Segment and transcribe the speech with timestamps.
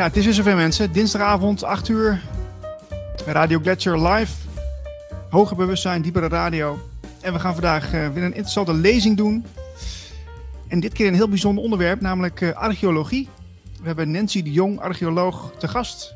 [0.00, 0.92] Ja, het is weer zover mensen.
[0.92, 2.22] Dinsdagavond, 8 uur.
[3.26, 4.32] Radio Gletscher live.
[5.30, 6.78] Hoger bewustzijn, diepere radio.
[7.20, 9.44] En we gaan vandaag uh, weer een interessante lezing doen.
[10.68, 13.28] En dit keer een heel bijzonder onderwerp, namelijk uh, archeologie.
[13.80, 16.14] We hebben Nancy de Jong, archeoloog, te gast.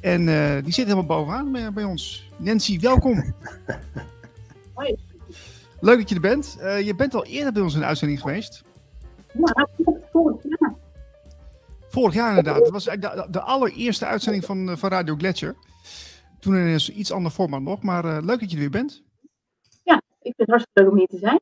[0.00, 2.30] En uh, die zit helemaal bovenaan bij, bij ons.
[2.36, 3.34] Nancy, welkom.
[4.74, 4.96] Hoi.
[5.80, 6.56] Leuk dat je er bent.
[6.84, 8.62] je bent al eerder bij ons in de uitzending geweest.
[9.32, 9.68] Ja.
[11.98, 12.62] Vorig jaar inderdaad.
[12.62, 15.56] Dat was de, de allereerste uitzending van, van Radio Gletscher.
[16.40, 19.02] Toen in een iets ander format nog, maar uh, leuk dat je er weer bent.
[19.84, 21.40] Ja, ik vind het hartstikke leuk om hier te zijn.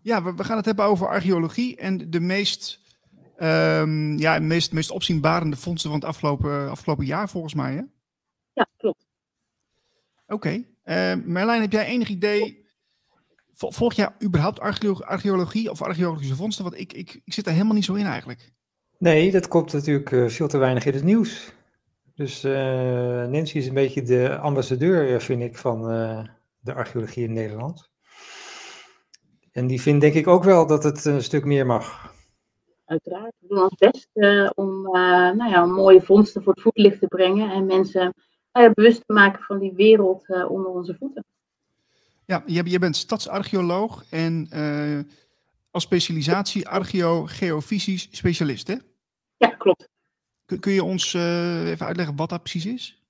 [0.00, 2.80] Ja, we, we gaan het hebben over archeologie en de meest,
[3.38, 7.72] um, ja, meest, meest opzienbarende vondsten van het afgelopen, afgelopen jaar volgens mij.
[7.72, 7.82] Hè?
[8.52, 9.06] Ja, klopt.
[10.26, 10.34] Oké.
[10.34, 11.16] Okay.
[11.16, 12.64] Uh, Merlijn, heb jij enig idee
[13.56, 16.64] Volg jij überhaupt archeologie of archeologische vondsten?
[16.64, 18.52] Want ik, ik, ik zit daar helemaal niet zo in eigenlijk.
[19.04, 21.52] Nee, dat komt natuurlijk uh, veel te weinig in het nieuws.
[22.14, 22.52] Dus uh,
[23.26, 26.24] Nancy is een beetje de ambassadeur, vind ik, van uh,
[26.60, 27.90] de archeologie in Nederland.
[29.52, 32.14] En die vindt denk ik ook wel dat het een stuk meer mag.
[32.84, 33.34] Uiteraard.
[33.38, 34.08] We doen ons best
[34.54, 34.82] om
[35.36, 38.14] nou ja, mooie vondsten voor het voetlicht te brengen en mensen
[38.74, 41.24] bewust te maken van die wereld onder onze voeten.
[42.26, 44.98] Ja, je, je bent stadsarcheoloog en uh,
[45.70, 48.74] als specialisatie archeo-geofysisch specialist, hè?
[49.44, 49.88] Ja, klopt.
[50.44, 53.02] Kun, kun je ons uh, even uitleggen wat dat precies is?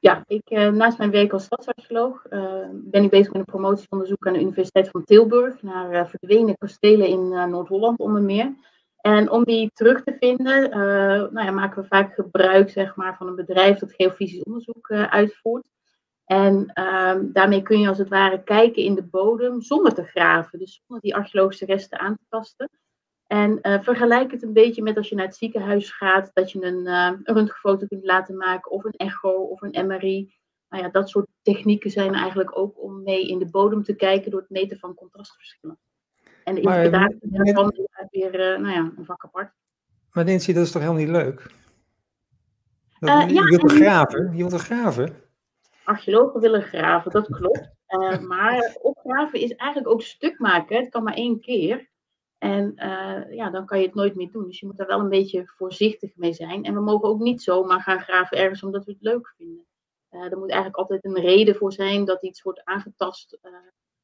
[0.00, 2.22] Ja, ik, uh, naast mijn werk als stadsarcheoloog
[2.70, 7.28] ben ik bezig met een promotieonderzoek aan de Universiteit van Tilburg naar verdwenen kastelen in
[7.28, 8.54] Noord-Holland onder meer.
[8.96, 10.70] En om die terug te vinden,
[11.32, 15.68] nou ja, maken we vaak gebruik zeg maar, van een bedrijf dat geofysisch onderzoek uitvoert.
[16.24, 20.58] En um, daarmee kun je als het ware kijken in de bodem zonder te graven.
[20.58, 22.70] Dus zonder die archeologische resten aan te tasten.
[23.32, 26.64] En uh, vergelijk het een beetje met als je naar het ziekenhuis gaat, dat je
[26.64, 30.34] een, uh, een röntgenfoto kunt laten maken, of een echo, of een MRI.
[30.68, 34.30] Nou ja, dat soort technieken zijn eigenlijk ook om mee in de bodem te kijken
[34.30, 35.78] door het meten van contrastverschillen.
[36.44, 39.52] En de interpretatie daarvan is weer uh, nou ja, een vak apart.
[40.12, 41.50] Maar Nancy, dat is toch helemaal niet leuk?
[42.98, 45.22] Dat, je, ja, wilt graven, je wilt graven
[45.84, 47.70] archeologen willen graven, dat klopt.
[48.26, 50.76] Maar opgraven is eigenlijk ook stuk maken.
[50.76, 51.90] Het kan maar één keer.
[52.42, 54.46] En uh, ja, dan kan je het nooit meer doen.
[54.46, 56.64] Dus je moet daar wel een beetje voorzichtig mee zijn.
[56.64, 59.66] En we mogen ook niet zomaar gaan graven ergens omdat we het leuk vinden.
[60.10, 63.38] Uh, er moet eigenlijk altijd een reden voor zijn dat iets wordt aangetast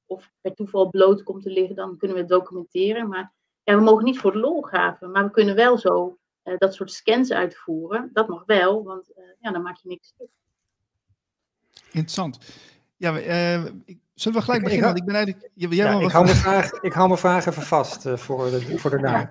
[0.07, 1.77] of per toeval bloot komt te liggen.
[1.77, 3.09] Dan kunnen we het documenteren.
[3.09, 3.33] Maar
[3.63, 5.11] ja, we mogen niet voor de lol graven.
[5.11, 6.19] Maar we kunnen wel zo
[6.59, 8.11] dat soort scans uitvoeren.
[8.13, 10.31] Dat mag wel, want ja, dan maak je niks stuk.
[11.93, 12.39] Interessant.
[12.97, 13.65] Ja, uh,
[14.21, 14.89] zullen we gelijk beginnen?
[14.89, 15.53] Ik, want ik ben eigenlijk.
[15.55, 18.79] Jij ja, ik, hou mijn vraag, ik hou mijn vraag even vast uh, voor, de,
[18.79, 19.31] voor daarna.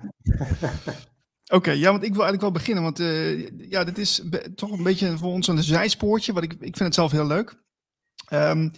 [1.50, 2.82] Oké, okay, ja, want ik wil eigenlijk wel beginnen.
[2.82, 4.22] Want uh, ja, dit is
[4.54, 6.32] toch een beetje voor ons een zijspoortje.
[6.32, 7.54] Wat ik, ik vind het zelf heel leuk.
[8.32, 8.72] Um,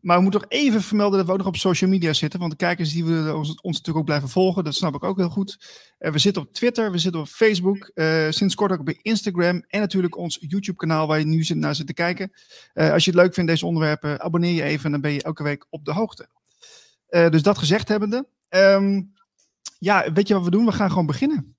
[0.00, 2.38] maar we moeten toch even vermelden dat we ook nog op social media zitten.
[2.40, 4.64] Want de kijkers die willen ons, ons natuurlijk ook blijven volgen.
[4.64, 5.58] Dat snap ik ook heel goed.
[5.98, 7.90] Uh, we zitten op Twitter, we zitten op Facebook.
[7.94, 9.64] Uh, sinds kort ook op Instagram.
[9.66, 12.32] En natuurlijk ons YouTube kanaal waar je nu zit, naar zit te kijken.
[12.74, 14.84] Uh, als je het leuk vindt, deze onderwerpen, abonneer je even.
[14.84, 16.28] En dan ben je elke week op de hoogte.
[17.08, 18.26] dus dat gezegd hebbende.
[18.48, 19.12] Um,
[19.78, 20.64] ja, weet je wat we doen?
[20.64, 21.56] We gaan gewoon beginnen.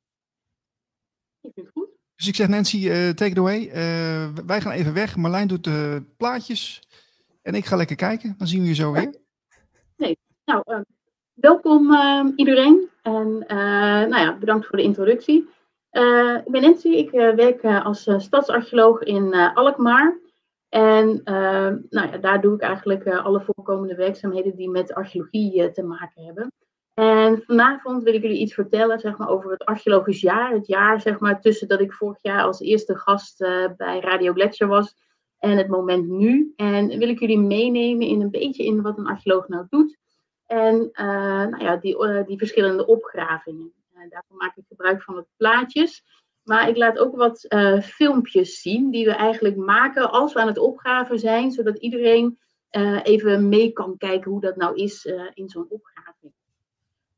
[1.42, 1.90] Ik vind het goed.
[2.16, 3.72] Dus ik zeg Nancy, take it away.
[4.46, 5.16] wij gaan even weg.
[5.16, 6.82] Marlijn doet de plaatjes.
[7.42, 8.36] En ik ga lekker kijken.
[8.38, 9.16] Dan zien we je zo weer.
[9.98, 10.80] Nee, nou, uh,
[11.34, 12.90] welkom uh, iedereen.
[13.02, 13.58] En uh,
[14.08, 15.50] nou ja, bedankt voor de introductie.
[16.46, 20.20] ik ben Nancy, ik werk als stadsarcheoloog in Alkmaar.
[20.70, 21.22] En
[21.90, 26.52] nou ja, daar doe ik eigenlijk alle voorkomende werkzaamheden die met archeologie te maken hebben.
[26.94, 30.52] En vanavond wil ik jullie iets vertellen zeg maar, over het archeologisch jaar.
[30.52, 33.38] Het jaar zeg maar, tussen dat ik vorig jaar als eerste gast
[33.78, 34.96] bij Radio Gletscher was
[35.42, 36.54] en het moment nu.
[36.56, 39.98] En wil ik jullie meenemen in een beetje in wat een archeoloog nou doet.
[40.46, 41.06] En uh,
[41.46, 43.74] nou ja, die, uh, die verschillende opgravingen.
[43.94, 46.04] Uh, daarvoor maak ik gebruik van wat plaatjes.
[46.44, 47.46] Maar ik laat ook wat
[47.84, 51.52] filmpjes zien die we eigenlijk maken als we aan het opgraven zijn.
[51.52, 52.40] Zodat iedereen
[53.04, 56.34] even mee kan kijken hoe dat nou is in zo'n opgraving.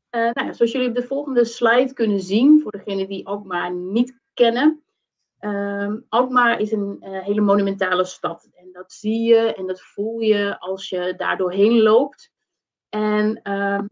[0.09, 3.73] nou ja, zoals jullie op de volgende slide kunnen zien, voor degenen die ook maar
[3.73, 4.83] niet kennen,
[5.45, 8.49] Um, Alkmaar is een uh, hele monumentale stad.
[8.53, 12.31] En dat zie je en dat voel je als je daar doorheen loopt.
[12.89, 13.89] En um,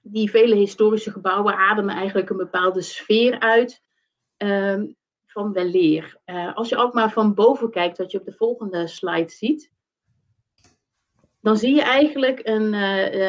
[0.00, 3.82] die vele historische gebouwen ademen eigenlijk een bepaalde sfeer uit
[4.36, 4.96] um,
[5.26, 6.18] van weleer.
[6.26, 9.72] Uh, als je Alkmaar van boven kijkt, wat je op de volgende slide ziet.
[11.40, 12.70] dan zie je eigenlijk, een,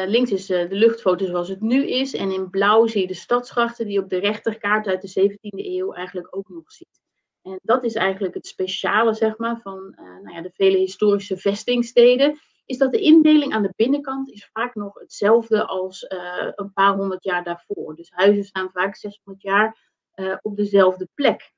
[0.08, 2.14] links is de luchtfoto zoals het nu is.
[2.14, 5.92] En in blauw zie je de stadsgrachten die op de rechterkaart uit de 17e eeuw
[5.92, 7.01] eigenlijk ook nog ziet.
[7.42, 12.38] En dat is eigenlijk het speciale zeg maar, van nou ja, de vele historische vestingsteden
[12.64, 16.94] is dat de indeling aan de binnenkant is vaak nog hetzelfde als uh, een paar
[16.94, 17.96] honderd jaar daarvoor.
[17.96, 21.52] Dus huizen staan vaak 600 jaar uh, op dezelfde plek.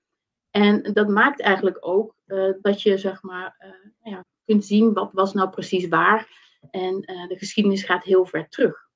[0.50, 2.14] En dat maakt eigenlijk ook
[2.60, 6.28] dat je zeg maar, ja, kunt zien wat was nou precies waar.
[6.70, 8.88] En de geschiedenis gaat heel ver terug.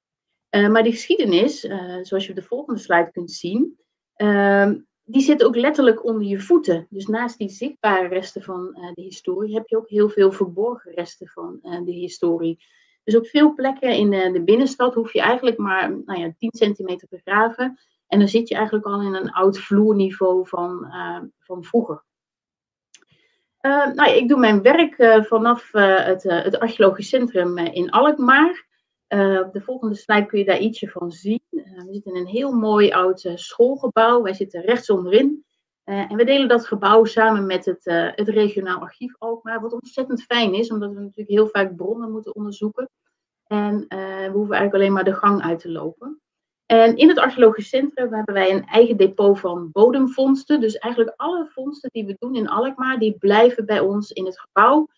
[0.51, 1.61] maar die geschiedenis,
[2.03, 3.79] zoals je op de volgende slide kunt zien,
[4.15, 4.79] ehm,
[5.11, 6.87] die zit ook letterlijk onder je voeten.
[6.91, 10.93] Dus naast die zichtbare resten van uh, de historie heb je ook heel veel verborgen
[10.93, 12.59] resten van uh, de historie.
[13.05, 16.51] Dus op veel plekken in de, de, binnenstad hoef je eigenlijk maar nou ja, 10
[16.53, 17.79] centimeter te graven.
[18.07, 22.05] En dan zit je eigenlijk al in een oud vloerniveau van, uh, van vroeger.
[23.61, 28.67] nou ja, ik doe mijn werk vanaf het, het archeologisch centrum in Alkmaar.
[29.45, 31.43] Op de volgende slide kun je daar ietsje van zien.
[31.59, 34.23] Uh, we zitten in een heel mooi oud uh, schoolgebouw.
[34.23, 35.45] Wij zitten rechts onderin.
[35.85, 37.85] en we delen dat gebouw samen met het,
[38.15, 39.61] het regionaal archief Alkmaar.
[39.61, 42.91] Wat ontzettend fijn is, omdat we natuurlijk heel vaak bronnen moeten onderzoeken.
[43.47, 46.21] En we hoeven eigenlijk alleen maar de gang uit te lopen.
[46.71, 50.61] En in het archeologisch centrum hebben wij een eigen depot van bodemvondsten.
[50.61, 54.41] Dus eigenlijk alle vondsten die we doen in Alkmaar, die blijven bij ons in het
[54.41, 54.89] gebouw.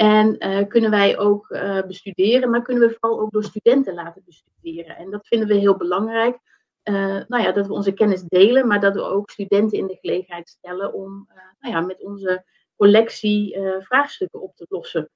[0.00, 4.22] En uh, kunnen wij ook uh, bestuderen, maar kunnen we vooral ook door studenten laten
[4.24, 4.96] bestuderen.
[4.96, 6.38] En dat vinden we heel belangrijk.
[6.84, 9.98] Uh, nou ja, dat we onze kennis delen, maar dat we ook studenten in de
[10.00, 11.28] gelegenheid stellen om
[11.58, 12.44] nou ja, met onze
[12.76, 15.10] collectie vraagstukken op te lossen.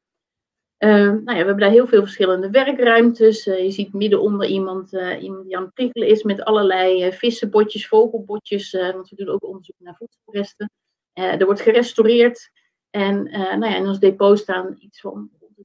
[0.79, 3.45] nou ja, we hebben daar heel veel verschillende werkruimtes.
[3.45, 8.73] je ziet midden onder iemand, iemand die aan het prikkelen is met allerlei vissenbotjes, vogelbotjes.
[8.73, 10.71] want we doen ook onderzoek naar voedselresten.
[11.13, 12.51] er wordt gerestaureerd.
[12.93, 15.63] En uh, nou ja, in ons depot staan iets van 10.000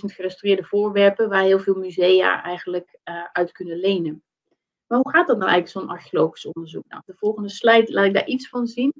[0.00, 4.22] gerestaureerde voorwerpen waar heel veel musea eigenlijk uh, uit kunnen lenen.
[4.86, 6.84] Maar hoe gaat dat nou eigenlijk, zo'n archeologisch onderzoek?
[6.88, 8.92] Nou, de volgende slide laat ik daar iets van zien.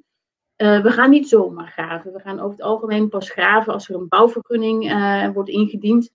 [0.56, 2.12] Uh, we gaan niet zomaar graven.
[2.12, 4.92] We gaan over het algemeen pas graven als er een bouwvergunning
[5.32, 6.10] wordt ingediend.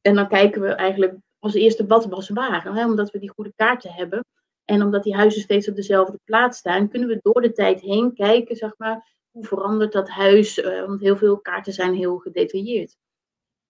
[0.00, 2.74] En dan kijken we eigenlijk als eerste wat was waar.
[2.74, 2.84] Hè?
[2.84, 4.24] Omdat we die goede kaarten hebben.
[4.64, 8.14] En omdat die huizen steeds op dezelfde plaats staan, kunnen we door de tijd heen
[8.14, 10.58] kijken, zeg maar, hoe verandert dat huis?
[10.58, 12.96] Uh, want heel veel kaarten zijn heel gedetailleerd.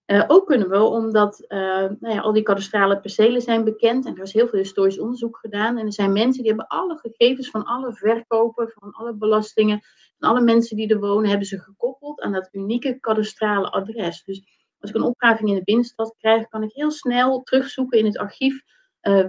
[0.05, 1.57] Uh, ook kunnen we, omdat uh,
[1.99, 5.37] nou ja, al die kadastrale percelen zijn bekend en er is heel veel historisch onderzoek
[5.37, 5.77] gedaan.
[5.77, 9.81] En er zijn mensen die hebben alle gegevens van alle verkopen, van alle belastingen,
[10.19, 14.23] van alle mensen die er wonen, hebben ze gekoppeld aan dat unieke kadastrale adres.
[14.23, 14.43] Dus
[14.79, 18.17] als ik een opgraving in de binnenstad krijg, kan ik heel snel terugzoeken in het
[18.17, 18.61] archief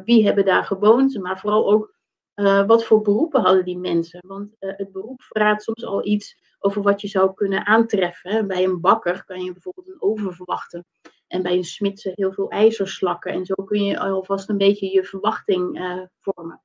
[0.04, 1.93] wie hebben daar gewoond, maar vooral ook
[2.34, 4.20] uh, wat voor beroepen hadden die mensen?
[4.26, 8.46] Want uh, het beroep verraadt soms al iets over wat je zou kunnen aantreffen.
[8.46, 10.86] Bij een bakker kan je bijvoorbeeld een oven verwachten.
[11.26, 13.32] En bij een smid heel veel ijzerslakken.
[13.32, 16.60] En zo kun je alvast een beetje je verwachting uh, vormen.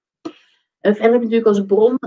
[0.81, 1.97] verder heb je natuurlijk als bron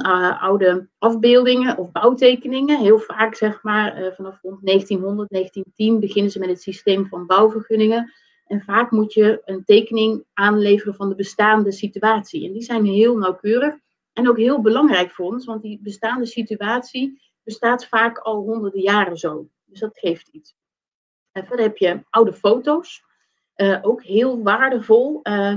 [0.40, 2.80] oude afbeeldingen of bouwtekeningen.
[2.80, 8.12] Heel vaak, zeg maar, vanaf rond 1900, 1910 beginnen ze met het systeem van bouwvergunningen.
[8.52, 12.46] En vaak moet je een tekening aanleveren van de bestaande situatie.
[12.46, 13.74] En die zijn heel nauwkeurig
[14.12, 19.16] en ook heel belangrijk voor ons, want die bestaande situatie bestaat vaak al honderden jaren
[19.16, 19.48] zo.
[19.64, 20.54] Dus dat geeft iets.
[21.32, 23.04] En verder heb je oude foto's,
[23.56, 25.20] uh, ook heel waardevol.
[25.22, 25.56] Uh,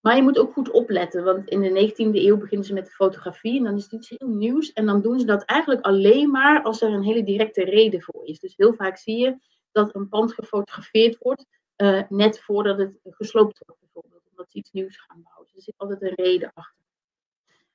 [0.00, 2.90] maar je moet ook goed opletten, want in de 19e eeuw beginnen ze met de
[2.90, 4.72] fotografie en dan is het iets heel nieuws.
[4.72, 8.26] En dan doen ze dat eigenlijk alleen maar als er een hele directe reden voor
[8.26, 8.38] is.
[8.38, 9.36] Dus heel vaak zie je
[9.72, 11.46] dat een pand gefotografeerd wordt
[11.80, 15.44] uh, net voordat het gesloopt wordt, bijvoorbeeld, omdat ze iets nieuws gaan bouwen.
[15.46, 16.84] Dus er zit altijd een reden achter.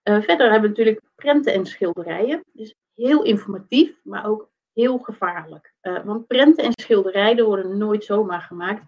[0.03, 2.43] Uh, verder hebben we natuurlijk prenten en schilderijen.
[2.53, 5.73] Dus heel informatief, maar ook heel gevaarlijk.
[5.81, 8.83] Uh, want prenten en schilderijen worden nooit zomaar gemaakt.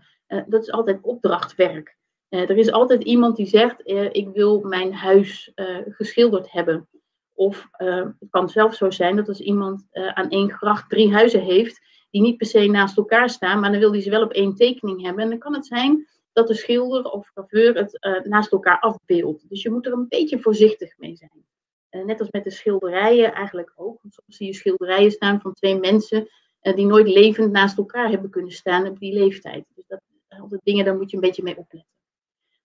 [0.48, 1.98] dat is altijd opdrachtwerk.
[2.30, 3.82] er is altijd iemand die zegt:
[4.12, 5.52] Ik wil mijn huis
[5.88, 6.88] geschilderd hebben.
[7.34, 11.82] Of het kan zelfs zo zijn dat als iemand aan één gracht drie huizen heeft,
[12.10, 14.56] die niet per se naast elkaar staan, maar dan wil hij ze wel op één
[14.56, 15.24] tekening hebben.
[15.24, 19.50] En dan kan het zijn dat de schilder of graveur het uh, naast elkaar afbeeldt.
[19.50, 21.46] Dus je moet er een beetje voorzichtig mee zijn.
[21.92, 24.02] Uh, net als met de schilderijen eigenlijk ook.
[24.02, 26.30] Want soms zie je schilderijen staan van twee mensen
[26.62, 29.66] uh, die nooit levend naast elkaar hebben kunnen staan op die leeftijd.
[29.76, 31.92] Dus dat zijn altijd dingen, daar moet je een beetje mee opletten.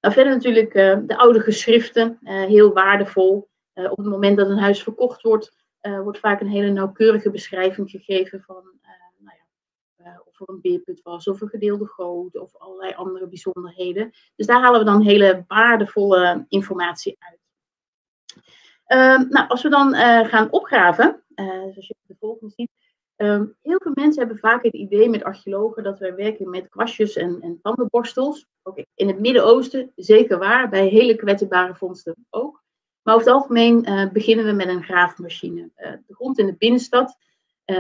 [0.01, 0.73] Nou, verder natuurlijk
[1.09, 3.49] de oude geschriften, heel waardevol.
[3.75, 8.43] op het moment dat een huis verkocht wordt, wordt vaak een hele nauwkeurige beschrijving gegeven
[8.43, 8.65] van
[10.05, 14.11] uh, of er een beerput was, of een gedeelde goot, of allerlei andere bijzonderheden.
[14.37, 17.41] Dus daar halen we dan hele waardevolle informatie uit.
[18.87, 22.71] Uh, nou, als we dan uh, gaan opgraven, uh, zoals je de volgende ziet,
[23.23, 27.17] Ehm, heel veel mensen hebben vaak het idee met archeologen dat wij werken met kwastjes
[27.17, 28.47] en, en tandenborstels.
[28.63, 32.63] Ook in het Midden-Oosten, zeker waar, bij hele kwetsbare vondsten ook.
[33.03, 35.71] Maar over het algemeen beginnen we met een graafmachine.
[35.77, 37.17] De grond in de binnenstad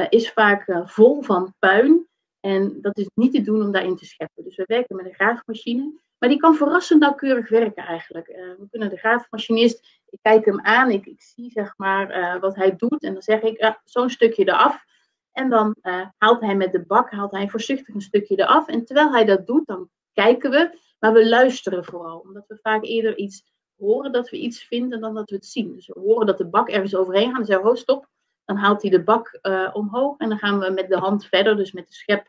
[0.08, 2.08] is vaak vol van puin.
[2.42, 4.44] En dat is niet te doen om daarin te scheppen.
[4.44, 6.00] Dus we werken met een graafmachine.
[6.18, 8.26] Maar die kan verrassend nauwkeurig werken eigenlijk.
[8.26, 12.76] we kunnen de graafmachinist, ik kijk hem aan, ik, ik zie zeg maar wat hij
[12.76, 13.02] doet.
[13.02, 14.84] En dan zeg ik, zo'n stukje eraf.
[15.32, 15.76] En dan
[16.16, 18.68] haalt hij met de bak, haalt hij voorzichtig een stukje eraf.
[18.68, 20.78] En terwijl hij dat doet, dan kijken we.
[20.98, 22.18] Maar we luisteren vooral.
[22.18, 25.74] Omdat we vaak eerder iets horen dat we iets vinden dan dat we het zien.
[25.74, 28.08] Dus we horen dat de bak ergens overheen gaat en zeggen, oh stop.
[28.52, 31.56] Dan haalt hij de bak uh, omhoog en dan gaan we met de hand verder,
[31.56, 32.26] dus met de schep.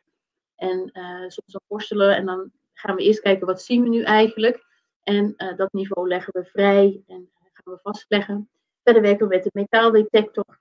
[0.56, 4.04] En uh, soms dan worstelen en dan gaan we eerst kijken, wat zien we nu
[4.04, 4.66] eigenlijk?
[5.04, 8.50] En uh, dat niveau leggen we vrij en gaan we vastleggen.
[8.84, 10.60] Verder werken we met de metaaldetector.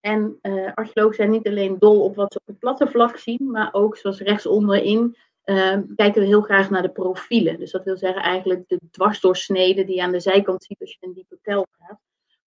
[0.00, 0.38] en
[0.74, 3.96] archeologen zijn niet alleen dol op wat ze op het platte vlak zien, maar ook
[3.96, 5.16] zoals rechtsonderin
[5.50, 7.58] Ehm, kijken we heel graag naar de profielen.
[7.58, 11.06] Dus dat wil zeggen eigenlijk de dwarsdoorsneden die je aan de zijkant ziet als je
[11.06, 12.00] een diepe gaat.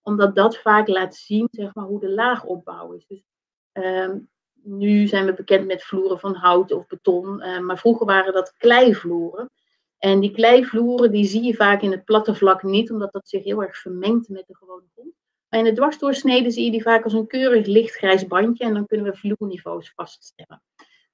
[0.03, 3.05] Omdat dat vaak laat zien zeg maar, hoe de laagopbouw is.
[3.07, 3.24] Dus,
[3.72, 4.17] ehm,
[4.53, 8.53] nu zijn we bekend met vloeren van hout of beton, uh, maar vroeger waren dat
[8.57, 9.50] kleivloeren.
[9.98, 13.43] En die kleivloeren die zie je vaak in het platte vlak niet, omdat dat zich
[13.43, 15.13] heel erg vermengt met de gewone grond.
[15.50, 18.86] Maar in de dwarsdoorsneden zie je die vaak als een keurig lichtgrijs bandje en dan
[18.86, 20.62] kunnen we vloerniveaus vaststellen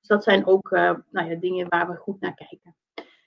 [0.09, 2.75] dat zijn ook uh, nou ja, dingen waar we goed naar kijken.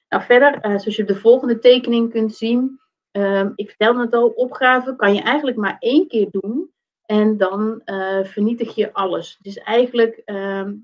[0.08, 2.80] Nou, verder, uh, zoals je op de volgende tekening kunt zien,
[3.12, 6.70] uh, ik vertelde het al, opgraven kan je eigenlijk maar één keer doen
[7.04, 9.38] en dan uh, vernietig je alles.
[9.40, 10.74] Dus eigenlijk ehm,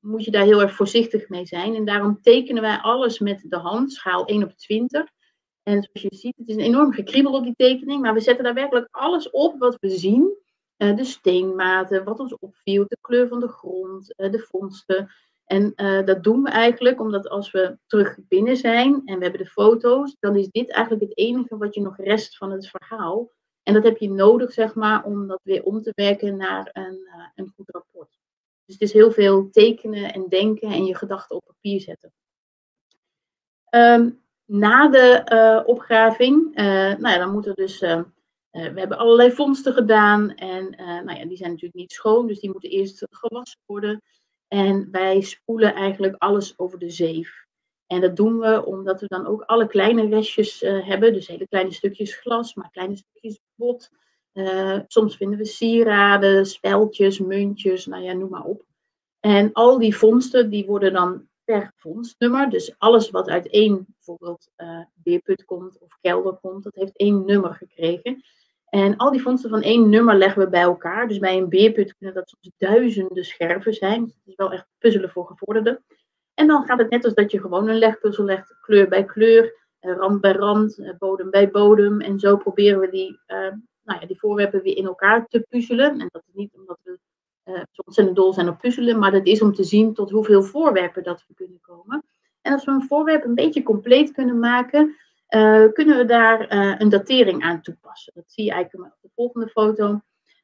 [0.00, 1.74] moet je daar heel erg voorzichtig mee zijn.
[1.74, 5.14] En daarom tekenen wij alles met de hand, schaal 1 op 20.
[5.62, 8.44] En zoals je ziet, het is een enorm gekriebel op die tekening, maar we zetten
[8.44, 10.44] daar werkelijk alles op wat we zien.
[10.76, 15.10] Uh, de steenmaten, wat ons opviel, de kleur van de grond, uh, de vondsten.
[15.46, 19.44] En uh, dat doen we eigenlijk omdat als we terug binnen zijn en we hebben
[19.44, 23.30] de foto's, dan is dit eigenlijk het enige wat je nog rest van het verhaal.
[23.62, 27.08] En dat heb je nodig, zeg maar, om dat weer om te werken naar een,
[27.34, 28.18] een goed rapport.
[28.64, 32.12] Dus het is heel veel tekenen en denken en je gedachten op papier zetten.
[33.70, 37.80] Um, na de opgraving, nou ja, dan moet er dus
[38.50, 40.70] we hebben allerlei vondsten gedaan en
[41.04, 44.02] nou ja, die zijn natuurlijk niet schoon, dus die moeten eerst gewassen worden.
[44.48, 47.44] En wij spoelen eigenlijk alles over de zeef.
[47.86, 51.48] En dat doen we omdat we dan ook alle kleine restjes uh, hebben, dus hele
[51.48, 53.90] kleine stukjes glas, maar kleine stukjes bot.
[54.86, 58.64] soms vinden we sieraden, speltjes, muntjes, nou ja, noem maar op.
[59.20, 64.50] En al die vondsten die worden dan per vondstnummer, dus alles wat uit één bijvoorbeeld
[64.94, 68.22] beerput komt of kelder komt, dat heeft één nummer gekregen.
[68.68, 71.08] En al die vondsten van één nummer leggen we bij elkaar.
[71.08, 74.02] Dus bij een beerput kunnen dat soms duizenden scherven zijn.
[74.02, 75.84] Het is wel echt puzzelen voor gevorderden.
[76.34, 79.54] En dan gaat het net als dat je gewoon een legpuzzel legt, kleur bij kleur,
[79.78, 82.00] eh, rand bij rand, eh, bodem bij bodem.
[82.00, 83.38] En zo proberen we die, uh,
[83.82, 86.00] nou ja, die voorwerpen weer in elkaar te puzzelen.
[86.00, 86.98] En dat is niet omdat we
[87.44, 90.42] uh, zo ontzettend dol zijn op puzzelen, maar dat is om te zien tot hoeveel
[90.42, 92.04] voorwerpen dat we kunnen komen.
[92.40, 94.96] En als we een voorwerp een beetje compleet kunnen maken,
[95.30, 98.12] uh, kunnen we daar uh, een datering aan toepassen.
[98.14, 100.00] Dat zie je eigenlijk op de volgende foto.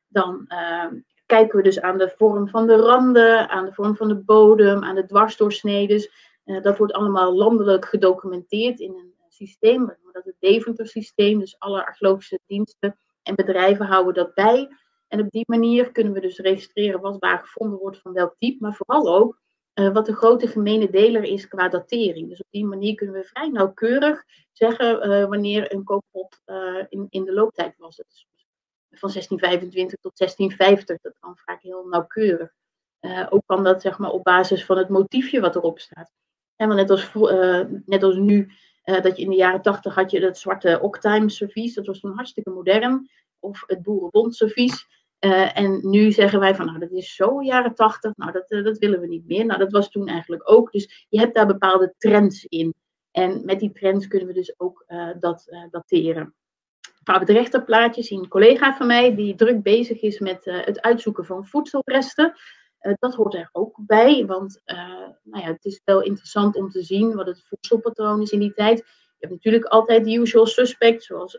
[0.09, 0.87] Dan uh,
[1.27, 4.85] kijken we dus aan de vorm van de randen, aan de vorm van de bodem,
[4.85, 6.11] aan de dwarsdoorsneden.
[6.45, 11.39] dat wordt allemaal landelijk gedocumenteerd in een systeem, dat is het Deventer systeem.
[11.39, 14.69] Dus alle archeologische diensten en bedrijven houden dat bij.
[15.09, 18.57] En op die manier kunnen we dus registreren wat waar gevonden wordt van welk type,
[18.61, 19.41] maar vooral ook
[19.75, 22.29] uh, wat de grote gemene deler is qua datering.
[22.29, 27.07] Dus op die manier kunnen we vrij nauwkeurig zeggen uh, wanneer een kooppot uh, in,
[27.09, 27.97] in de looptijd was.
[27.97, 28.26] Het
[28.95, 32.52] van 1625 tot 1650, dat kan vaak heel nauwkeurig.
[33.29, 36.12] ook kan dat zeg maar, op basis van het motiefje wat erop staat.
[36.57, 37.12] En net als,
[37.85, 38.52] net als nu,
[38.85, 42.14] dat je in de jaren 80 had je dat zwarte Ocktime servies, dat was toen
[42.14, 43.11] hartstikke modern.
[43.38, 44.87] Of het boerenbond servies.
[45.25, 48.64] Uh, en nu zeggen wij van, nou, dat is zo jaren tachtig, nou, dat, uh,
[48.64, 49.47] dat willen we niet meer.
[49.47, 50.73] Nou, dat was toen eigenlijk ook.
[50.73, 52.75] Dus je hebt daar bepaalde trends in.
[53.11, 56.35] En met die trends kunnen we dus ook uh, dat dateren.
[57.05, 61.25] Op het rechterplaatje zie een collega van mij die druk bezig is met het uitzoeken
[61.25, 62.35] van voedselresten.
[62.99, 64.62] dat hoort er ook bij, want
[65.23, 68.55] nou ja, het is wel interessant om te zien wat het voedselpatroon is in die
[68.55, 68.79] tijd.
[68.79, 68.85] Je
[69.19, 71.38] hebt natuurlijk altijd de usual suspects, zoals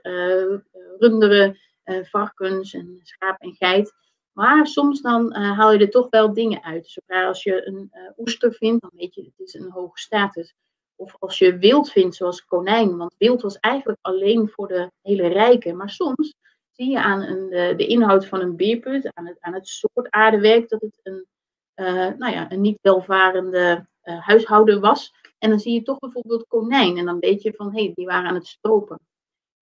[0.98, 1.58] runderen,
[2.04, 3.94] varkens en schaap en geit.
[4.34, 6.88] Maar soms dan uh, haal je er toch wel dingen uit.
[6.88, 10.54] Zodra als je een uh, oester vindt, dan weet je, het is een hoge status.
[10.96, 12.98] Of als je wild vindt, zoals konijn.
[12.98, 15.78] Want wild was eigenlijk alleen voor de hele rijken.
[15.78, 16.34] Maar soms
[16.72, 20.70] zie je aan een, de, inhoud van een beerput, aan het, aan het soort aardewerk,
[20.70, 21.26] dat het een,
[22.18, 25.14] nou ja, een niet welvarende huishouden was.
[25.38, 26.98] En dan zie je toch bijvoorbeeld konijn.
[26.98, 29.00] En dan weet je van, hé, hey, die waren aan het stropen.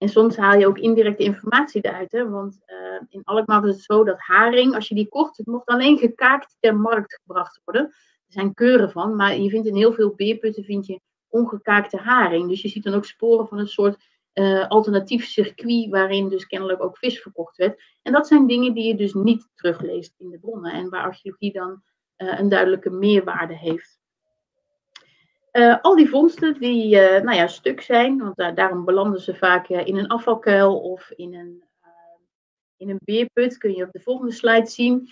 [0.02, 2.12] En soms haal je ook indirecte informatie eruit.
[2.12, 2.30] Hè?
[2.30, 5.66] Want uh, in Alkmaar is het zo dat haring, als je die kocht, het mocht
[5.66, 7.86] alleen gekaakt ter markt gebracht worden.
[7.86, 12.50] Er zijn keuren van, maar je vindt in heel veel beerputten vind je ongekaakte haring.
[12.50, 13.98] Dus je ziet dan ook sporen van een soort
[14.34, 17.82] uh, alternatief circuit waarin dus kennelijk ook vis verkocht werd.
[18.02, 21.54] En dat zijn dingen die je dus niet terugleest in de bronnen en waar archeologie
[21.54, 21.82] dan
[22.18, 24.01] uh, een duidelijke meerwaarde heeft.
[25.52, 29.68] Uh, al die vondsten die uh, nou ja, stuk zijn, want daarom belanden ze vaak
[29.68, 31.64] in een afvalkuil of in een,
[32.78, 35.10] in een beerput, kun je op de volgende slide zien,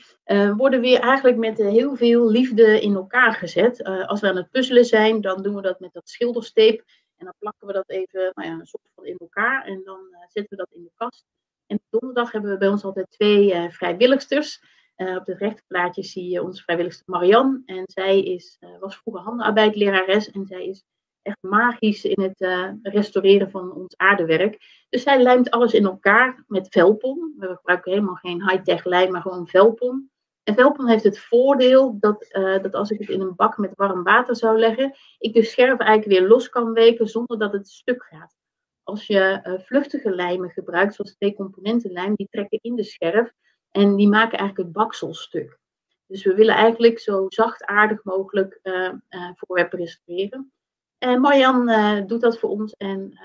[0.58, 3.84] worden weer eigenlijk met heel veel liefde in elkaar gezet.
[3.84, 6.84] als we aan het puzzelen zijn, dan doen we dat met dat schildersteep
[7.18, 10.58] en dan plakken we dat even nou ja, soort van in elkaar en dan zetten
[10.58, 11.26] we dat in de kast.
[11.68, 14.62] En donderdag hebben we bij ons altijd twee vrijwilligsters.
[15.02, 17.62] Uh, op het rechterplaatje zie je onze vrijwilligste Marianne.
[17.66, 20.84] En zij is, uh, was vroeger handenarbeidlerares en zij is
[21.22, 24.58] echt magisch in het uh, restaureren van ons aardewerk.
[24.90, 27.36] Dus zij lijmt alles in elkaar met velpon.
[27.38, 30.12] We gebruiken helemaal geen high-tech lijm, maar gewoon velpon.
[30.44, 32.28] En velpon heeft het voordeel dat,
[32.62, 35.80] dat als ik het in een bak met warm water zou leggen, ik de scherf
[35.80, 38.36] eigenlijk weer los kan weken zonder dat het stuk gaat.
[38.84, 43.34] Als je vluchtige lijmen gebruikt, zoals twee componenten lijm, die trekken in de scherf.
[43.72, 45.60] En die maken eigenlijk het bakselstuk.
[46.06, 50.52] Dus we willen eigenlijk zo zachtaardig mogelijk uh, uh, voorwerpen restaureren.
[50.98, 52.74] En Marjan uh, doet dat voor ons.
[52.74, 53.20] En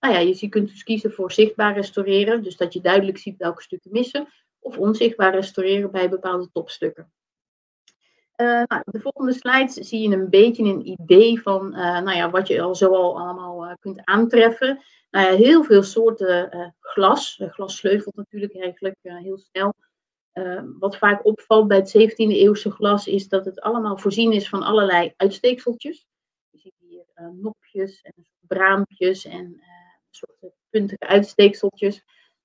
[0.00, 2.42] nou ja, je kunt dus kiezen voor zichtbaar restaureren.
[2.42, 4.28] Dus dat je duidelijk ziet welke stukken missen.
[4.58, 7.12] Of onzichtbaar restaureren bij bepaalde topstukken.
[8.36, 12.62] nou, de volgende slide zie je een beetje een idee van nou ja, wat je
[12.62, 14.82] al zo al allemaal kunt aantreffen.
[15.14, 17.38] Nou heel veel soorten uh, glas.
[17.38, 19.74] Uh, glas sleuvelt natuurlijk eigenlijk uh, heel snel.
[20.78, 24.62] wat vaak opvalt bij het 17e eeuwse glas is dat het allemaal voorzien is van
[24.62, 26.06] allerlei uitsteekseltjes.
[26.50, 29.62] Je ziet hier nopjes en braampjes en
[30.10, 32.04] soorten puntige uitsteekseltjes.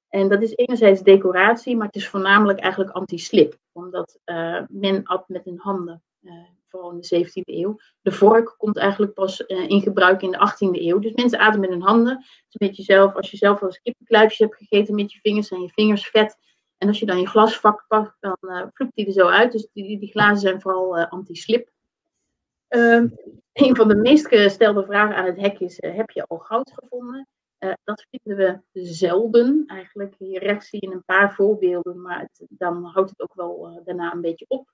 [0.09, 3.57] En dat is enerzijds decoratie, maar het is voornamelijk eigenlijk anti-slip.
[3.71, 4.19] Omdat
[4.67, 6.03] men at met hun handen
[6.69, 7.79] vooral in de 17e eeuw.
[8.01, 10.99] De vork komt eigenlijk pas uh, in gebruik in de 18e eeuw.
[10.99, 12.17] Dus mensen aten met hun handen.
[12.17, 15.61] Dus een beetje zelf, als je zelf wel eens hebt gegeten met je vingers, zijn
[15.61, 16.37] je vingers vet.
[16.77, 19.51] En als je dan je glasvak pakt, dan uh, die er zo uit.
[19.51, 21.69] Dus die, die glazen zijn vooral uh, anti-slip.
[22.69, 23.03] Uh,
[23.53, 27.27] een van de meest gestelde vragen aan het hek is: heb je al goud gevonden?
[27.83, 29.63] dat vinden we zelden.
[29.67, 34.13] Eigenlijk hier rechts zie je een paar voorbeelden, maar dan houdt het ook wel daarna
[34.13, 34.71] een beetje op.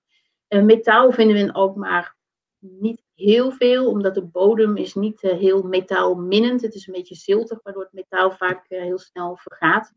[0.49, 2.15] Uh, metaal vinden we in Alkmaar
[2.59, 6.61] niet heel veel, omdat de bodem is niet uh, heel metaalminnend.
[6.61, 9.93] Het is een beetje ziltig, waardoor het metaal vaak uh, heel snel vergaat.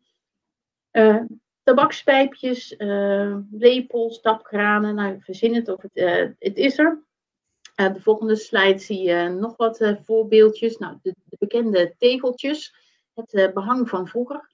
[1.63, 2.75] tabakspijpjes,
[3.51, 7.07] lepels, tapkranen, nou, verzin het of het, het is er.
[7.81, 10.77] Uh, de volgende slide zie je nog wat uh, voorbeeldjes.
[10.77, 12.75] Nou, de, de, bekende tegeltjes,
[13.15, 14.53] het uh, behang van vroeger.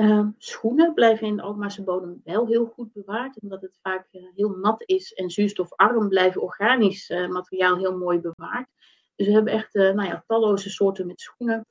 [0.00, 4.22] Uh, schoenen blijven in de Alkmaarse bodem wel heel goed bewaard, omdat het vaak uh,
[4.34, 8.68] heel nat is en zuurstofarm blijven organisch uh, materiaal heel mooi bewaard.
[9.16, 11.66] Dus we hebben echt nou ja, talloze soorten met schoenen.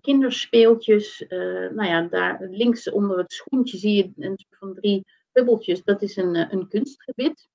[0.00, 5.84] kinderspeeltjes, nou ja, daar links onder het schoentje zie je een soort van drie bubbeltjes.
[5.84, 7.48] Dat is een, een kunstgebit,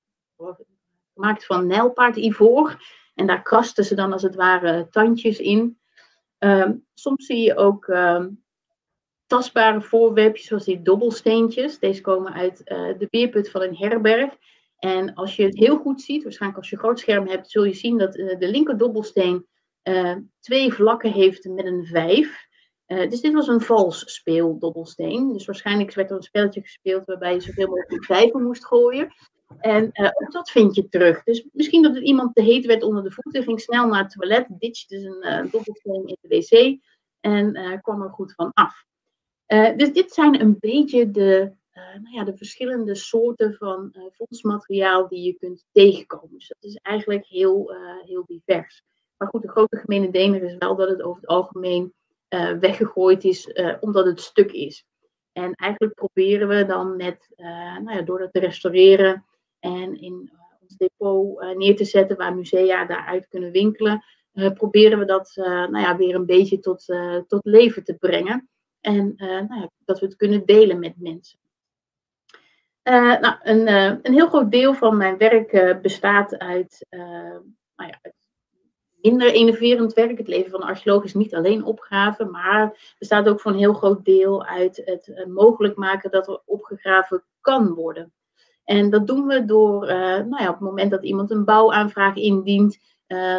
[1.13, 2.77] gemaakt van nijlpaardivoor.
[3.15, 5.79] En daar krasten ze dan als het ware tandjes in.
[6.37, 8.29] Ehm, soms zie je ook ehm,
[9.29, 11.79] tastbare voorwerpjes zoals die dobbelsteentjes.
[11.79, 14.33] Deze komen uit uh, de beerput van een herberg.
[14.77, 17.63] En als je het heel goed ziet, waarschijnlijk als je een groot scherm hebt, zul
[17.63, 19.45] je zien dat uh, de linker dobbelsteen
[19.83, 22.47] uh, twee vlakken heeft met een vijf.
[22.85, 25.33] dus dit was een vals speeldobbelsteen.
[25.33, 29.13] Dus waarschijnlijk werd er een spelletje gespeeld waarbij je zoveel mogelijk vijven moest gooien.
[29.59, 31.23] En ook dat vind je terug.
[31.23, 34.11] Dus misschien dat het iemand te heet werd onder de voeten, ging snel naar het
[34.11, 36.79] toilet, ditchte zijn dobbelsteen in de wc
[37.19, 38.87] en kwam er goed van af.
[39.53, 44.03] Uh, dus dit zijn een beetje de, uh, nou ja, de verschillende soorten van uh,
[44.11, 46.37] fondsmateriaal die je kunt tegenkomen.
[46.37, 47.73] Dus dat is eigenlijk heel,
[48.05, 48.83] heel divers.
[49.17, 51.93] Maar goed, de grote gemene dener is wel dat het over het algemeen
[52.59, 54.85] weggegooid is omdat het stuk is.
[55.31, 57.27] En eigenlijk proberen we dan met,
[57.81, 59.25] nou ja, door dat te restaureren
[59.59, 60.31] en in
[60.61, 64.03] ons depot neer te zetten waar musea daaruit kunnen winkelen,
[64.53, 66.85] proberen we dat nou ja, weer een beetje tot,
[67.27, 68.49] tot leven te brengen.
[68.81, 71.39] En uh, nou ja, dat we het kunnen delen met mensen.
[72.83, 77.99] Uh, nou, een, uh, een, heel groot deel van mijn werk bestaat uit, nou ja,
[79.01, 80.17] minder enerverend werk.
[80.17, 83.73] Het leven van een archeoloog is niet alleen opgraven, maar bestaat ook voor een heel
[83.73, 88.13] groot deel uit het mogelijk maken dat er opgegraven kan worden.
[88.63, 92.79] En dat doen we door, nou ja, op het moment dat iemand een bouwaanvraag indient,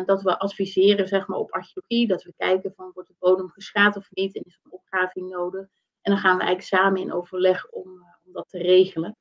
[0.07, 3.97] dat we adviseren zeg maar, op archeologie, dat we kijken van wordt de bodem geschaad
[3.97, 5.69] of niet en is er een opgraving nodig.
[6.03, 9.17] En dan gaan we eigenlijk samen in overleg om, uh, om dat te regelen.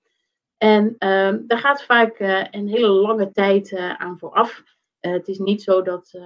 [0.58, 4.64] En uh, daar gaat vaak uh, een hele lange tijd aan vooraf.
[5.00, 6.20] het is niet zo dat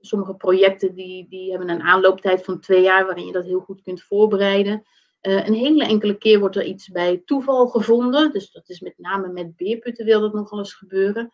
[0.00, 3.82] sommige projecten die, die hebben een aanlooptijd van twee jaar waarin je dat heel goed
[3.82, 4.82] kunt voorbereiden.
[5.20, 8.32] een hele enkele keer wordt er iets bij toeval gevonden.
[8.32, 11.32] Dus dat is met name met beerputten wil dat nogal eens gebeuren.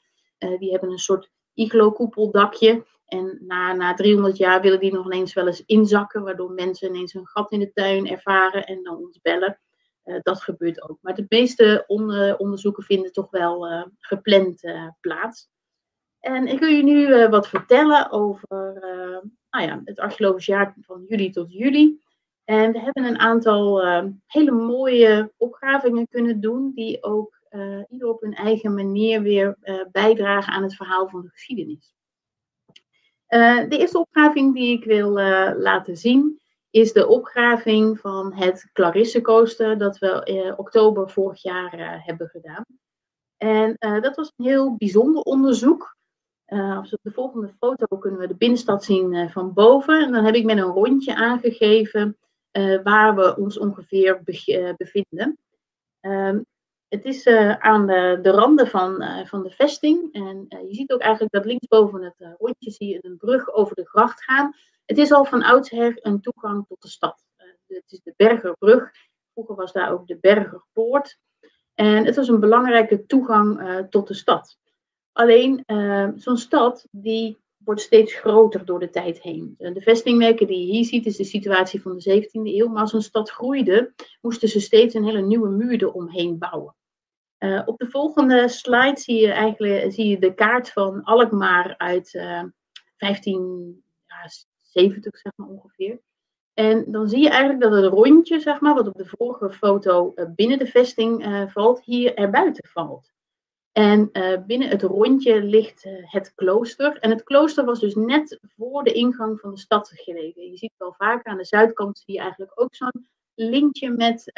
[0.59, 2.85] die hebben een soort iglo-koepeldakje.
[3.13, 7.15] En na, na 300 jaar willen die nog ineens wel eens inzakken, waardoor mensen ineens
[7.15, 9.61] een gat in de tuin ervaren en dan ons bellen.
[10.05, 10.99] Uh, dat gebeurt ook.
[11.01, 15.51] Maar de meeste on onderzoeken vinden toch wel uh, gepland uh, plaats.
[16.21, 18.49] En ik wil je nu wat vertellen over
[19.51, 22.01] nou ja, het archeologisch jaar van juli tot juli.
[22.45, 23.83] En we hebben een aantal
[24.27, 27.41] hele mooie opgravingen kunnen doen, die ook
[27.89, 29.57] ieder op hun eigen manier weer
[29.93, 31.95] bijdragen aan het verhaal van de geschiedenis.
[33.33, 35.11] Uh, de eerste opgraving die ik wil
[35.59, 36.41] laten zien
[36.71, 39.21] is de opgraving van het Clarisse
[39.79, 42.65] dat we in oktober vorig jaar hebben gedaan.
[43.37, 45.97] En dat was een heel bijzonder onderzoek.
[46.47, 50.05] op de volgende foto kunnen we de binnenstad zien van boven.
[50.05, 52.19] En dan heb ik met een rondje aangegeven
[52.83, 54.23] waar we ons ongeveer
[54.77, 55.39] bevinden.
[56.01, 56.41] Ehm,
[56.93, 60.13] het is uh, aan de, de, randen van, uh, van de vesting.
[60.13, 63.75] En uh, je ziet ook eigenlijk dat linksboven het rondje zie je een brug over
[63.75, 64.55] de gracht gaan.
[64.85, 67.25] Het is al van oudsher een toegang tot de stad.
[67.67, 68.91] het is de Bergerbrug.
[69.33, 71.19] Vroeger was daar ook de Bergerpoort.
[71.75, 74.59] En het was een belangrijke toegang tot de stad.
[75.13, 75.65] Alleen
[76.17, 79.55] zo'n stad die wordt steeds groter door de tijd heen.
[79.59, 82.69] De vestingwerken die je hier ziet is de situatie van de 17e eeuw.
[82.69, 86.75] Maar als een stad groeide, moesten ze steeds een hele nieuwe muur eromheen bouwen.
[87.43, 92.15] Uh, op de volgende slide zie je eigenlijk zie je de kaart van Alkmaar uit
[92.15, 92.43] uh,
[92.97, 96.01] 1570, zeg maar ongeveer.
[96.55, 100.15] En dan zie je eigenlijk dat het rondje, zeg maar, wat op de vorige foto
[100.35, 103.13] binnen de vesting valt, hier erbuiten valt.
[103.73, 104.11] En
[104.47, 106.99] binnen het rondje ligt het klooster.
[106.99, 110.51] En het klooster was dus net voor de ingang van de stad gelegen.
[110.51, 114.31] Je ziet wel vaak aan de zuidkant zie je eigenlijk ook zo'n linkje met,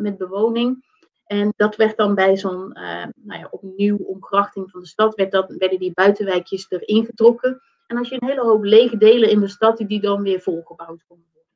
[0.00, 0.84] met bewoning.
[1.30, 5.30] En dat werd dan bij zo'n uh, nou ja, opnieuw omgrachting van de stad, werd
[5.30, 7.62] dat, werden die buitenwijkjes erin getrokken.
[7.86, 11.04] En als je een hele hoop lege delen in de stad, die, dan weer volgebouwd
[11.06, 11.50] konden worden.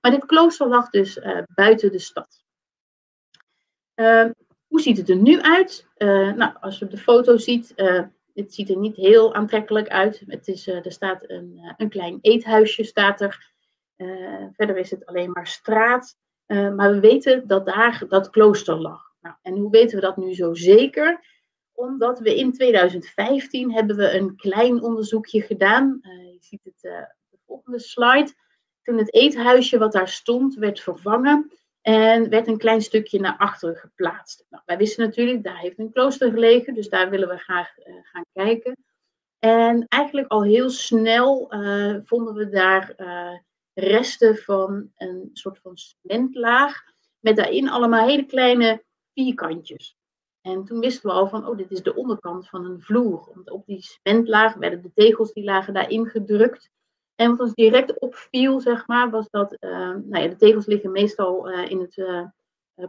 [0.00, 2.44] Maar dit klooster lag dus uh, buiten de stad.
[3.94, 4.30] Uh,
[4.66, 5.86] hoe ziet het er nu uit?
[6.36, 7.72] nou, als je op de foto ziet,
[8.34, 10.22] het ziet er niet heel aantrekkelijk uit.
[10.26, 13.52] Het is, er staat een, een klein eethuisje, staat er.
[14.56, 16.16] verder is het alleen maar straat.
[16.46, 19.10] maar we weten dat daar dat klooster lag.
[19.22, 21.24] Nou, en hoe weten we dat nu zo zeker?
[21.72, 26.00] Omdat we in 2015 hebben we een klein onderzoekje gedaan.
[26.02, 28.32] Uh, je ziet het uh, op de volgende slide.
[28.82, 33.76] Toen het eethuisje wat daar stond werd vervangen en werd een klein stukje naar achteren
[33.76, 34.46] geplaatst.
[34.50, 37.94] Nou, wij wisten natuurlijk, daar heeft een klooster gelegen, dus daar willen we graag uh,
[38.02, 38.76] gaan kijken.
[39.38, 41.52] En eigenlijk al heel snel
[42.04, 42.94] vonden we daar
[43.74, 46.82] resten van een soort van cementlaag.
[47.18, 49.96] Met daarin allemaal hele kleine vierkantjes.
[50.40, 53.30] En toen wisten we al van, oh, dit is de onderkant van een vloer.
[53.34, 56.70] Want op die cementlaag werden de tegels, die lagen daarin gedrukt.
[57.14, 60.92] En wat ons direct opviel, zeg maar, was dat uh, nou ja, de tegels liggen
[60.92, 62.26] meestal uh, in het, uh,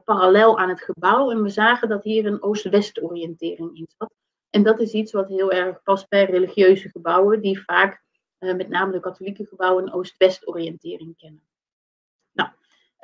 [0.03, 1.31] parallel aan het gebouw.
[1.31, 4.13] En we zagen dat hier een oost-west oriëntering in zat.
[4.49, 8.01] En dat is iets wat heel erg past bij religieuze gebouwen, die vaak,
[8.37, 11.41] met name de katholieke gebouwen, een oost-west oriëntering kennen.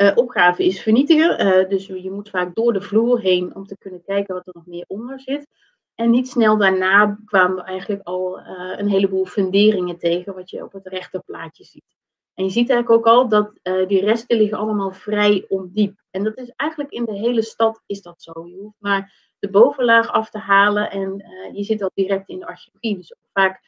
[0.02, 3.78] Uh, opgave is vernietigen, uh, dus je moet vaak door de vloer heen om te
[3.78, 5.48] kunnen kijken wat er nog meer onder zit.
[5.96, 8.46] En niet snel daarna kwamen we eigenlijk al uh,
[8.78, 11.96] een heleboel funderingen tegen, wat je op het rechterplaatje ziet.
[12.34, 13.52] En je ziet eigenlijk ook al dat
[13.88, 16.00] die resten liggen allemaal vrij ondiep.
[16.12, 18.48] En dat is eigenlijk in de hele stad is dat zo.
[18.48, 22.48] Je hoeft maar de bovenlaag af te halen en je zit al direct in de
[22.48, 22.96] archeologie.
[22.96, 23.62] Dus vaak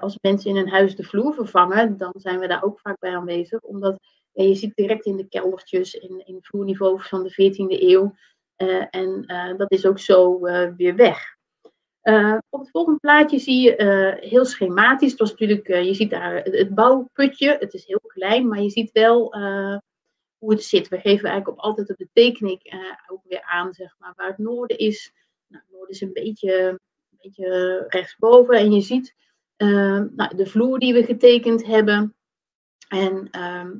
[0.00, 3.16] als mensen in een huis de vloer vervangen, dan zijn we daar ook vaak bij
[3.16, 3.98] aanwezig, omdat
[4.46, 8.14] je ziet direct in de keldertjes, in, in vloerniveau van de 14e eeuw.
[8.56, 11.36] Uh, en uh, dat is ook zo uh, weer weg.
[12.48, 15.10] op het volgende plaatje zie je heel schematisch.
[15.10, 17.56] Het was natuurlijk, je ziet daar het, bouwputje.
[17.58, 19.36] Het is heel klein, maar je ziet wel
[20.38, 20.88] hoe het zit.
[20.88, 22.60] We geven eigenlijk op, altijd de tekening
[23.06, 25.12] ook weer aan, zeg maar, waar het noorden is.
[25.48, 28.54] Nou, het noorden is een beetje, een beetje rechtsboven.
[28.54, 29.14] En je ziet
[29.56, 32.16] nou, de vloer die we getekend hebben.
[32.88, 33.76] En ehm,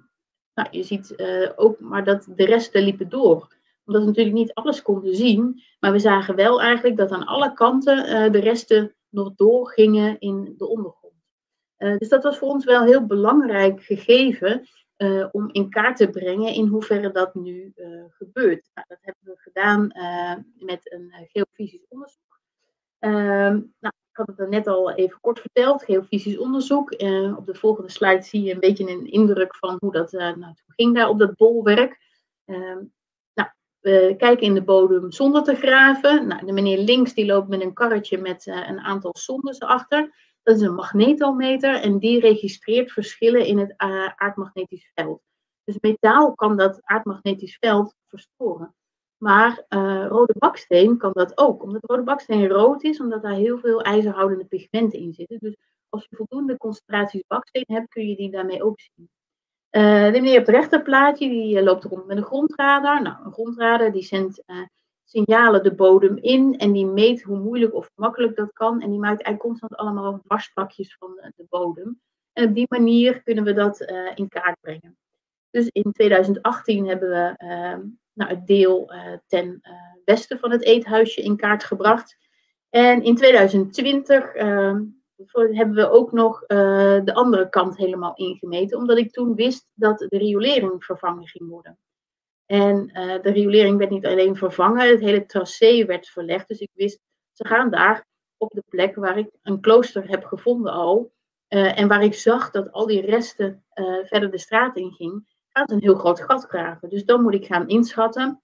[0.59, 3.57] nou, je ziet uh, ook maar dat de resten liepen door.
[3.85, 5.63] Omdat we natuurlijk niet alles konden zien.
[5.81, 10.55] Maar we zagen wel eigenlijk dat aan alle kanten uh, de resten nog doorgingen in
[10.57, 11.15] de ondergrond.
[11.79, 14.67] Uh, dus dat was voor ons wel heel belangrijk gegeven.
[15.31, 17.73] om in kaart te brengen in hoeverre dat nu
[18.09, 18.71] gebeurt.
[18.75, 19.93] Nou, dat hebben we gedaan
[20.59, 22.41] met een geofysisch onderzoek.
[22.99, 23.95] Ehm, nou,
[24.27, 27.03] had het net al even kort verteld, geofysisch onderzoek.
[27.03, 30.21] Uh, op de volgende slide zie je een beetje een indruk van hoe dat uh,
[30.21, 31.99] nou, ging daar op dat bolwerk.
[32.47, 32.77] Uh,
[33.35, 33.49] nou,
[33.81, 36.27] we kijken in de bodem zonder te graven.
[36.27, 40.15] Nou, de meneer links die loopt met een karretje met uh, een aantal sondes erachter.
[40.43, 43.75] Dat is een magnetometer en die registreert verschillen in het
[44.17, 45.23] aardmagnetisch veld.
[45.65, 48.75] Dus metaal kan dat aardmagnetisch veld verstoren.
[49.19, 51.63] Maar uh, rode baksteen kan dat ook.
[51.63, 55.39] Omdat rode baksteen rood is, omdat daar heel veel ijzerhoudende pigmenten in zitten.
[55.39, 55.57] Dus
[55.89, 59.11] als je voldoende concentraties baksteen hebt, kun je die daarmee ook zien.
[59.71, 63.03] Uh, de meneer op het rechterplaatje, die uh, loopt rond met een grondradar.
[63.03, 64.43] Nou, een grondradar die zendt
[65.05, 68.81] signalen de bodem in en die meet hoe moeilijk of makkelijk dat kan.
[68.81, 72.01] En die maakt eigenlijk constant allemaal wasplakjes van de, de bodem.
[72.33, 73.81] En op die manier kunnen we dat
[74.15, 74.97] in kaart brengen.
[75.51, 77.81] Dus in 2018 hebben we ehm,
[78.19, 79.73] nou, het deel uh, ten uh,
[80.05, 82.17] westen van het eethuisje in kaart gebracht.
[82.71, 84.85] En in 2020 uh, ehm,
[85.33, 86.59] hebben we ook nog eh,
[87.05, 91.79] de andere kant helemaal ingemeten, omdat ik toen wist dat de riolering vervangen ging worden.
[92.47, 92.87] En
[93.23, 96.49] de riolering werd niet alleen vervangen, het hele tracé werd verlegd.
[96.49, 97.01] Dus ik wist,
[97.33, 101.13] ze gaan daar op de plek waar ik een klooster heb gevonden al.
[101.49, 103.65] en waar ik zag dat al die resten
[104.03, 106.89] verder de straat in ging gaat een heel groot gat graven.
[106.89, 108.43] Dus dan moet ik gaan inschatten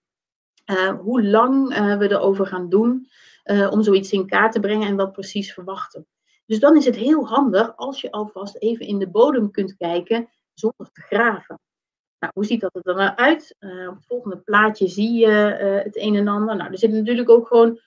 [0.70, 3.08] uh, hoe lang uh, we erover gaan doen
[3.44, 6.06] uh, om zoiets in kaart te brengen en wat precies verwachten.
[6.46, 10.28] Dus dan is het heel handig als je alvast even in de bodem kunt kijken
[10.54, 11.60] zonder te graven.
[12.18, 13.56] Nou, hoe ziet dat er dan uit?
[13.60, 15.28] op het volgende plaatje zie je
[15.84, 16.56] het een en ander.
[16.56, 17.80] Nou, er zit natuurlijk ook gewoon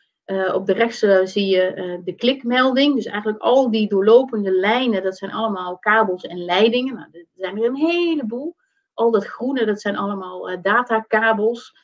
[0.53, 2.95] op de rechtse zie je de klikmelding.
[2.95, 6.95] Dus eigenlijk al die doorlopende lijnen, dat zijn allemaal kabels en leidingen.
[6.95, 8.55] Nou, er zijn er een heleboel
[8.97, 11.75] al dat groene, dat zijn allemaal uh, datakabels.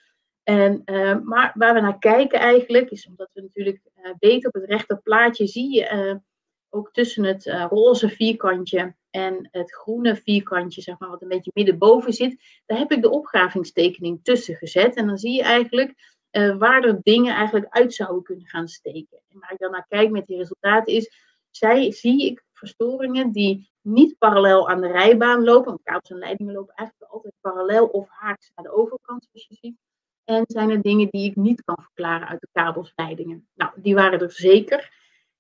[0.44, 4.62] En, uh, maar waar we naar kijken eigenlijk, is omdat we natuurlijk uh, weten op
[4.62, 6.22] het rechterplaatje zie je
[6.70, 12.14] ook tussen het roze vierkantje en het groene vierkantje, zeg maar, wat een beetje middenboven
[12.14, 14.96] zit, daar heb ik de opgravingstekening tussen gezet.
[14.96, 15.94] En dan zie je eigenlijk
[16.58, 19.20] waar er dingen eigenlijk uit zouden kunnen gaan steken.
[19.30, 23.72] En waar ik dan naar kijk met die resultaten is, zij, zie ik verstoringen die
[23.82, 25.70] niet parallel aan de rijbaan lopen.
[25.70, 29.56] Want kabels en leidingen lopen eigenlijk altijd parallel of haaks naar de overkant, zoals je
[29.56, 29.78] ziet.
[30.24, 33.48] En zijn er dingen die ik niet kan verklaren uit de kabelsleidingen.
[33.54, 34.92] Nou, die waren er zeker.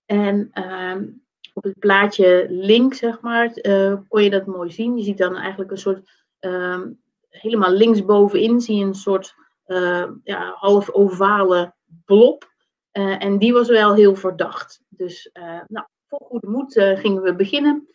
[0.05, 1.07] En ehm,
[1.53, 4.97] op het plaatje links, zeg maar, uh, kon je dat mooi zien.
[4.97, 6.81] Je ziet dan eigenlijk een soort, uh,
[7.29, 9.35] helemaal linksbovenin zie je een soort
[9.67, 11.73] uh, ja, half ovale
[12.05, 12.51] blob.
[12.91, 14.81] Eh, en die was wel heel verdacht.
[14.89, 15.29] Dus
[15.67, 15.85] nou,
[16.17, 17.87] vol goede moed gingen we beginnen.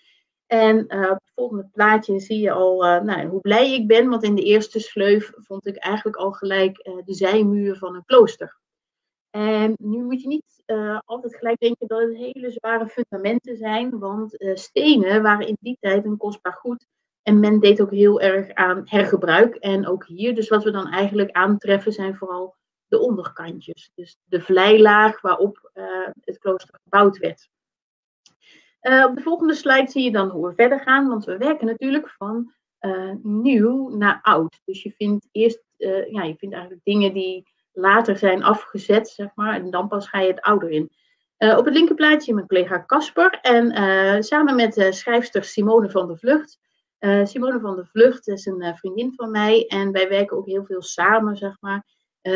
[0.46, 4.08] En uh, op het volgende plaatje zie je al uh, nou, hoe blij ik ben,
[4.08, 8.58] want in de eerste sleuf vond ik eigenlijk al gelijk de zijmuur van een klooster.
[9.30, 10.62] En nu moet je niet
[11.04, 16.04] altijd gelijk denken dat het hele zware fundamenten zijn, want stenen waren in die tijd
[16.04, 16.86] een kostbaar goed.
[17.22, 19.54] En men deed ook heel erg aan hergebruik.
[19.54, 22.54] En ook hier, dus wat we dan eigenlijk aantreffen, zijn vooral
[22.86, 23.90] de onderkantjes.
[23.94, 25.70] Dus de vleilaag waarop
[26.20, 27.48] het klooster gebouwd werd.
[28.82, 31.66] Uh, op de volgende slide zie je dan hoe we verder gaan, want we werken
[31.66, 34.60] natuurlijk van uh, nieuw naar oud.
[34.64, 39.28] Dus je vindt eerst, uh, ja, je vindt eigenlijk dingen die later zijn afgezet, zeg
[39.34, 40.90] maar, en dan pas ga je het ouder in.
[41.38, 46.58] op het linkerplaatje mijn collega Casper en samen met schrijfster Simone van der Vlucht.
[47.22, 50.82] Simone van der Vlucht is een vriendin van mij en wij werken ook heel veel
[50.82, 51.86] samen, zeg maar,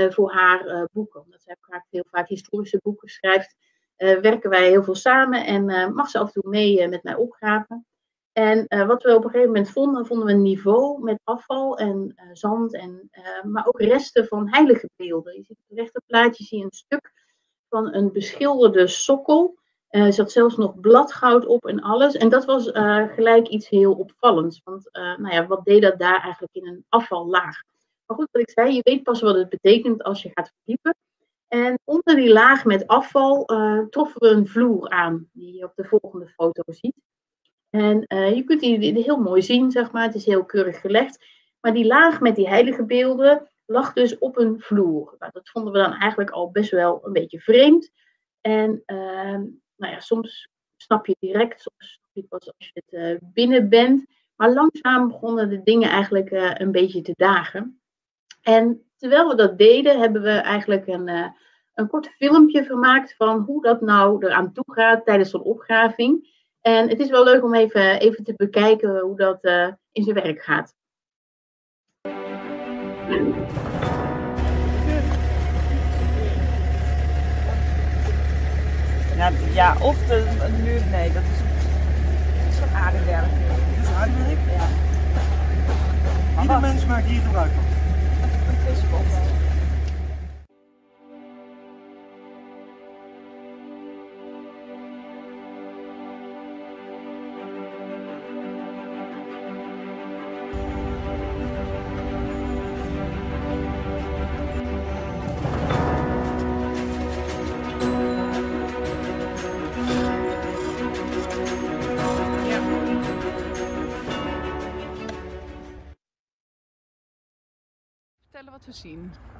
[0.08, 1.20] voor haar boeken.
[1.20, 1.56] Omdat zij
[1.90, 3.56] heel vaak historische boeken schrijft.
[3.96, 6.88] Eh, werken wij heel veel samen en eh, mag ze af en toe mee eh,
[6.88, 7.86] met mij opgraven.
[8.32, 12.14] En wat we op een gegeven moment vonden, vonden we een niveau met afval en
[12.32, 13.10] zand, en,
[13.42, 15.34] maar ook resten van heilige beelden.
[15.34, 17.12] Je ziet op het rechterplaatje zie je een stuk
[17.68, 19.58] van een beschilderde sokkel.
[19.88, 22.14] Er zat zelfs nog bladgoud op en alles.
[22.14, 22.70] En dat was
[23.14, 24.60] gelijk iets heel opvallends.
[24.64, 27.62] Want nou ja, wat deed dat daar eigenlijk in een afvallaag?
[28.06, 30.94] Maar goed, wat ik zei, je weet pas wat het betekent als je gaat verdiepen.
[31.52, 35.72] En onder die laag met afval uh, troffen we een vloer aan, die je op
[35.74, 36.96] de volgende foto ziet.
[37.70, 40.02] En uh, je kunt die, heel mooi zien, zeg maar.
[40.02, 41.24] Het is heel keurig gelegd.
[41.60, 45.16] Maar die laag met die heilige beelden lag dus op een vloer.
[45.18, 47.90] Nou, dat vonden we dan eigenlijk al best wel een beetje vreemd.
[48.40, 49.40] En uh,
[49.76, 54.06] nou ja, soms snap je direct, soms snap je pas als je het binnen bent.
[54.36, 57.81] Maar langzaam begonnen de dingen eigenlijk een beetje te dagen.
[58.42, 61.34] En terwijl we dat deden, hebben we eigenlijk een,
[61.74, 66.40] een kort filmpje gemaakt van hoe dat nou eraan toe gaat tijdens zo'n opgraving.
[66.60, 69.44] En het is wel leuk om even, even te bekijken hoe dat
[69.92, 70.74] in zijn werk gaat.
[79.16, 80.24] Ja, ja of de,
[80.62, 81.38] muur, nee, dat is,
[82.38, 83.30] dat is van aardewerk.
[83.76, 84.38] Dat is aardewerk?
[84.50, 84.66] Ja.
[86.42, 87.81] Ieder mens maakt hier gebruik van.
[88.72, 89.31] Een vispot.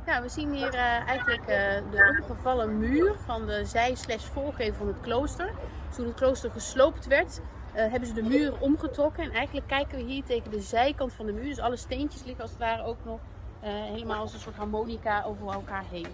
[0.07, 1.47] Ja, we zien hier uh, eigenlijk uh,
[1.91, 5.51] de omgevallen muur van de zij-volgever van het klooster.
[5.97, 9.25] Toen het klooster gesloopt werd, uh, hebben ze de muur omgetrokken.
[9.25, 11.45] En eigenlijk kijken we hier tegen de zijkant van de muur.
[11.45, 13.21] Dus alle steentjes liggen als het ware ook nog
[13.65, 16.07] helemaal als een soort harmonica over elkaar heen.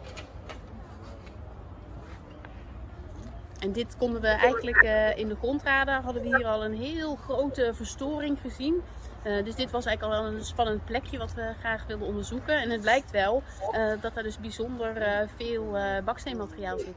[3.60, 4.82] En dit konden we eigenlijk
[5.16, 8.82] in de grondradar hadden we hier al een heel grote verstoring gezien.
[9.24, 12.60] Uh, dus dit was eigenlijk al een spannend plekje wat we graag wilden onderzoeken.
[12.62, 16.94] En het blijkt wel uh, dat er dus bijzonder uh, veel baksteenmateriaal zit.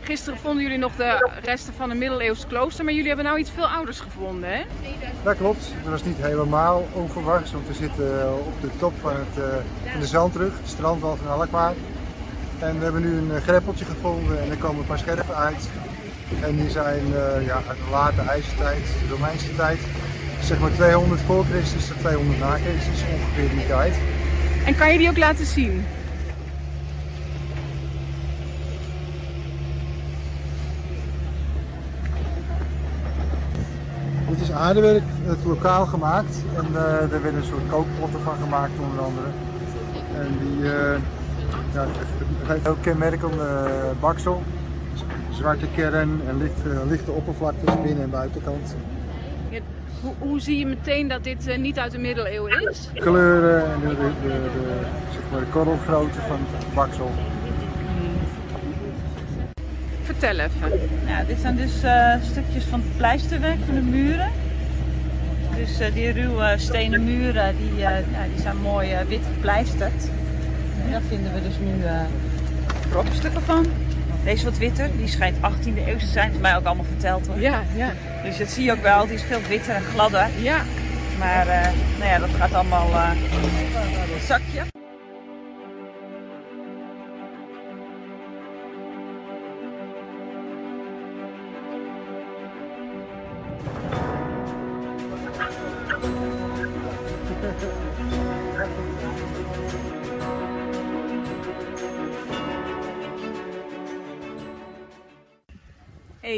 [0.00, 3.50] Gisteren vonden jullie nog de resten van een middeleeuws klooster, maar jullie hebben nou iets
[3.50, 4.62] veel ouders gevonden, hè?
[5.22, 5.72] Dat klopt.
[5.82, 10.06] Dat was niet helemaal onverwachts, want we zitten op de top van, het, van de
[10.06, 11.74] zandrug, de strandwal van Alkmaar.
[12.58, 15.68] En we hebben nu een greppeltje gevonden en er komen een paar scherven uit.
[16.42, 17.06] En die zijn
[17.44, 19.78] ja, uit de late ijzertijd, de Romeinse tijd
[20.48, 23.94] zeg maar 200 voor Christus en 200 na Christus, ongeveer die tijd.
[24.66, 25.84] En kan je die ook laten zien?
[34.28, 38.78] Dit is aardewerk, het lokaal gemaakt en uh, er werden een soort kookpotten van gemaakt
[38.78, 39.26] onder andere.
[40.14, 40.70] En die, uh,
[41.72, 44.42] ja, het heeft ook kenmerkende uh, baksel,
[45.30, 48.74] zwarte kern en licht, lichte oppervlaktes binnen- en buitenkant.
[50.00, 52.88] Hoe, hoe, zie je meteen dat dit uh, niet uit de middeleeuwen is?
[52.94, 57.10] De kleuren en de, de, de, de, zeg maar de korrelgrootte van het baksel.
[60.02, 60.80] Vertel even.
[61.06, 64.30] Ja, dit zijn dus uh, stukjes van het pleisterwerk van de muren.
[65.56, 67.96] Dus uh, die ruwe stenen muren die, ja,
[68.34, 70.10] die zijn mooi wit gepleisterd.
[70.84, 71.84] En daar vinden we dus nu
[72.90, 73.66] brokstukken van.
[74.28, 76.32] Deze wat witter, die schijnt 18e eeuw te zijn.
[76.32, 77.40] Is mij ook allemaal verteld hoor.
[77.40, 77.92] Ja, ja.
[78.22, 80.26] Dus dat zie je ook wel, die is veel witter en gladder.
[80.40, 80.64] Ja.
[81.18, 81.62] Maar uh,
[81.98, 83.10] nou ja, dat gaat allemaal uh,
[84.14, 84.77] een zakje.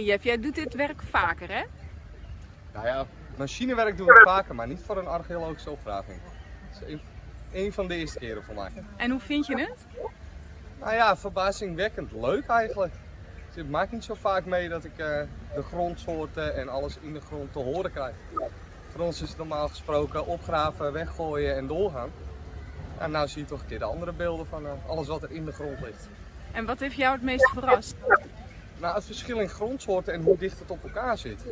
[0.01, 1.63] Hey Jeff, jij doet dit werk vaker hè?
[2.73, 6.21] Nou ja, machinewerk doen we vaker, maar niet voor een archeologische opgraving.
[6.73, 7.01] Dat is een,
[7.53, 8.71] een van de eerste keren voor mij.
[8.97, 9.87] En hoe vind je het?
[10.79, 12.93] Nou ja, verbazingwekkend leuk eigenlijk.
[13.47, 15.21] Dus het maakt niet zo vaak mee dat ik uh,
[15.55, 18.15] de grondsoorten en alles in de grond te horen krijg.
[18.89, 22.11] Voor ons is het normaal gesproken opgraven, weggooien en doorgaan.
[22.99, 25.31] En nu zie je toch een keer de andere beelden van uh, alles wat er
[25.31, 26.09] in de grond ligt.
[26.53, 27.95] En wat heeft jou het meest verrast?
[28.81, 31.45] Nou, het verschil in grondsoorten en hoe dicht het op elkaar zit.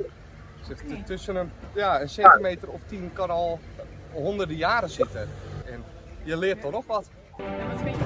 [1.05, 3.61] Tussen een, ja, een centimeter of tien kan al
[4.13, 5.29] honderden jaren zitten.
[5.67, 5.85] En
[6.23, 7.11] je leert toch nog wat.
[7.37, 8.03] En wat vind je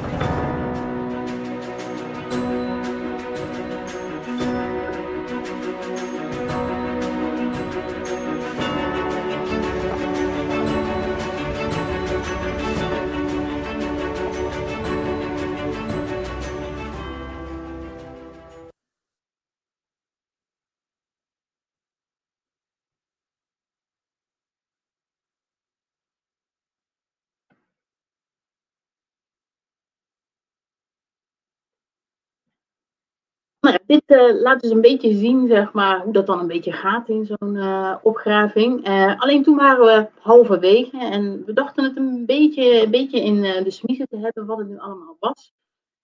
[33.62, 36.72] Nou, dit uh, laat dus een beetje zien zeg maar, hoe dat dan een beetje
[36.72, 38.88] gaat in zo'n uh, opgraving.
[38.88, 43.42] Uh, alleen toen waren we halverwege en we dachten het een beetje, een beetje in
[43.42, 45.52] de smiezen te hebben wat het nu allemaal was.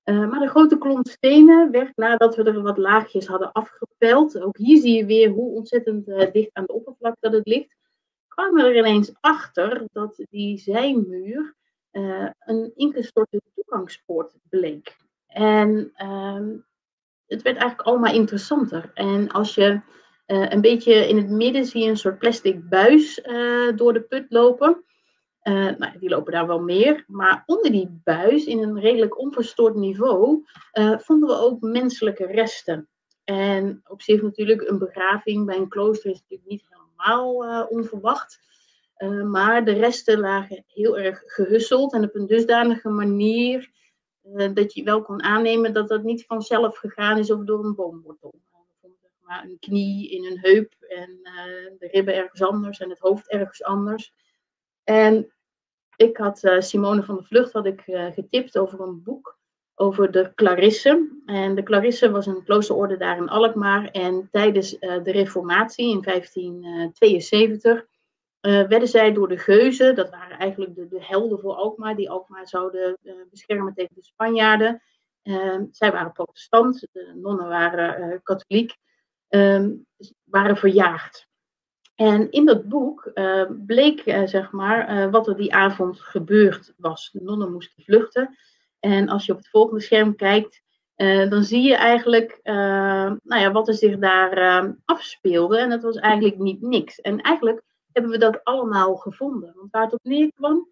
[0.05, 4.81] maar de grote klont stenen werd, nadat we er wat laagjes hadden afgepeld, ook hier
[4.81, 7.77] zie je weer hoe ontzettend dicht aan de oppervlakte dat het ligt,
[8.29, 11.55] kwamen we er ineens achter dat die zijmuur
[12.39, 14.97] een ingestorte toegangspoort bleek.
[15.27, 16.57] En ehm,
[17.29, 18.91] het werd eigenlijk allemaal interessanter.
[18.95, 19.81] En als je
[20.27, 24.27] uh, een beetje in het midden zie een soort plastic buis uh, door de put
[24.29, 24.85] lopen.
[25.43, 27.05] Uh, nou, die lopen daar wel meer.
[27.07, 30.45] Maar onder die buis, in een redelijk onverstoord niveau,
[30.99, 32.89] vonden we ook menselijke resten.
[33.25, 38.41] En op zich natuurlijk een begraving bij een klooster is natuurlijk niet helemaal onverwacht.
[39.25, 43.71] maar de resten lagen heel erg gehusseld en op een dusdanige manier
[44.55, 48.35] dat je wel kon aannemen dat dat niet vanzelf gegaan is of door een boomwortel
[49.29, 51.35] maar een knie in een heup en uh,
[51.79, 54.13] de ribben ergens anders en het hoofd ergens anders.
[54.85, 55.33] En
[55.97, 57.83] ik had uh, Simone van der Vlucht had ik,
[58.15, 59.39] getipt over een boek
[59.75, 61.21] over de Clarisse.
[61.27, 63.91] En de Clarisse was een kloosterorde daar in Alkmaar.
[63.91, 67.87] En tijdens de Reformatie in 1572
[68.41, 72.49] werden zij door de geuzen, dat waren eigenlijk de, de helden voor Alkmaar, die Alkmaar
[72.49, 72.99] zouden
[73.31, 74.83] beschermen tegen de Spanjaarden.
[75.71, 78.77] zij waren protestant, de nonnen waren katholiek
[79.29, 79.87] um,
[80.25, 81.27] waren verjaagd.
[81.95, 87.11] En in dat boek uh, bleek, zeg maar, wat er die avond gebeurd was.
[87.13, 88.37] De nonnen moesten vluchten.
[88.81, 90.63] En als je op het volgende scherm kijkt,
[91.29, 95.59] dan zie je eigenlijk nou ja, wat er zich daar afspeelde.
[95.59, 97.01] En dat was eigenlijk niet niks.
[97.01, 97.63] En eigenlijk
[97.93, 99.53] hebben we dat allemaal gevonden.
[99.55, 100.69] Want waar het op neerkwam,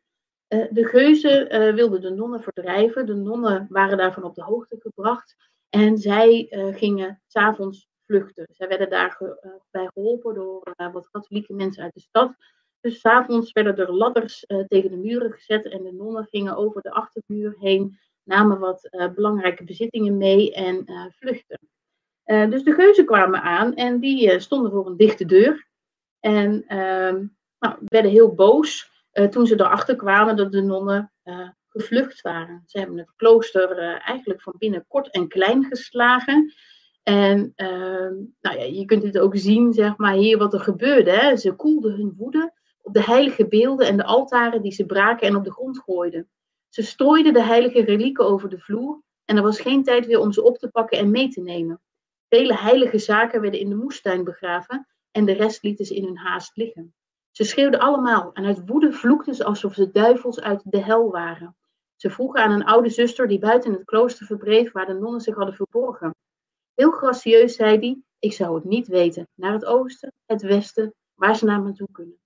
[0.49, 3.07] de geuzen wilden de nonnen verdrijven.
[3.07, 5.37] De nonnen waren daarvan op de hoogte gebracht.
[5.69, 8.47] En zij gingen s'avonds vluchten.
[8.53, 9.37] Zij werden daarbij
[9.71, 12.35] eh, geholpen door wat katholieke mensen uit de stad.
[12.81, 16.91] Dus s'avonds werden er ladders tegen de muren gezet en de nonnen gingen over de
[16.91, 21.59] achtermuur heen, namen wat belangrijke bezittingen mee en vluchtten.
[22.25, 25.66] dus de geuzen kwamen aan en die stonden voor een dichte deur.
[26.27, 27.27] En ehm,
[27.59, 28.91] nou, werden heel boos
[29.31, 31.13] toen ze erachter kwamen dat de nonnen
[31.69, 32.63] gevlucht waren.
[32.67, 36.53] Ze hebben het klooster eigenlijk van binnen kort en klein geslagen.
[37.03, 37.69] En uh,
[38.41, 41.11] nou ja, je kunt het ook zien, zeg maar, hier wat er gebeurde.
[41.11, 41.37] Hè.
[41.37, 42.53] Ze koelden hun woede
[42.83, 46.29] op de heilige beelden en de altaren die ze braken en op de grond gooiden.
[46.69, 50.33] Ze strooiden de heilige relieken over de vloer en er was geen tijd weer om
[50.33, 51.81] ze op te pakken en mee te nemen.
[52.29, 54.87] Vele heilige zaken werden in de moestuin begraven
[55.17, 56.95] en de rest lieten ze in hun haast liggen.
[57.31, 61.57] Ze schreeuwden allemaal en uit woede vloekten ze alsof ze duivels uit de hel waren.
[61.95, 65.35] Ze vroegen aan een oude zuster die buiten het klooster verbreef waar de nonnen zich
[65.35, 66.15] hadden verborgen.
[66.75, 71.37] Heel gracieus zei hij, ik zou het niet weten, naar het oosten, het westen, waar
[71.37, 72.19] ze naar me toe kunnen.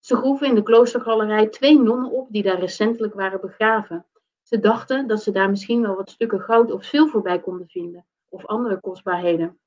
[0.00, 4.06] Ze groeven in de kloostergalerij twee nonnen op die daar recentelijk waren begraven.
[4.42, 8.06] Ze dachten dat ze daar misschien wel wat stukken goud of zilver bij konden vinden,
[8.28, 9.58] of andere kostbaarheden.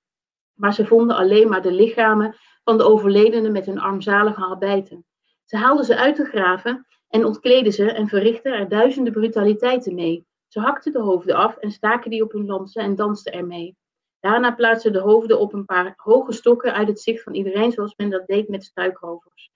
[0.56, 5.06] Maar ze vonden alleen maar de lichamen van de overledenen met hun armzalige habijten.
[5.46, 10.26] Ze haalden ze uit de graven en ontkleden ze en verrichtten er duizenden brutaliteiten mee.
[10.48, 13.78] Ze hakten de hoofden af en staken die op hun lansen en dansten ermee.
[14.20, 17.96] Daarna plaatsen de hoofden op een paar hoge stokken uit het zicht van iedereen, zoals
[17.96, 19.52] men dat deed met struikrovers.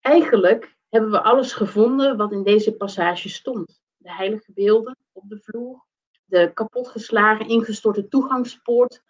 [0.00, 3.80] Eigenlijk hebben we alles gevonden wat in deze passage stond.
[3.96, 5.86] De heilige beelden op de vloer,
[6.24, 9.02] de kapotgeslagen, ingestorte toegangspoort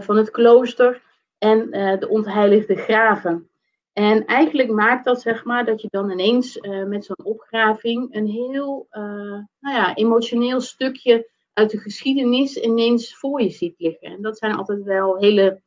[0.00, 1.02] van het klooster
[1.38, 3.48] en uh, de ontheiligde graven.
[3.92, 8.26] En eigenlijk maakt dat zeg maar dat je dan ineens uh, met zo'n opgraving een
[8.26, 14.08] heel nou ja, emotioneel stukje uit de geschiedenis ineens voor je ziet liggen.
[14.08, 15.62] En dat zijn altijd wel hele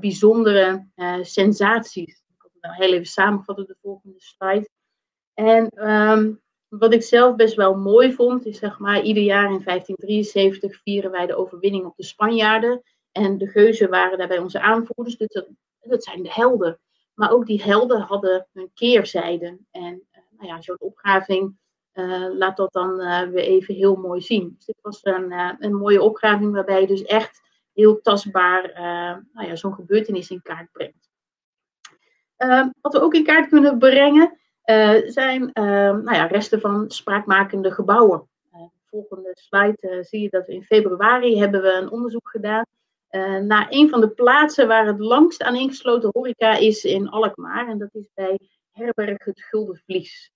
[0.00, 0.86] bijzondere
[1.22, 2.08] sensaties.
[2.08, 4.68] Ik zal het nou heel even samenvatten, de volgende slide.
[5.34, 9.62] En um, wat ik zelf best wel mooi vond, is zeg maar, ieder jaar in
[9.64, 12.82] 1573 vieren wij de overwinning op de Spanjaarden.
[13.14, 15.44] En de geuzen waren daarbij onze aanvoerders, dus
[15.80, 16.78] dat, zijn de helden.
[17.14, 19.58] Maar ook die helden hadden een keerzijde.
[19.70, 21.56] En uh, nou ja, zo'n opgraving
[21.92, 24.54] uh, laat dat dan uh, weer even heel mooi zien.
[24.56, 27.40] Dus dit was een, een mooie opgraving waarbij je dus echt
[27.72, 28.72] heel tastbaar
[29.32, 31.10] nou ja, zo'n gebeurtenis in kaart brengt.
[32.36, 34.38] Ehm, wat we ook in kaart kunnen brengen
[35.06, 38.28] zijn ehm, nou ja, resten van spraakmakende gebouwen.
[38.84, 42.64] volgende slide zie je dat we in februari hebben we een onderzoek gedaan
[43.42, 47.68] naar een van de plaatsen waar het langst aan ingesloten horeca is in Alkmaar.
[47.68, 48.38] En dat is bij
[48.70, 50.32] herberg het Gulden Vlies.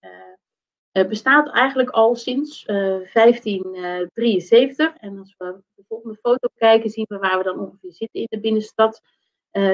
[0.91, 4.87] Het eh, bestaat eigenlijk al sinds 1573.
[4.87, 8.21] Eh, en als we de volgende foto kijken, zien we waar we dan ongeveer zitten
[8.21, 9.01] in de binnenstad.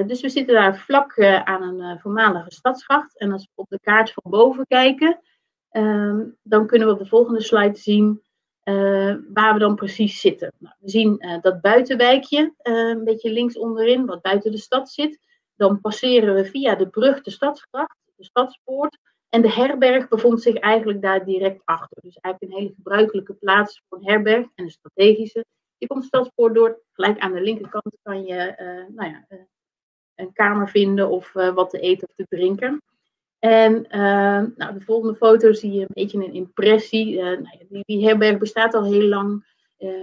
[0.06, 3.18] Dus we zitten daar vlak aan een voormalige stadsgracht.
[3.18, 5.20] En als we op de kaart van boven kijken,
[5.70, 8.22] um, dan kunnen we op de volgende slide zien
[9.32, 10.52] waar we dan precies zitten.
[10.58, 15.18] Nou, we zien dat buitenwijkje, een beetje links onderin, wat buiten de stad zit.
[15.56, 18.98] Dan passeren we via de brug de stadsgracht, de stadspoort.
[19.28, 22.02] En de herberg bevond zich eigenlijk daar direct achter.
[22.02, 25.44] Dus eigenlijk een hele gebruikelijke plaats voor een herberg en een strategische.
[25.78, 28.54] Je komt de stadspoort door, gelijk aan de linkerkant kan je
[28.94, 29.26] nou ja,
[30.14, 32.82] een kamer vinden of wat te eten of te drinken.
[33.44, 37.14] En uh, nou, de volgende foto zie je een beetje een impressie.
[37.14, 39.52] Uh, nou, die, die, herberg bestaat al heel lang,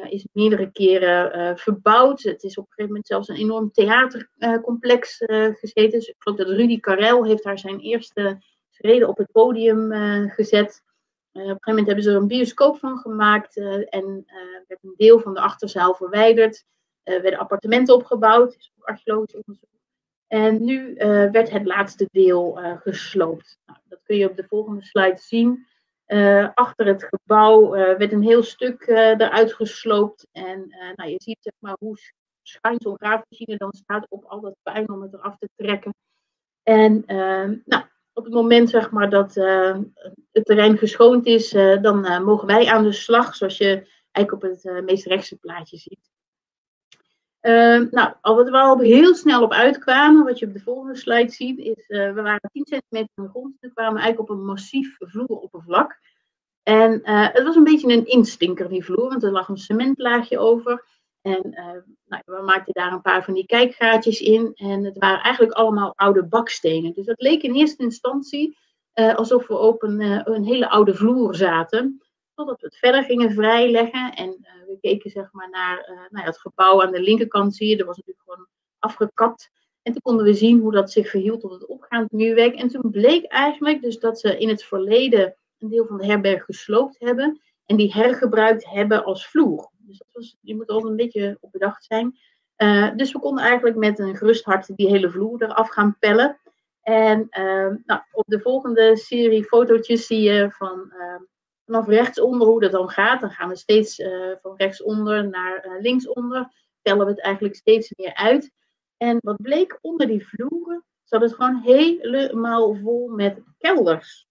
[0.10, 2.22] is meerdere keren verbouwd.
[2.22, 5.18] Het is op een gegeven moment zelfs een enorm theatercomplex
[5.60, 5.92] gezeten.
[5.92, 9.92] Dus ik geloof dat Rudy Karel heeft daar zijn eerste schreden op het podium
[10.30, 10.84] gezet.
[11.32, 13.58] op een gegeven moment hebben ze er een bioscoop van gemaakt
[13.90, 14.26] en
[14.68, 16.66] werd een deel van de achterzaal verwijderd.
[17.04, 19.70] Er werden appartementen opgebouwd, is ook archeologisch onderzoek.
[20.32, 23.60] En nu uh, werd het laatste deel uh, gesloopt.
[23.66, 25.68] Nou, dat kun je op de volgende slide zien.
[26.08, 30.28] Uh, achter het gebouw werd een heel stuk eruit gesloopt.
[30.32, 31.98] En nou, je ziet zeg maar, hoe
[32.42, 35.94] schuin zo'n graafmachine dan staat op al dat puin om het eraf te trekken.
[36.64, 37.04] En
[37.66, 39.34] nou, op het moment zeg maar, dat
[40.32, 41.50] het terrein geschoond is,
[41.82, 46.11] dan mogen wij aan de slag, zoals je eigenlijk op het meest rechtse plaatje ziet.
[47.42, 51.32] Uh, nou, wat we al heel snel op uitkwamen, wat je op de volgende slide
[51.32, 53.56] ziet, is uh, we waren 10 centimeter van de grond.
[53.60, 56.00] We kwamen eigenlijk op een massief vloeroppervlak.
[56.64, 60.40] En uh, het was een beetje een instinker, die vloer, want er lag een cementlaagje
[60.40, 60.86] over.
[61.22, 61.50] En
[62.06, 64.52] nou, we maakten daar een paar van die kijkgaatjes in.
[64.56, 66.94] En het waren eigenlijk allemaal oude bakstenen.
[66.94, 68.58] Dus dat leek in eerste instantie
[68.94, 72.02] alsof we op een hele oude vloer zaten
[72.46, 74.14] totdat we het verder gingen vrijleggen.
[74.14, 77.70] En uh, we keken zeg maar naar uh, nou het gebouw aan de linkerkant, zie
[77.70, 78.48] je, dat was natuurlijk gewoon
[78.80, 79.50] afgekapt.
[79.82, 82.56] En toen konden we zien hoe dat zich verhield tot het opgaand muurwerk.
[82.56, 86.46] En toen bleek eigenlijk dus dat ze in het verleden een deel van de herberg
[86.46, 87.42] gesloopt hebben.
[87.66, 89.70] En die hergebruikt hebben als vloer.
[89.78, 92.18] Dus dat was, je moet er altijd een beetje op bedacht zijn.
[92.58, 96.40] Uh, dus we konden eigenlijk met een gerust hart die hele vloer eraf gaan pellen.
[96.82, 97.28] En
[97.86, 100.94] nou, op de volgende serie fotootjes zie je van
[101.72, 103.22] vanaf rechtsonder hoe dat dan gaat.
[103.22, 106.52] Dan gaan we steeds uh, van rechtsonder naar uh, linksonder.
[106.82, 108.52] Tellen we het eigenlijk steeds meer uit.
[108.98, 114.28] En wat bleek onder die vloeren, zat het gewoon helemaal vol met kelders.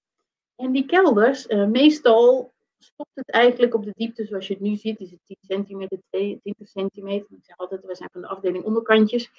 [0.56, 4.76] En die kelders, uh, meestal stopt het eigenlijk op de diepte zoals je het nu
[4.76, 5.00] ziet.
[5.00, 6.38] Is het 10 centimeter, 20
[6.68, 7.26] centimeter.
[7.30, 9.30] Ik zeg altijd, we zijn van de afdeling onderkantjes.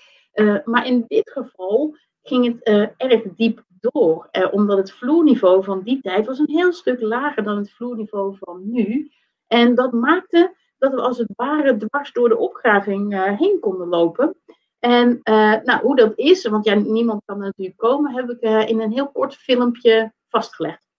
[0.66, 4.28] maar in dit geval ging het erg diep door.
[4.32, 8.36] Eh, omdat het vloerniveau van die tijd was een heel stuk lager dan het vloerniveau
[8.40, 9.12] van nu.
[9.48, 13.88] En dat maakte dat we als het ware dwars door de opgraving uh, heen konden
[13.88, 14.36] lopen.
[14.80, 18.70] En uh, nou, hoe dat is, want ja, niemand kan natuurlijk komen, heb ik uh,
[18.70, 20.90] in een heel kort filmpje vastgelegd.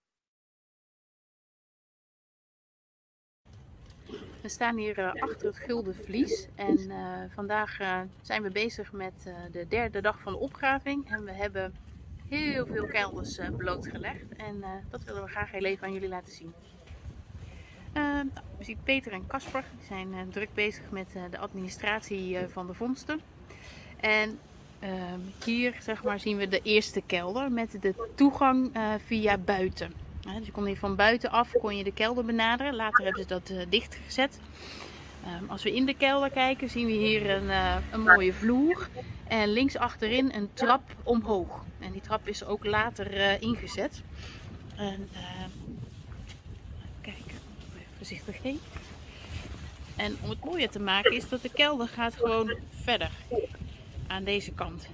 [4.42, 6.78] We staan hier achter het Gulden Vlies en
[7.34, 7.76] vandaag
[8.22, 11.10] zijn we bezig met de derde dag van de opgraving.
[11.10, 11.74] En we hebben
[12.32, 14.36] heel veel kelders uh, blootgelegd.
[14.36, 16.52] En uh, dat willen we graag heel even aan jullie laten zien.
[17.94, 18.28] Uh, nou,
[18.58, 19.64] we zien Peter en Casper.
[19.76, 23.20] Die zijn druk bezig met de administratie van de vondsten.
[24.00, 24.38] En
[24.78, 28.70] ehm, hier zeg maar, zien we de eerste kelder met de toegang
[29.06, 29.92] via buiten.
[30.20, 32.74] dus je kon hier van buitenaf kon je de kelder benaderen.
[32.74, 34.40] Later hebben ze dat dichtgezet.
[35.26, 38.88] Um, als we in de kelder kijken zien we hier een, uh, een mooie vloer
[39.28, 41.64] en links achterin een trap omhoog.
[41.78, 44.02] En die trap is ook later uh, ingezet.
[44.76, 45.44] En, uh,
[47.00, 47.16] kijk,
[47.96, 48.60] voorzichtig heen.
[49.96, 53.10] En om het mooier te maken is dat de kelder gaat gewoon verder
[54.06, 54.88] aan deze kant.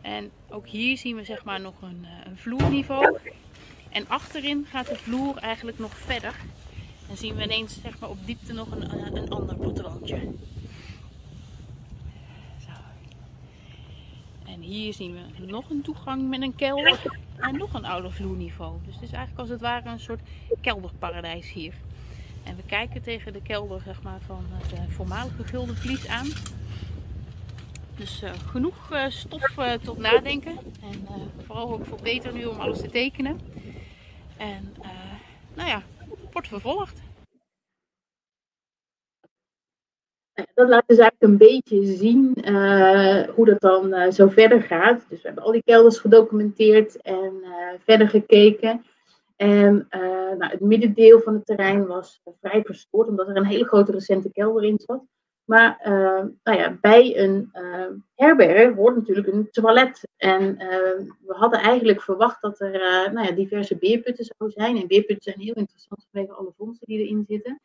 [0.00, 3.18] En ook hier zien we zeg maar nog een, een vloerniveau.
[3.90, 6.34] En achterin gaat de vloer eigenlijk nog verder.
[7.10, 10.20] Dan zien we ineens zeg maar, op diepte nog een, eh, een ander patroontje.
[12.58, 12.70] Zo.
[14.44, 17.00] En hier zien we nog een toegang met een kelder
[17.36, 18.78] en nog een ouder vloerniveau.
[18.84, 20.20] Dus het is eigenlijk als het ware een soort
[20.60, 21.74] kelderparadijs hier.
[22.44, 26.28] En we kijken tegen de kelder zeg maar, van het uh, voormalige gulden vlies aan.
[27.96, 30.58] Dus uh, genoeg uh, stof tot nadenken.
[30.82, 31.06] En
[31.46, 33.40] vooral ook voor Peter nu om alles te tekenen.
[34.36, 34.74] En
[35.54, 35.82] nou ja,
[36.32, 36.99] wordt vervolgd.
[40.34, 45.06] Dat laat dus eigenlijk een beetje zien uh, hoe dat dan uh, zo verder gaat.
[45.08, 47.50] Dus we hebben al die kelders gedocumenteerd en uh,
[47.84, 48.84] verder gekeken.
[49.36, 49.86] En
[50.38, 54.30] nou, het middendeel van het terrein was vrij verstoord, omdat er een hele grote recente
[54.32, 55.02] kelder in zat.
[55.44, 55.78] Maar
[56.42, 57.50] nou ja, bij een
[58.14, 60.08] herberg hoort natuurlijk een toilet.
[60.16, 60.56] En
[61.26, 62.72] we hadden eigenlijk verwacht dat er
[63.12, 64.76] nou ja, diverse beerputten zouden zijn.
[64.76, 67.60] En beerputten zijn heel interessant vanwege alle vondsten die erin zitten.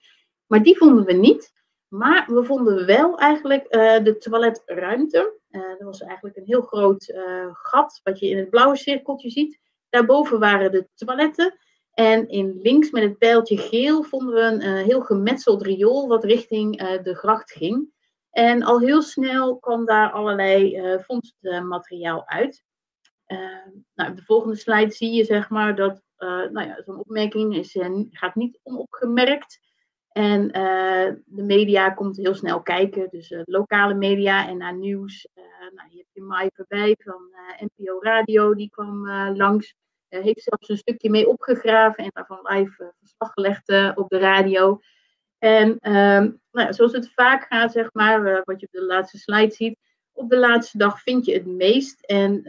[0.47, 1.53] Maar die vonden we niet.
[1.97, 3.71] Maar we vonden wel eigenlijk
[4.03, 5.39] de toiletruimte.
[5.49, 7.13] dat was eigenlijk een heel groot
[7.51, 9.59] gat, wat je in het blauwe cirkeltje ziet.
[9.89, 11.57] Daarboven waren de toiletten.
[11.93, 16.77] En in links met het pijltje geel vonden we een heel gemetseld riool wat richting
[17.03, 17.93] de gracht ging.
[18.35, 22.63] En al heel snel kwam daar allerlei uh, vondstmateriaal uit.
[23.93, 27.77] nou, op de volgende slide zie je zeg maar dat nou ja, zo'n opmerking is,
[28.09, 29.59] gaat niet onopgemerkt.
[30.15, 30.47] En
[31.25, 35.27] de media komt heel snel kijken, dus lokale media en naar nieuws.
[35.75, 37.21] nou, je hebt je Mai voorbij van
[37.59, 39.75] NPO Radio, die kwam langs.
[40.15, 44.09] Uh, heeft zelfs een stukje mee opgegraven en daarvan live uh, verslag gelegd uh, op
[44.09, 44.79] de radio.
[45.37, 49.53] En ehm, nou zoals het vaak gaat, zeg maar, wat je op de laatste slide
[49.53, 49.79] ziet,
[50.11, 52.01] op de laatste dag vind je het meest.
[52.01, 52.41] En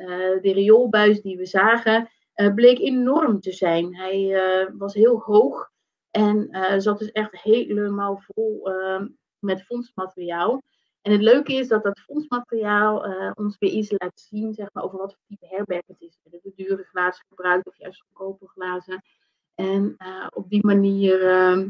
[0.42, 2.08] de rioolbuis die we zagen,
[2.54, 3.96] bleek enorm te zijn.
[3.96, 4.38] Hij
[4.78, 5.70] was heel hoog
[6.16, 6.48] en
[6.82, 9.06] zat dus echt helemaal vol ehm,
[9.38, 10.62] met vondstmateriaal.
[11.06, 14.84] En het leuke is dat dat fondsmateriaal uh, ons weer iets laat zien zeg maar,
[14.84, 16.18] over wat voor type herberg het is.
[16.22, 19.02] Hebben we dure glazen gebruikt of juist goedkope glazen?
[19.54, 21.66] En uh, op die manier uh,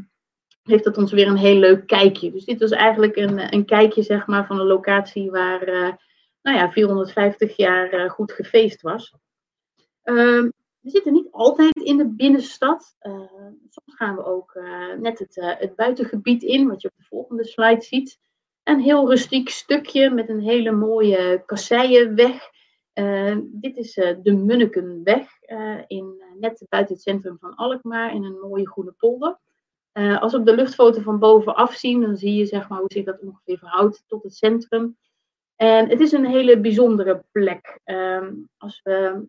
[0.62, 2.32] heeft dat ons weer een heel leuk kijkje.
[2.32, 5.64] Dus dit was eigenlijk een, een kijkje zeg maar, van een locatie waar
[6.42, 9.14] nou ja, 450 jaar goed gefeest was.
[10.02, 10.48] Ehm,
[10.86, 12.96] we zitten niet altijd in de binnenstad.
[13.70, 14.60] soms gaan we ook
[14.98, 18.18] net het, het buitengebied in, wat je op de volgende slide ziet
[18.68, 22.50] een heel rustiek stukje met een hele mooie kasseienweg.
[23.42, 28.68] Dit is de Munnekenweg, uh, in, net buiten het centrum van Alkmaar, in een mooie
[28.68, 29.38] groene polder.
[29.92, 33.04] als we op de luchtfoto van bovenaf zien, dan zie je zeg maar, hoe zich
[33.04, 34.96] dat ongeveer verhoudt tot het centrum.
[35.56, 37.80] En het is een hele bijzondere plek.
[37.84, 39.26] Ehm, als we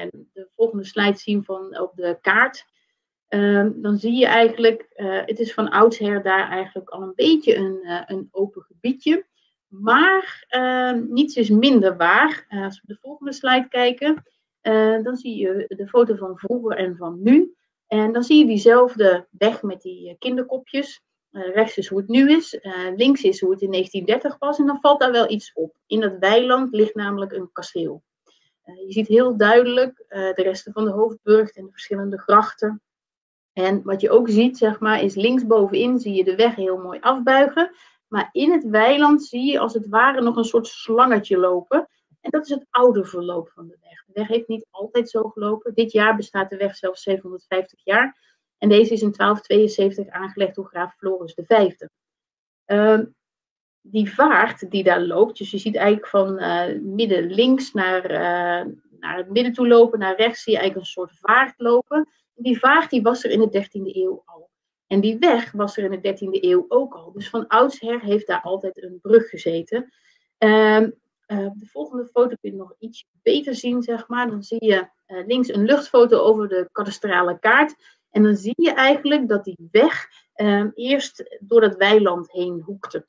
[0.00, 2.66] ja, de volgende slide zien van, op de kaart,
[3.32, 7.56] Ehm, dan zie je eigenlijk, uh, het is van oudsher daar eigenlijk al een beetje
[7.56, 9.26] een, uh, een open gebiedje.
[9.68, 12.44] Maar uh, niets is minder waar.
[12.48, 14.24] Eh, als we de volgende slide kijken,
[15.02, 17.54] dan zie je de foto van vroeger en van nu.
[17.86, 21.02] En dan zie je diezelfde weg met die kinderkopjes.
[21.30, 22.58] rechts is hoe het nu is,
[22.96, 24.58] links is hoe het in 1930 was.
[24.58, 25.76] En dan valt daar wel iets op.
[25.86, 28.02] In dat weiland ligt namelijk een kasteel.
[28.64, 32.82] Je ziet heel duidelijk de resten van de hoofdburg en de verschillende grachten.
[33.52, 37.00] En wat je ook ziet, zeg maar, is linksbovenin zie je de weg heel mooi
[37.00, 37.74] afbuigen.
[38.08, 41.88] Maar in het weiland zie je als het ware nog een soort slangetje lopen.
[42.20, 44.04] En dat is het oude verloop van de weg.
[44.06, 45.74] De weg heeft niet altijd zo gelopen.
[45.74, 48.18] Dit jaar bestaat de weg zelfs 750 jaar.
[48.58, 51.74] En deze is in 1272 aangelegd door graaf Floris V.
[52.66, 53.00] Uh,
[53.82, 58.72] die vaart die daar loopt, dus je ziet eigenlijk van uh, midden links naar, uh,
[59.00, 62.08] naar het midden toe lopen, naar rechts zie je eigenlijk een soort vaart lopen.
[62.34, 64.50] Die vaart die was er in de 13e eeuw al.
[64.86, 67.12] En die weg was er in de 13e eeuw ook al.
[67.12, 69.92] Dus van oudsher heeft daar altijd een brug gezeten.
[70.38, 70.80] Uh,
[71.26, 74.30] de volgende foto kun je nog iets beter zien, zeg maar.
[74.30, 74.88] Dan zie je
[75.26, 77.74] links een luchtfoto over de kadastrale kaart.
[78.10, 83.06] En dan zie je eigenlijk dat die weg uh, eerst door dat weiland heen hoekte.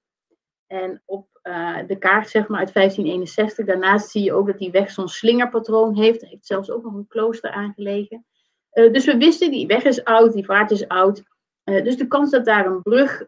[0.73, 4.71] En op uh, de kaart, zeg maar, uit 1561, daarnaast zie je ook dat die
[4.71, 6.21] weg zo'n slingerpatroon heeft.
[6.21, 8.25] Er heeft zelfs ook nog een klooster aangelegen.
[8.73, 11.23] Uh, dus we wisten, die weg is oud, die vaart is oud.
[11.63, 13.23] Uh, dus de kans dat daar een brug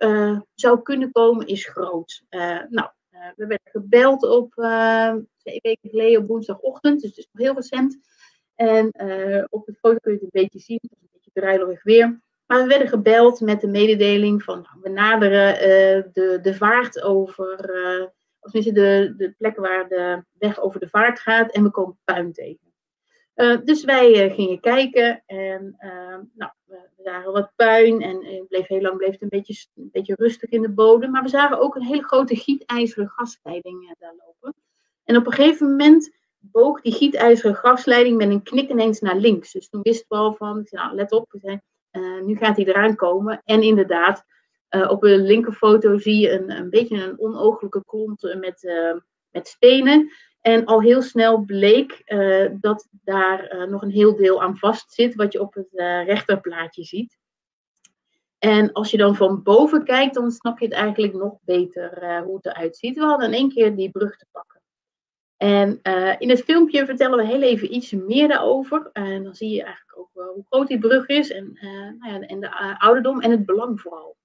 [0.53, 2.23] zou kunnen komen is groot.
[2.69, 2.89] nou,
[3.35, 4.53] we werden gebeld op
[5.37, 7.97] twee weken geleden op woensdagochtend, dus het is nog heel recent.
[8.55, 8.85] En
[9.49, 12.21] op de foto kun je het een beetje zien, het is een beetje druilerig weer.
[12.45, 15.53] Maar we werden gebeld met de mededeling van nou, we naderen
[16.13, 17.59] de, de vaart over,
[18.39, 21.99] of tenminste de, de plek waar de weg over de vaart gaat en we komen
[22.03, 22.73] puin tegen.
[23.35, 25.75] Uh, dus wij gingen kijken en
[26.33, 30.15] nou, we zagen wat puin en bleef heel lang bleef het een beetje, een beetje
[30.15, 31.11] rustig in de bodem.
[31.11, 34.55] Maar we zagen ook een hele grote gietijzeren gasleiding daar lopen.
[35.03, 39.51] En op een gegeven moment boog die gietijzeren gasleiding met een knik ineens naar links.
[39.51, 41.59] Dus toen wisten we al van, nou, let op, we
[42.25, 43.41] nu gaat hij eraan komen.
[43.45, 44.23] En inderdaad,
[44.69, 48.75] op de linkerfoto zie je een, een beetje een onogelijke klont met,
[49.31, 50.11] met stenen.
[50.45, 54.93] En al heel snel bleek uh, dat daar uh, nog een heel deel aan vast
[54.93, 57.17] zit, wat je op het uh, rechterplaatje ziet.
[58.37, 62.35] En als je dan van boven kijkt, dan snap je het eigenlijk nog beter hoe
[62.35, 62.97] het eruit ziet.
[62.97, 64.54] We hadden in één keer die brug te pakken.
[65.37, 65.79] En
[66.17, 68.89] in het filmpje vertellen we heel even iets meer daarover.
[68.93, 71.57] En dan zie je eigenlijk ook hoe groot die brug is en,
[71.99, 74.17] nou ja, en de ouderdom en het belang vooral.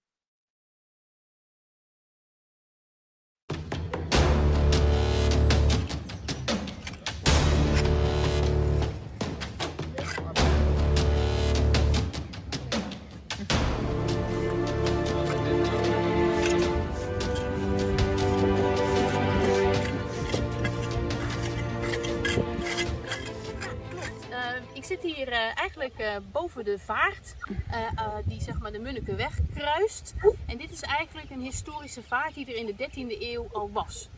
[24.90, 27.36] Zit hier eh, eigenlijk eh, boven de vaart
[27.70, 30.14] eh, die zeg maar de Munnikenweg kruist.
[30.46, 34.08] En dit is eigenlijk een historische vaart die er in de 13e eeuw al was.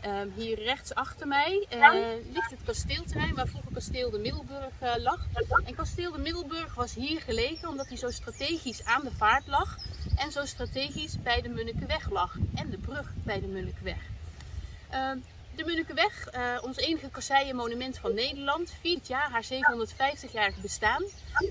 [0.00, 1.66] Ehm, hier rechts achter mij
[2.32, 5.26] ligt het kasteelterrein waar vroeger kasteel de Middelburg lag.
[5.64, 9.76] En kasteel de Middelburg was hier gelegen omdat hij zo strategisch aan de vaart lag.
[10.16, 12.36] En zo strategisch bij de Munnikenweg lag.
[12.54, 14.10] En de brug bij de Munnikenweg.
[15.56, 21.04] De Munnikenweg, eh, ons enige kasseienmonument van Nederland, viert jaar haar 750-jarig bestaan.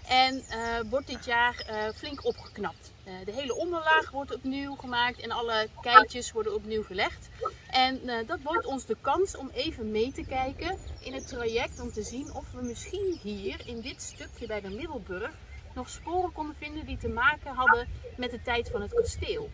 [0.08, 2.92] En eh, wordt dit jaar eh, flink opgeknapt.
[3.26, 7.30] De hele onderlaag wordt opnieuw gemaakt en alle keitjes worden opnieuw gelegd.
[7.70, 11.92] En dat bood ons de kans om even mee te kijken in het traject om
[11.92, 15.32] te zien of we misschien hier in dit stukje bij de Middelburg
[15.74, 17.88] nog sporen konden vinden die te maken hadden
[18.18, 19.50] met de tijd van het kasteel.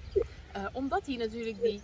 [0.74, 1.82] Omdat hier natuurlijk die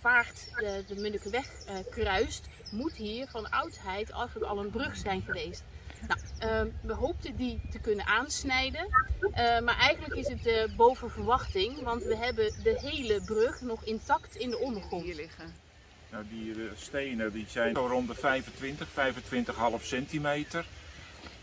[0.00, 5.22] vaart de, de Munnikenweg eh, kruist, moet hier van oudheid eigenlijk al een brug zijn
[5.22, 5.64] geweest.
[6.08, 8.86] Nou, ehm, we hoopten die te kunnen aansnijden,
[9.32, 13.84] eh, maar eigenlijk is het eh, boven verwachting, want we hebben de hele brug nog
[13.84, 15.04] intact in de ondergrond.
[15.04, 15.66] Hier liggen.
[16.10, 20.66] Nou, die eh, stenen die zijn zo rond de 25, 25,5 centimeter.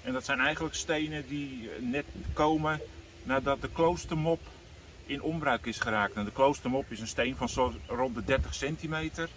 [0.03, 2.82] En dat zijn eigenlijk stenen die eh, net komen
[3.24, 4.39] nadat de kloostermop
[5.06, 6.14] in onbruik is geraakt.
[6.14, 9.30] En de kloostermop is een steen van zo rond de 30 centimeter.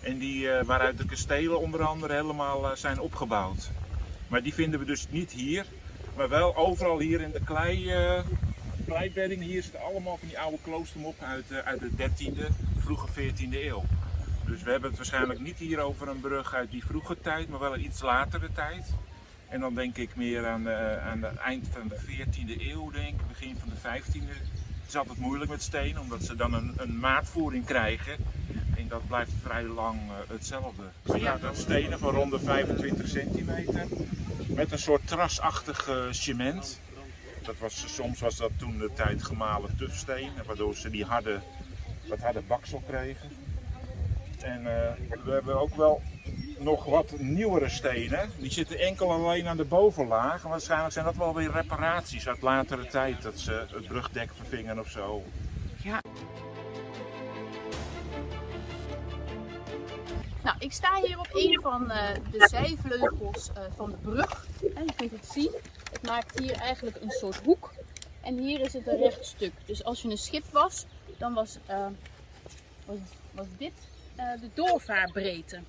[0.00, 3.70] En die, eh, waaruit de kastelen onder andere helemaal eh, zijn opgebouwd.
[4.28, 5.66] Maar die vinden we dus niet hier,
[6.16, 7.92] maar wel overal hier in de klei,
[8.86, 9.42] kleibedding.
[9.42, 12.46] Hier zitten allemaal van die oude kloostermoppen uit, uit de 13e,
[12.78, 13.84] vroege 14e eeuw.
[14.46, 17.60] Dus we hebben het waarschijnlijk niet hier over een brug uit die vroege tijd, maar
[17.60, 18.94] wel een iets latere tijd.
[19.48, 20.68] En dan denk ik meer aan,
[21.00, 24.63] aan het eind van de 14e eeuw, denk ik, begin van de 15e.
[24.94, 28.16] Het is altijd moeilijk met steen, omdat ze dan een, een maatvoering krijgen.
[28.76, 30.82] En dat blijft vrij lang eh, hetzelfde.
[31.18, 33.86] Ja, dat stenen van rond de 25 centimeter.
[34.48, 36.80] Met een soort trasachtig cement.
[37.42, 41.40] Dat was, soms was dat toen de tijd gemalen tufsteen, waardoor ze die harde,
[42.08, 43.30] wat harde baksel kregen.
[44.40, 44.92] En eh,
[45.24, 46.02] we hebben ook wel
[46.64, 48.30] nog wat nieuwere stenen.
[48.38, 50.44] Die zitten enkel alleen aan de bovenlaag.
[50.44, 53.22] En waarschijnlijk zijn dat wel weer reparaties uit latere tijd.
[53.22, 55.22] Dat ze het brugdek vervingen of zo.
[60.42, 64.46] Nou, ik sta hier op een van eh, de zijvleugels eh, van de brug.
[64.74, 65.50] En je kunt het zien.
[65.92, 67.72] Het maakt hier eigenlijk een soort hoek.
[68.20, 69.52] En hier is het een recht stuk.
[69.64, 70.86] Dus als je een schip was,
[71.18, 71.86] dan was, eh,
[72.86, 72.98] was,
[73.32, 73.72] was dit
[74.16, 75.60] de doorvaarbreedte.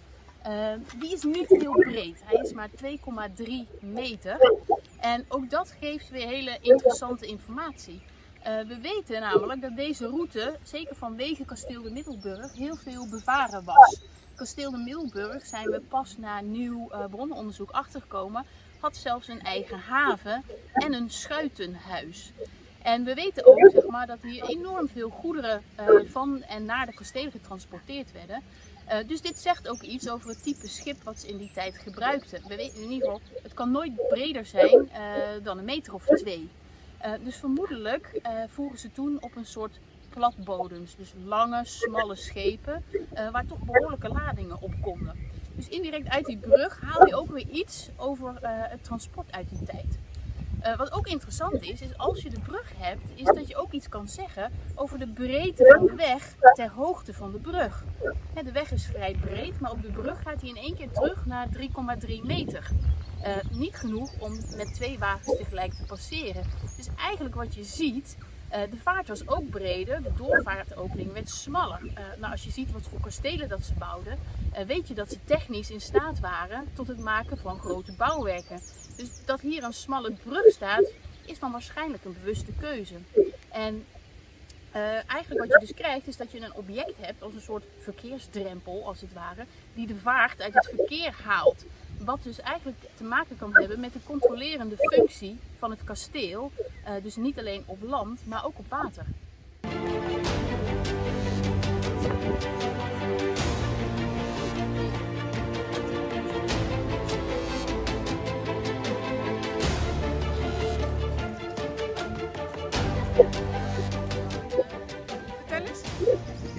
[0.45, 2.21] Eh, die is niet heel breed.
[2.23, 4.51] Hij is maar 2,3 meter.
[4.99, 8.01] En ook dat geeft weer hele interessante informatie.
[8.43, 13.63] Eh, we weten namelijk dat deze route, zeker vanwege Kasteel de Middelburg, heel veel bevaren
[13.63, 14.01] was.
[14.35, 18.45] Kasteel de Middelburg zijn we pas na nieuw eh, bronnenonderzoek achtergekomen,
[18.79, 20.43] had zelfs een eigen haven
[20.73, 22.31] en een schuitenhuis.
[22.81, 26.85] En we weten ook zeg maar, dat hier enorm veel goederen eh, van en naar
[26.85, 28.43] de kastelen getransporteerd werden.
[28.85, 31.77] Eh, dus dit zegt ook iets over het type schip wat ze in die tijd
[31.77, 32.41] gebruikten.
[32.47, 35.01] We weten in ieder geval, het kan nooit breder zijn eh,
[35.43, 36.49] dan een meter of twee.
[36.97, 39.79] Eh, dus vermoedelijk voeren ze toen op een soort
[40.09, 40.95] platbodems.
[40.95, 42.83] Dus lange, smalle schepen
[43.31, 45.29] waar toch behoorlijke ladingen op konden.
[45.55, 49.63] Dus indirect uit die brug haal je ook weer iets over het transport uit die
[49.63, 49.97] tijd.
[50.65, 53.71] Eh, wat ook interessant is, is als je de brug hebt, is dat je ook
[53.71, 57.83] iets kan zeggen over de breedte van de weg ter hoogte van de brug.
[58.43, 61.25] De weg is vrij breed, maar op de brug gaat hij in één keer terug
[61.25, 62.69] naar 3,3 meter.
[63.21, 66.43] Eh, niet genoeg om met twee wagens tegelijk te passeren.
[66.77, 68.17] Dus eigenlijk wat je ziet,
[68.49, 71.81] eh, de vaart was ook breder, de doorvaartopening werd smaller.
[72.19, 74.17] Nou, als je ziet wat voor kastelen dat ze bouwden,
[74.67, 78.59] weet je dat ze technisch in staat waren tot het maken van grote bouwwerken.
[78.95, 80.91] Dus dat hier een smalle brug staat,
[81.25, 82.95] is dan waarschijnlijk een bewuste keuze.
[83.51, 83.85] En
[84.71, 87.63] eh, eigenlijk wat je dus krijgt, is dat je een object hebt als een soort
[87.79, 91.65] verkeersdrempel, als het ware, die de vaart uit het verkeer haalt.
[91.99, 96.51] Wat dus eigenlijk te maken kan hebben met de controlerende functie van het kasteel.
[96.83, 99.05] eh, dus niet alleen op land, maar ook op water.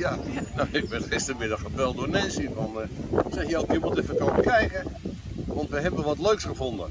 [0.07, 0.19] Ja,
[0.57, 4.17] nou, ik ben gistermiddag gebeld door Nancy van, eh zeg je ook, je moet even
[4.17, 4.85] komen kijken,
[5.47, 6.91] want we hebben wat leuks gevonden.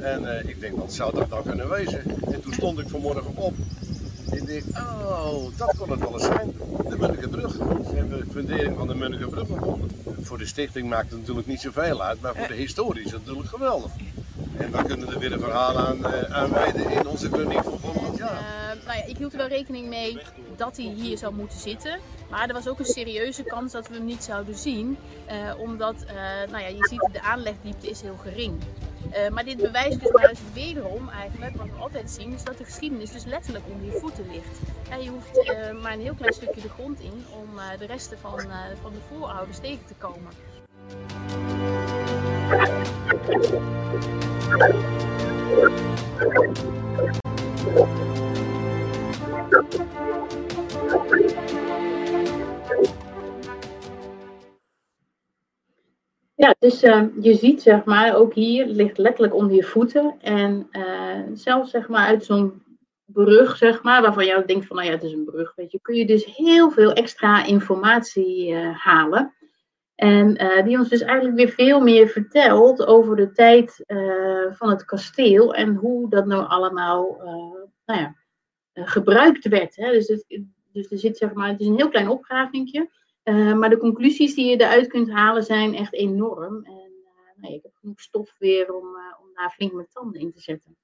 [0.00, 2.02] En eh, ik denk, wat zou dat nou kunnen wezen?
[2.32, 3.54] En toen stond ik vanmorgen op
[4.30, 6.52] en ik oh, dat kon het wel eens zijn.
[6.88, 7.52] De Munnikenbrug.
[7.52, 9.90] Ze hebben de fundering van de Munnikenbrug gevonden.
[10.20, 13.20] Voor de stichting maakt het natuurlijk niet zoveel uit, maar voor de historie is het
[13.20, 13.90] natuurlijk geweldig.
[14.56, 17.78] En we kunnen er weer een verhaal aan, uh, aan wijden in onze chroniek van
[17.80, 18.40] volgend jaar.
[18.40, 20.18] Uh, nou ja, ik hield er wel rekening mee
[20.56, 21.98] dat hij hier zou moeten zitten.
[22.30, 24.98] Maar er was ook een serieuze kans dat we hem niet zouden zien.
[25.30, 25.94] Uh, omdat,
[26.50, 28.58] nou ja, je ziet de aanlegdiepte is heel gering.
[29.32, 32.64] maar dit bewijst dus maar eens wederom eigenlijk, wat we altijd zien, is dat de
[32.64, 34.58] geschiedenis dus letterlijk onder je voeten ligt.
[35.04, 35.52] je hoeft
[35.82, 38.40] maar een heel klein stukje de grond in om de resten van,
[38.82, 40.32] van de voorouders tegen te komen.
[46.28, 46.80] Ja,
[56.58, 60.14] dus uh, je ziet zeg maar, ook hier ligt letterlijk onder je voeten.
[60.20, 62.62] En uh, zelfs zeg maar uit zo'n
[63.04, 65.80] brug, zeg maar, waarvan jij denkt van, nou ja, het is een brug, weet je,
[65.80, 69.34] kun je dus heel veel extra informatie uh, halen.
[69.94, 73.84] En uh, die ons dus eigenlijk weer veel meer vertelt over de tijd
[74.50, 77.20] van het kasteel en hoe dat nou allemaal
[77.84, 78.14] nou ja,
[78.72, 79.76] gebruikt werd.
[79.76, 79.92] Hè.
[79.92, 80.24] Dus, het,
[80.72, 82.90] dus er zit zeg maar, het is een heel klein opgravingje,
[83.58, 86.64] maar de conclusies die je eruit kunt halen zijn echt enorm.
[86.64, 86.92] En
[87.36, 88.84] nou, ik heb genoeg stof weer om,
[89.22, 90.76] om daar flink mijn tanden in te zetten.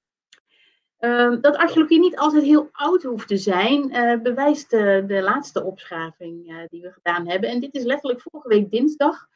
[0.99, 3.89] Uh, dat archeologie niet altijd heel oud hoeft te zijn,
[4.23, 7.49] bewijst de, laatste opschaving die we gedaan hebben.
[7.49, 9.27] En dit is letterlijk vorige week dinsdag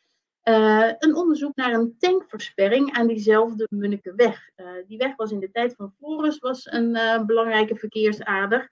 [0.41, 4.49] eh, een onderzoek naar een tankversperring aan diezelfde Munnikenweg.
[4.87, 6.91] die weg was in de tijd van Florus was een
[7.25, 8.71] belangrijke verkeersader.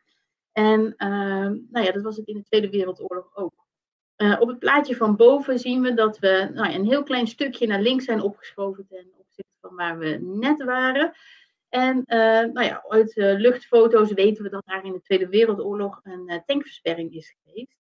[0.51, 3.53] En ehm, nou ja, dat was het in de Tweede Wereldoorlog ook.
[4.39, 7.81] Op het plaatje van boven zien we dat we nou, een heel klein stukje naar
[7.81, 11.13] links zijn opgeschoven ten opzichte van waar we net waren.
[11.69, 15.99] En uh, nou ja, uit uh, luchtfoto's weten we dat daar in de Tweede Wereldoorlog
[16.03, 17.77] een tankversperring is geweest.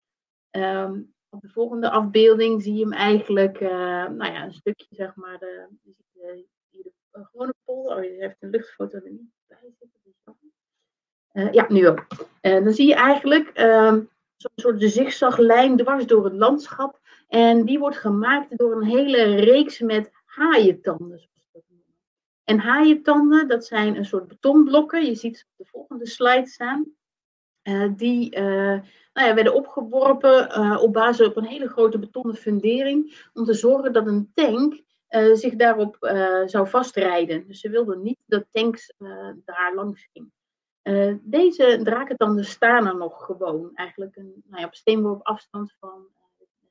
[0.50, 5.38] Um, op de volgende afbeelding zie je hem eigenlijk, nou ja, een stukje zeg maar,
[5.38, 5.94] de, de,
[6.70, 7.96] de, de gewone polder.
[7.96, 11.52] Oh, je heeft een luchtfoto er niet bij zitten.
[11.52, 12.06] ja, nu ook.
[12.40, 14.00] dan zie je eigenlijk ehm,
[14.36, 17.00] zo'n soort zigzaglijn dwars door het landschap.
[17.28, 21.28] En die wordt gemaakt door een hele reeks met haaientanden,
[22.44, 25.04] en haaientanden, dat zijn een soort betonblokken.
[25.04, 26.92] Je ziet op de volgende slide staan.
[27.62, 28.80] Uh, die uh,
[29.12, 33.28] nou ja, werden opgeworpen uh, op basis op een hele grote betonnen fundering.
[33.32, 34.82] Om te zorgen dat een tank
[35.32, 35.96] zich daarop
[36.46, 37.46] zou vastrijden.
[37.46, 38.94] Dus ze wilden niet dat tanks
[39.44, 40.32] daar langs gingen.
[41.20, 43.70] Deze drakentanden staan er nog gewoon.
[43.74, 46.06] Eigenlijk een, nou ja, op steenworp afstand van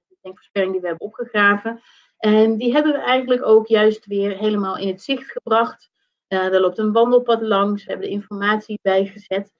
[0.08, 1.82] de tankversperring die we hebben opgegraven.
[2.18, 5.90] En die hebben we eigenlijk ook juist weer helemaal in het zicht gebracht.
[6.28, 9.54] Uh, er loopt een wandelpad langs, we hebben de informatie bijgezet.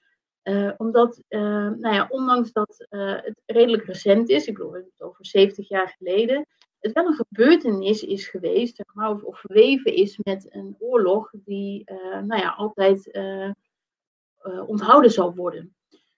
[0.76, 5.94] Omdat, nou ja, ondanks dat het redelijk recent is, ik bedoel, het over 70 jaar
[5.98, 6.46] geleden,
[6.80, 11.30] het wel een gebeurtenis is geweest, zeg maar, of, of verweven is met een oorlog
[11.32, 11.84] die,
[12.24, 13.10] nou ja, altijd
[14.66, 15.74] onthouden zal worden.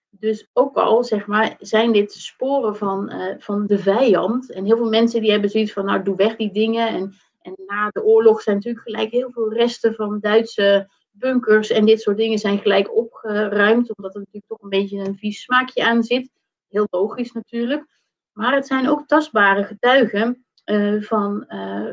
[0.09, 4.51] Dus ook al, zeg maar, zijn dit sporen van, uh, van de vijand.
[4.51, 6.87] En heel veel mensen die hebben zoiets van, nou, doe weg die dingen.
[6.87, 11.85] En, en na de oorlog zijn natuurlijk gelijk heel veel resten van Duitse bunkers en
[11.85, 13.95] dit soort dingen zijn gelijk opgeruimd.
[13.95, 16.29] Omdat er natuurlijk toch een beetje een vies smaakje aan zit.
[16.67, 17.85] Heel logisch natuurlijk.
[18.31, 21.45] Maar het zijn ook tastbare getuigen uh, van,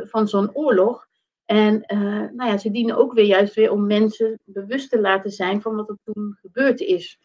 [0.05, 1.07] van zo'n oorlog.
[1.55, 1.85] En
[2.37, 5.77] nou ja, ze dienen ook weer juist weer om mensen bewust te laten zijn van
[5.77, 7.19] wat er toen gebeurd is.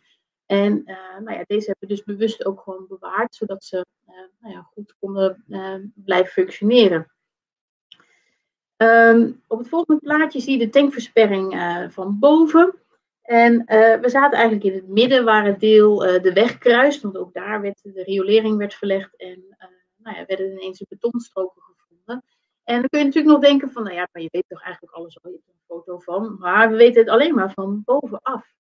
[0.45, 4.15] En uh, nou ja, deze hebben we dus bewust ook gewoon bewaard, zodat ze uh,
[4.39, 5.43] nou ja, goed konden
[5.95, 7.11] blijven functioneren.
[8.77, 11.55] Um, op het volgende plaatje zie je de tankversperring
[11.89, 12.75] van boven.
[13.21, 13.65] En
[14.01, 17.61] we zaten eigenlijk in het midden waar het deel de weg kruist, want ook daar
[17.61, 19.57] werd de riolering werd verlegd en
[19.97, 21.68] nou ja, werden ineens de betonstroken.
[22.70, 24.93] En dan kun je natuurlijk nog denken van, nou ja, maar je weet toch eigenlijk
[24.93, 26.36] alles al, je hebt een foto van.
[26.39, 28.53] Maar we weten het alleen maar van bovenaf.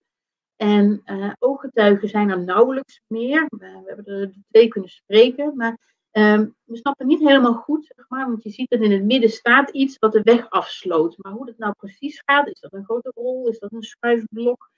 [0.55, 3.45] En uh, ooggetuigen zijn er nauwelijks meer.
[3.49, 5.77] we hebben er twee kunnen spreken, maar
[6.11, 9.29] uh, we snappen niet helemaal goed, zeg maar, want je ziet dat in het midden
[9.29, 11.17] staat iets wat de weg afsloot.
[11.17, 14.69] Maar hoe dat nou precies gaat, is dat een grote rol, is dat een schuifblok?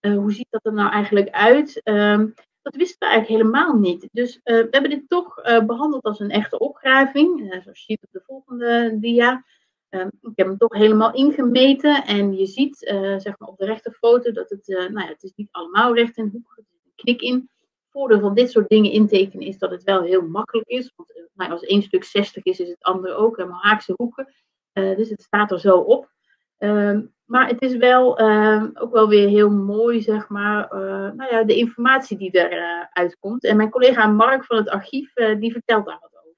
[0.00, 1.82] Uh, hoe ziet dat er nou eigenlijk uit?
[1.82, 2.28] Ehm,
[2.62, 4.08] dat wisten we eigenlijk helemaal niet.
[4.12, 5.34] Dus eh, we hebben dit toch
[5.66, 9.44] behandeld als een echte opgraving, zoals je ziet op de volgende dia.
[9.90, 13.64] Um, ik heb hem toch helemaal ingemeten en je ziet uh, zeg maar op de
[13.64, 16.80] rechterfoto dat het, uh, nou ja, het is niet allemaal recht en hoek, er zit
[16.84, 17.34] een knik in.
[17.34, 20.92] Het voordeel van dit soort dingen intekenen is dat het wel heel makkelijk is.
[20.96, 24.34] Want uh, nou, als één stuk 60 is, is het andere ook helemaal haakse hoeken.
[24.72, 26.10] dus het staat er zo op.
[26.58, 31.34] Ehm, maar het is wel ehm, ook wel weer heel mooi, zeg maar, eh, nou
[31.34, 33.44] ja, de informatie die eh, eruit uh, komt.
[33.44, 36.36] En mijn collega Mark van het archief, eh, die vertelt daar wat over.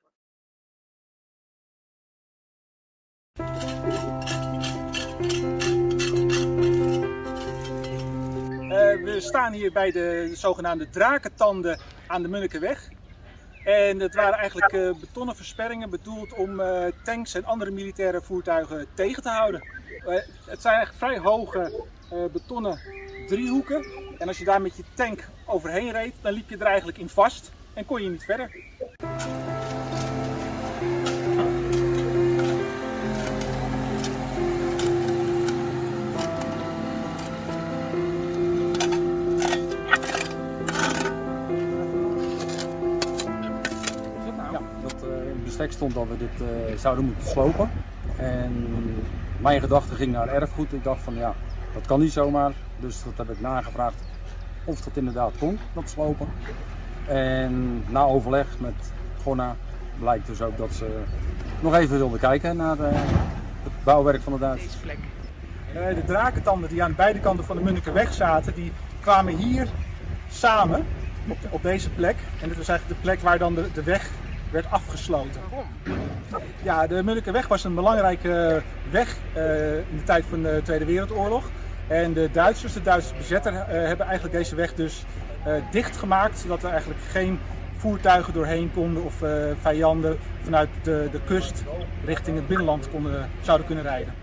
[9.04, 12.88] we staan hier bij de zogenaamde drakentanden aan de Munnikenweg.
[13.64, 18.86] En het waren eigenlijk uh, betonnen versperringen bedoeld om uh, tanks en andere militaire voertuigen
[18.94, 19.64] tegen te houden.
[20.06, 20.14] Uh,
[20.46, 21.84] het zijn echt vrij hoge
[22.32, 22.80] betonnen
[23.26, 23.86] driehoeken.
[24.18, 27.08] En als je daar met je tank overheen reed, dan liep je er eigenlijk in
[27.08, 28.50] vast en kon je niet verder.
[45.68, 47.70] Stond dat we dit uh, zouden moeten slopen.
[48.16, 48.68] En
[49.38, 50.72] mijn gedachte ging naar erfgoed.
[50.72, 51.34] Ik dacht van ja,
[51.74, 52.52] dat kan niet zomaar.
[52.78, 54.02] Dus dat heb ik nagevraagd
[54.64, 56.28] of dat inderdaad kon, dat slopen.
[57.06, 58.92] En na overleg met
[59.22, 59.56] Gonna
[59.98, 61.02] blijkt dus ook dat ze
[61.60, 62.90] nog even wilden kijken naar de,
[63.62, 64.74] het bouwwerk van de Duitsers.
[64.74, 64.98] plek.
[65.72, 69.68] De drakentanden die aan beide kanten van de Munnikenweg zaten, die kwamen hier
[70.28, 70.86] samen
[71.28, 72.16] op, op, deze plek.
[72.40, 74.10] En dit was eigenlijk de plek waar dan de, de weg
[74.50, 75.40] werd afgesloten.
[76.62, 81.50] Ja, de Munnikenweg was een belangrijke weg uh, in de tijd van de Tweede Wereldoorlog.
[81.86, 85.04] En de Duitsers, de Duitse bezetter, uh, hebben eigenlijk deze weg dus
[85.46, 87.38] uh, dichtgemaakt, zodat er eigenlijk geen
[87.76, 89.14] voertuigen doorheen konden of
[89.60, 91.64] vijanden vanuit de, de kust
[92.04, 94.14] richting het binnenland konden, zouden kunnen rijden.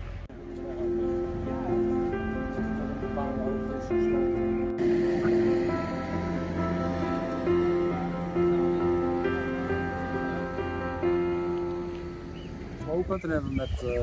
[13.08, 14.00] Geopend en hebben met uh,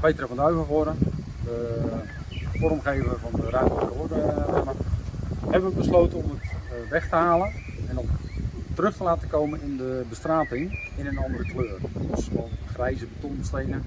[0.00, 0.96] Peter van Duivenvoren,
[1.44, 1.80] de
[2.54, 4.14] vormgever van de ruimtelijke orde,
[5.50, 7.52] hebben we besloten om het uh, weg te halen
[7.88, 8.06] en om
[8.74, 11.78] terug te laten komen in de bestrating in een andere kleur.
[12.14, 13.82] Dus gewoon grijze betonstenen,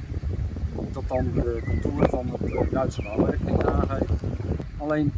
[0.91, 4.21] dat dan de contouren van het Duitse bouwwerk aangeeft.
[4.77, 5.13] Alleen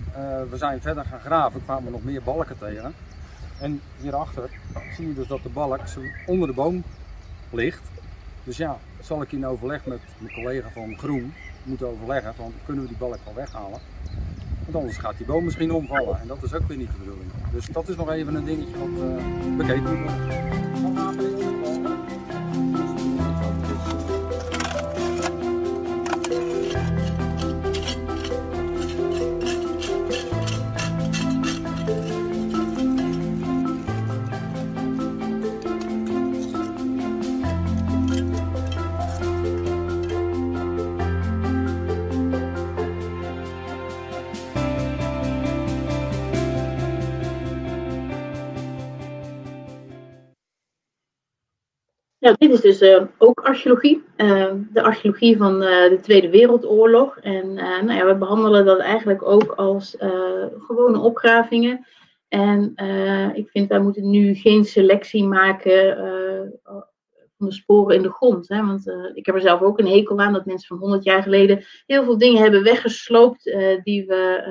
[0.50, 2.93] we zijn verder gaan graven, kwamen nog meer balken tegen.
[3.60, 4.50] En hierachter
[4.96, 5.82] zie je dus dat de balk
[6.26, 6.84] onder de boom
[7.50, 7.93] ligt.
[8.46, 11.34] Dus ja, zal ik in overleg met mijn collega van Groen
[11.64, 13.80] moeten overleggen van kunnen we die balk wel weghalen.
[14.64, 17.32] Want anders gaat die boom misschien omvallen en dat is ook weer niet de bedoeling.
[17.52, 22.24] Dus dat is nog even een dingetje wat uh, bekeken moet worden.
[52.34, 54.03] Dit is dus uh, ook archeologie.
[54.17, 57.17] Uh, de archeologie van uh, de Tweede Wereldoorlog.
[57.17, 59.95] En nou ja, we behandelen dat eigenlijk ook als
[60.57, 61.86] gewone opgravingen.
[62.28, 62.73] En
[63.34, 65.97] ik vind wij moeten nu geen selectie maken
[67.38, 68.47] van de sporen in de grond.
[68.47, 68.65] Hè?
[68.65, 71.63] Want ik heb er zelf ook een hekel aan dat mensen van 100 jaar geleden
[71.86, 73.43] heel veel dingen hebben weggesloopt
[73.84, 74.43] die we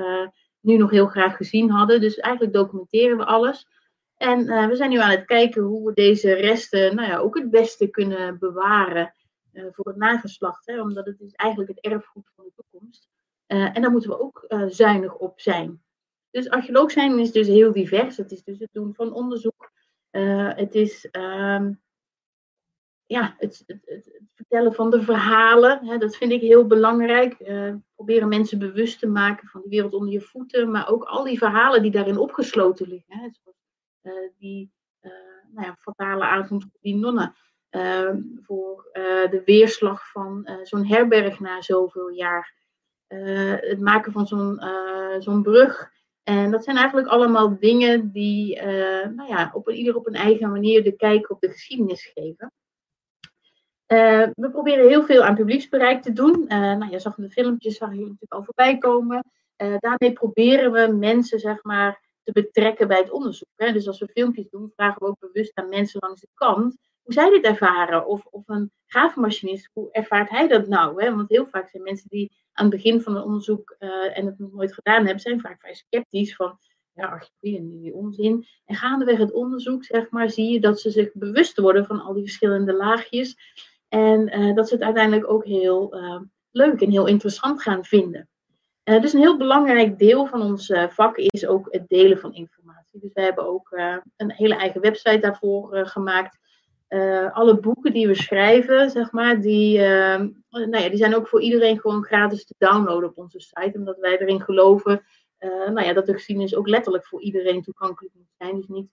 [0.61, 2.01] nu nog heel graag gezien hadden.
[2.01, 3.67] Dus eigenlijk documenteren we alles.
[4.25, 7.37] En uh, we zijn nu aan het kijken hoe we deze resten nou ja, ook
[7.37, 9.13] het beste kunnen bewaren
[9.53, 10.65] uh, voor het nageslacht.
[10.65, 13.07] Hè, omdat het is eigenlijk het erfgoed van de toekomst.
[13.47, 15.83] Uh, en daar moeten we ook zuinig op zijn.
[16.31, 18.17] Dus archeoloog zijn is dus heel divers.
[18.17, 19.71] Het is dus het doen van onderzoek.
[20.55, 21.81] het is um,
[23.05, 25.85] ja, het, het, het, vertellen van de verhalen.
[25.85, 27.37] Hè, dat vind ik heel belangrijk.
[27.95, 30.71] proberen mensen bewust te maken van de wereld onder je voeten.
[30.71, 33.17] Maar ook al die verhalen die daarin opgesloten liggen.
[33.17, 33.53] Hè, uh,
[34.37, 35.11] die uh,
[35.53, 37.35] nou ja, fatale avond die nonnen.
[37.71, 38.89] Uh, voor
[39.29, 42.53] de weerslag van zo'n herberg na zoveel jaar.
[43.07, 44.61] het maken van zo'n
[45.19, 45.91] zo'n brug.
[46.23, 48.61] En dat zijn eigenlijk allemaal dingen die
[49.15, 52.51] nou ja, op ieder op een eigen manier de kijk op de geschiedenis geven.
[54.35, 56.41] We proberen heel veel aan publieksbereik te doen.
[56.41, 59.25] Uh, nou, je zag de filmpjes, zag je natuurlijk al voorbij komen.
[59.55, 63.49] Daarmee proberen we mensen, zeg maar, te betrekken bij het onderzoek.
[63.55, 63.71] Hè.
[63.71, 67.13] Dus als we filmpjes doen, vragen we ook bewust aan mensen langs de kant hoe
[67.13, 68.07] zij dit ervaren.
[68.07, 71.03] Of, of een graafmachinist, hoe ervaart hij dat nou?
[71.03, 71.15] Hè?
[71.15, 74.39] Want heel vaak zijn mensen die aan het begin van een onderzoek uh, en het
[74.39, 76.57] nog nooit gedaan hebben, zijn vaak vrij sceptisch van
[76.93, 78.45] ja, archeologie en die onzin.
[78.65, 82.13] En gaandeweg het onderzoek, zeg maar, zie je dat ze zich bewust worden van al
[82.13, 83.35] die verschillende laagjes.
[83.87, 86.21] En uh, dat ze het uiteindelijk ook heel uh,
[86.51, 88.29] leuk en heel interessant gaan vinden.
[88.85, 92.33] Uh, dus een heel belangrijk deel van ons uh, vak is ook het delen van
[92.33, 92.99] informatie.
[92.99, 96.37] Dus we hebben ook uh, een hele eigen website daarvoor gemaakt.
[97.31, 101.79] alle boeken die we schrijven, zeg maar, die, nou ja, die zijn ook voor iedereen
[101.79, 103.77] gewoon gratis te downloaden op onze site.
[103.77, 105.05] Omdat wij erin geloven
[105.39, 108.55] nou ja, dat de geschiedenis ook letterlijk voor iedereen toegankelijk moet zijn.
[108.55, 108.89] Dus niet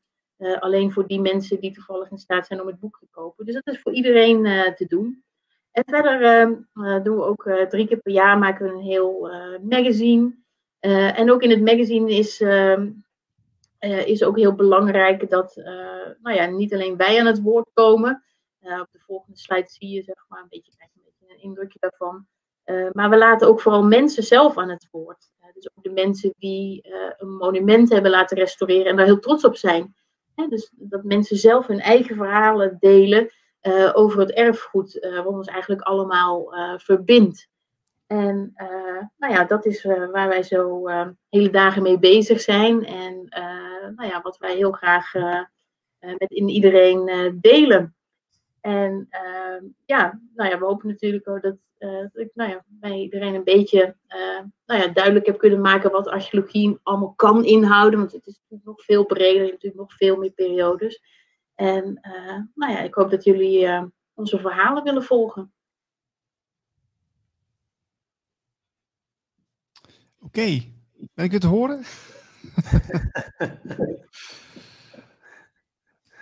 [0.60, 3.44] alleen voor die mensen die toevallig in staat zijn om het boek te kopen.
[3.44, 4.42] Dus dat is voor iedereen
[4.76, 5.24] te doen.
[5.72, 9.30] En verder ehm, doen we ook drie keer per jaar maken we een heel
[9.62, 10.40] magazine.
[10.80, 12.90] en ook in het magazine is, ehm,
[14.04, 15.56] is ook heel belangrijk dat
[16.22, 18.24] nou ja, niet alleen wij aan het woord komen.
[18.60, 22.26] op de volgende slide zie je zeg maar, een beetje, een beetje een indrukje daarvan.
[22.92, 25.30] Maar we laten ook vooral mensen zelf aan het woord.
[25.54, 29.56] Dus ook de mensen die een monument hebben laten restaureren en daar heel trots op
[29.56, 29.94] zijn.
[30.48, 33.30] dus dat mensen zelf hun eigen verhalen delen
[33.92, 37.50] over het erfgoed, wat ons eigenlijk allemaal verbindt.
[38.06, 38.52] En
[39.16, 40.88] nou ja, dat is waar wij zo
[41.28, 42.84] hele dagen mee bezig zijn.
[42.84, 43.26] En
[43.96, 45.12] nou ja, wat wij heel graag
[46.00, 47.94] met in iedereen delen.
[48.60, 49.08] En
[49.84, 53.44] ja, nou ja, we hopen natuurlijk ook dat, dat ik nou ja, bij iedereen een
[53.44, 53.96] beetje
[54.66, 57.98] nou ja, duidelijk heb kunnen maken wat archeologie allemaal kan inhouden.
[57.98, 61.02] Want het is natuurlijk nog veel breder, natuurlijk nog veel meer periodes.
[61.62, 61.98] En
[62.54, 65.52] nou ja, ik hoop dat jullie onze verhalen willen volgen.
[70.18, 70.72] Oké, okay.
[71.14, 71.78] ben ik het te horen?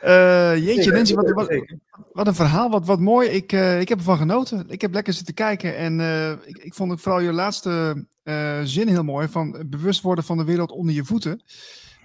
[0.04, 1.64] Uh, jeetje, Nancy, wat, wat,
[2.12, 3.28] wat, een verhaal, wat, wat mooi.
[3.28, 4.68] Ik, uh, ik heb ervan genoten.
[4.68, 8.06] Ik heb lekker zitten kijken en uh, ik, ik vond het vooral je laatste
[8.64, 11.42] zin heel mooi van bewust worden van de wereld onder je voeten.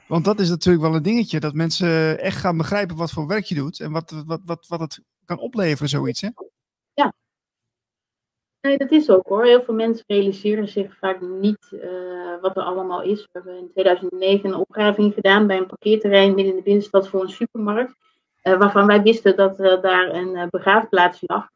[0.07, 3.45] Want dat is natuurlijk wel een dingetje, dat mensen echt gaan begrijpen wat voor werk
[3.45, 6.21] je doet en wat, wat, wat, wat het kan opleveren, zoiets.
[6.21, 6.29] Hè?
[6.93, 7.13] Ja.
[8.61, 9.45] Nee, dat is ook hoor.
[9.45, 11.67] Heel veel mensen realiseren zich vaak niet
[12.41, 13.21] wat er allemaal is.
[13.21, 17.21] We hebben in 2009 een opgraving gedaan bij een parkeerterrein midden in de binnenstad voor
[17.21, 17.95] een supermarkt.
[18.43, 21.47] Uh, waarvan wij wisten dat uh, daar een begraafplaats lag.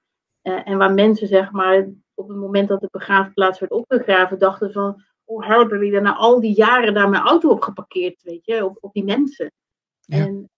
[0.41, 5.03] en waar mensen, zeg maar, op het moment dat de begraafplaats werd opgegraven, dachten van,
[5.30, 8.77] oh, hebben we na al die jaren daar mijn auto op geparkeerd, weet je, op,
[8.80, 9.51] op die mensen.
[9.99, 10.17] Ja.
[10.17, 10.49] En,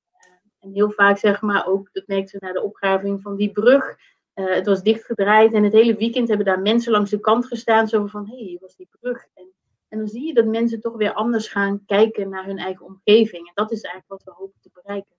[0.60, 3.96] en heel vaak, zeg maar, ook, dat merkten we na de opgraving van die brug,
[4.34, 8.06] het was dichtgedraaid en het hele weekend hebben daar mensen langs de kant gestaan, zo
[8.06, 9.28] van, hé, hey, hier was die brug.
[9.34, 9.52] En
[9.92, 13.48] en dan zie je dat mensen toch weer anders gaan kijken naar hun eigen omgeving.
[13.48, 15.16] En dat is eigenlijk wat we hopen te bereiken.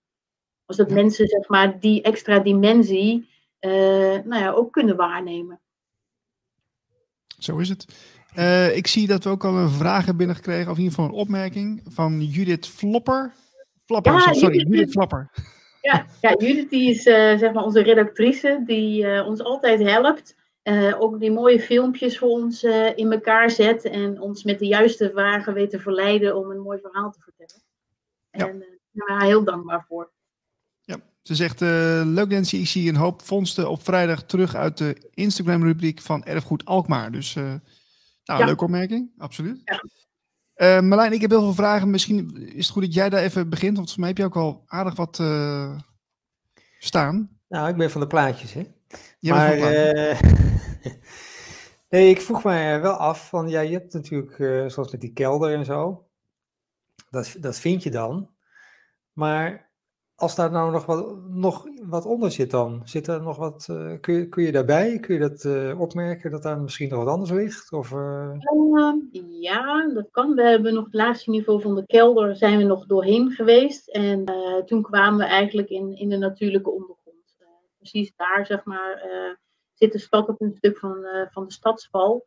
[0.64, 3.28] Als dat mensen zeg maar, die extra dimensie
[3.60, 3.72] uh,
[4.24, 5.60] nou ja, ook kunnen waarnemen.
[7.38, 7.86] Zo is het.
[8.38, 11.10] Uh, ik zie dat we ook al een vraag hebben binnengekregen, of in ieder geval
[11.10, 13.32] een opmerking van Judith Flopper.
[13.84, 15.30] Flopper, ja, sorry, Judith, Judith Flopper.
[15.80, 20.34] Ja, ja, Judith die is uh, zeg maar onze redactrice die ons altijd helpt.
[20.98, 22.62] Ook die mooie filmpjes voor ons
[22.94, 26.78] in elkaar zet en ons met de juiste vragen weet te verleiden om een mooi
[26.82, 27.62] verhaal te vertellen.
[28.30, 28.48] Ja.
[28.48, 28.60] En uh,
[28.92, 30.10] daar ben ik heel dankbaar voor.
[30.80, 35.10] Ja, ze zegt, leuk Nancy, ik zie een hoop vondsten op vrijdag terug uit de
[35.14, 37.12] Instagram-rubriek van Erfgoed Alkmaar.
[37.12, 37.36] Dus,
[38.24, 38.46] nou, ja.
[38.46, 39.60] leuke opmerking, absoluut.
[39.64, 40.80] Ja.
[40.80, 41.90] Marlijn, ik heb heel veel vragen.
[41.90, 44.36] Misschien is het goed dat jij daar even begint, want voor mij heb je ook
[44.36, 45.22] al aardig wat
[46.78, 47.40] staan.
[47.48, 48.62] Nou, ik ben van de plaatjes, hè.
[49.20, 50.20] maar, uh,
[51.90, 55.12] nee, ik vroeg mij wel af van, ja, je hebt natuurlijk, uh, zoals met die
[55.12, 56.08] kelder en zo,
[57.10, 58.30] dat, dat vind je dan.
[59.12, 59.71] Maar
[60.22, 64.00] als daar nou nog wat, nog wat onder zit dan, zit er nog wat, uh,
[64.00, 67.30] kun, je, kun je daarbij, kun je dat opmerken, dat daar misschien nog wat anders
[67.30, 67.72] ligt?
[67.72, 68.38] Of, ehm,
[69.40, 70.34] ja, dat kan.
[70.34, 73.88] We hebben nog het laatste niveau van de kelder, zijn we nog doorheen geweest.
[73.88, 74.24] En
[74.66, 77.00] toen kwamen we eigenlijk in, in de natuurlijke ondergrond
[77.76, 79.02] precies daar, zeg maar,
[79.72, 82.26] zit de stad op een stuk van, van de stadsval.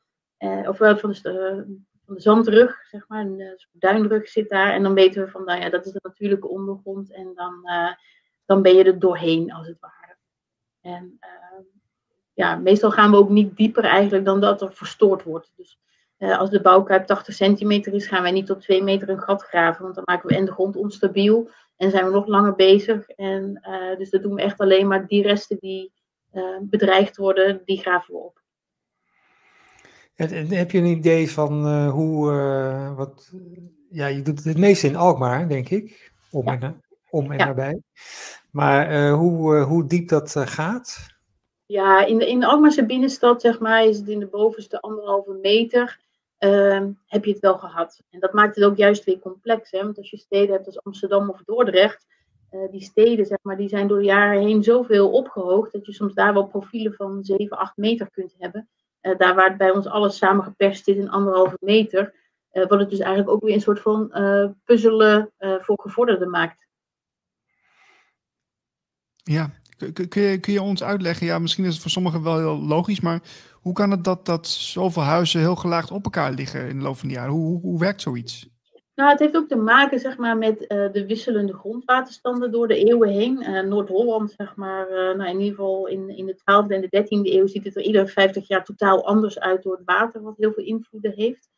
[0.67, 1.65] Of van de,
[2.05, 3.21] van de zandrug, zeg maar.
[3.21, 4.73] Een duinrug zit daar.
[4.73, 7.11] En dan weten we van, nou ja, dat is de natuurlijke ondergrond.
[7.11, 7.53] En dan,
[8.45, 10.15] dan ben je er doorheen, als het ware.
[10.81, 11.19] En
[12.33, 15.51] ja, meestal gaan we ook niet dieper eigenlijk dan dat er verstoord wordt.
[15.55, 15.79] Dus
[16.19, 19.83] als de bouwkuip 80 centimeter is, gaan wij niet tot 2 meter een gat graven.
[19.83, 21.49] Want dan maken we en de grond onstabiel.
[21.75, 23.09] En zijn we nog langer bezig.
[23.09, 23.61] En
[23.97, 25.93] dus dat doen we echt alleen maar die resten die
[26.61, 28.43] bedreigd worden, die graven we op.
[30.15, 32.31] En, heb je een idee van uh, hoe,
[32.95, 33.31] wat,
[33.89, 36.59] ja, je doet het meeste in Alkmaar, denk ik, om ja.
[36.59, 37.45] en, om en ja.
[37.45, 37.81] nabij.
[38.51, 41.13] Maar hoe, hoe diep dat gaat?
[41.65, 45.33] Ja, in de, in de Alkmaarse binnenstad, zeg maar, is het in de bovenste anderhalve
[45.41, 45.99] meter.
[46.39, 48.01] Uh, heb je het wel gehad.
[48.09, 49.71] En dat maakt het ook juist weer complex.
[49.71, 49.83] Hè?
[49.83, 52.05] Want als je steden hebt als Amsterdam of Dordrecht,
[52.71, 56.13] die steden zeg maar, die zijn door de jaren heen zoveel opgehoogd dat je soms
[56.13, 58.69] daar wel profielen van 7, 8 meter kunt hebben.
[59.05, 62.13] Uh, daar waar het bij ons alles samengeperst zit in anderhalve meter,
[62.51, 64.11] uh, wat het dus eigenlijk ook weer een soort van
[64.63, 66.67] puzzelen voor gevorderden maakt.
[69.23, 72.59] Ja, kun, je, kun je ons uitleggen, ja, misschien is het voor sommigen wel heel
[72.59, 73.21] logisch, maar
[73.53, 76.97] hoe kan het dat, dat zoveel huizen heel gelaagd op elkaar liggen in de loop
[76.97, 77.31] van de jaren?
[77.31, 78.54] Hoe, hoe, hoe werkt zoiets?
[78.95, 82.77] Nou, het heeft ook te maken zeg maar, met eh, de wisselende grondwaterstanden door de
[82.77, 83.41] eeuwen heen.
[83.41, 86.89] Eh, Noord-Holland, zeg maar, eh, nou, in ieder geval in, in de 12e en de
[86.89, 90.37] 13e eeuw ziet het er iedere 50 jaar totaal anders uit door het water, wat
[90.37, 91.49] heel veel invloeden heeft.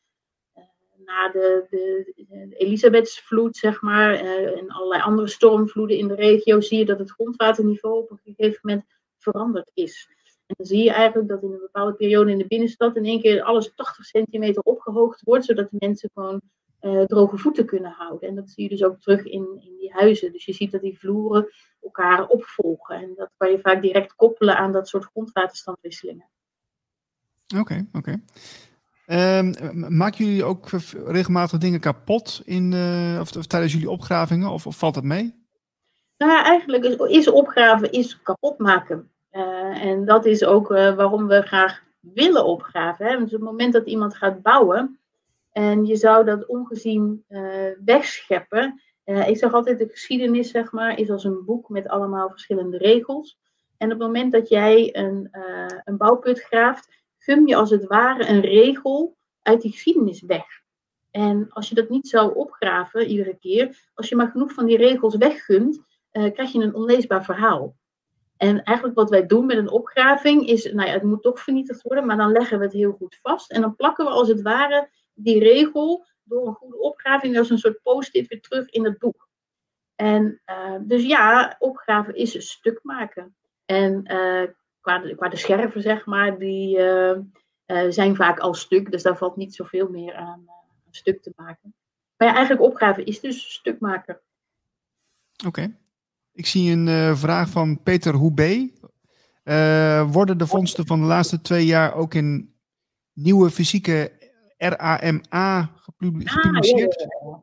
[1.06, 4.14] Na de, de, de Elisabethsvloed, zeg maar,
[4.56, 8.60] en allerlei andere stormvloeden in de regio, zie je dat het grondwaterniveau op een gegeven
[8.62, 8.86] moment
[9.18, 10.08] veranderd is.
[10.46, 13.22] En dan zie je eigenlijk dat in een bepaalde periode in de binnenstad in één
[13.22, 16.42] keer alles 80 centimeter opgehoogd wordt, zodat de mensen gewoon
[16.80, 18.30] eh, droge voeten kunnen houden.
[18.30, 20.32] En dat zie je dus ook terug in, in die huizen.
[20.32, 21.50] Dus je ziet dat die vloeren
[21.82, 22.96] elkaar opvolgen.
[22.96, 26.30] En dat kan je vaak direct koppelen aan dat soort grondwaterstandwisselingen.
[27.58, 28.22] Oké, oké.
[29.06, 33.90] Ehm, m- maken jullie ook v- regelmatig dingen kapot in, eh, of, of tijdens jullie
[33.90, 35.46] opgravingen, of, of valt dat mee?
[36.18, 39.12] Nou ja, eigenlijk is, is opgraven is kapot maken.
[39.30, 43.06] Eh, en dat is ook eh, waarom we graag willen opgraven.
[43.06, 43.12] Hè?
[43.12, 45.00] Dus op het moment dat iemand gaat bouwen
[45.58, 47.42] en je zou dat ongezien eh,
[47.86, 48.82] wegscheppen.
[49.04, 52.78] eh, ik zeg altijd, de geschiedenis zeg maar, is als een boek met allemaal verschillende
[52.78, 53.40] regels.
[53.78, 57.86] En op het moment dat jij een, eh, een bouwput graaft, gum je als het
[57.86, 60.46] ware een regel uit die geschiedenis weg.
[61.12, 64.78] En als je dat niet zou opgraven iedere keer, als je maar genoeg van die
[64.78, 65.82] regels weggumt,
[66.12, 67.76] krijg je een onleesbaar verhaal.
[68.38, 71.82] En eigenlijk wat wij doen met een opgraving is, nou ja, het moet toch vernietigd
[71.82, 73.52] worden, maar dan leggen we het heel goed vast.
[73.52, 77.58] En dan plakken we als het ware die regel door een goede opgraving als een
[77.58, 79.28] soort post-it weer terug in het boek.
[79.96, 83.36] En eh, dus ja, opgraven is een stuk maken.
[83.66, 84.50] En eh,
[84.80, 87.20] qua, de, qua de scherven, zeg maar, die eh,
[87.90, 90.46] zijn vaak al stuk, dus daar valt niet zoveel meer aan
[90.92, 91.76] stuk te maken.
[92.18, 94.20] Maar ja, eigenlijk opgraven is dus stuk maken.
[95.46, 95.78] Oké.
[96.32, 98.72] Ik zie een vraag van Peter Hoebe.
[100.12, 102.56] Worden de vondsten van de laatste twee jaar ook in
[103.14, 104.12] nieuwe fysieke
[104.58, 107.08] RAMA Ah, gepubliceerd?
[107.22, 107.40] ja,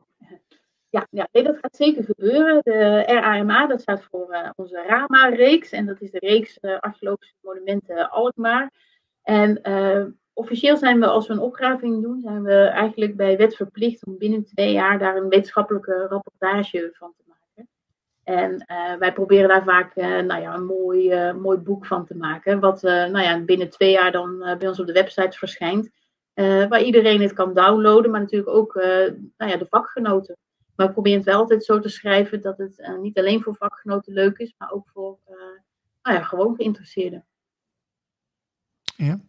[0.89, 1.27] ja, ja.
[1.31, 2.59] Nee, dat gaat zeker gebeuren.
[2.63, 5.71] De RAMA, dat staat voor eh, onze RAMA-reeks.
[5.71, 8.71] En dat is de reeks eh, Archeologische Monumenten Alkmaar.
[9.23, 13.55] En eh, officieel zijn we, als we een opgraving doen, zijn we eigenlijk bij wet
[13.55, 17.69] verplicht om binnen twee jaar daar een wetenschappelijke rapportage van te maken.
[18.23, 22.05] En eh, wij proberen daar vaak eh, nou ja, een mooi, eh, mooi boek van
[22.05, 22.59] te maken.
[22.59, 25.89] Wat eh, nou ja, binnen twee jaar dan eh, bij ons op de website verschijnt.
[26.35, 30.37] Eh, waar iedereen het kan downloaden, maar natuurlijk ook eh, nou ja, de vakgenoten.
[30.75, 33.55] Maar we proberen het wel altijd zo te schrijven dat het eh, niet alleen voor
[33.55, 35.19] vakgenoten leuk is, maar ook voor
[36.01, 37.25] nou ja, gewoon geïnteresseerden.
[38.95, 39.19] Ja.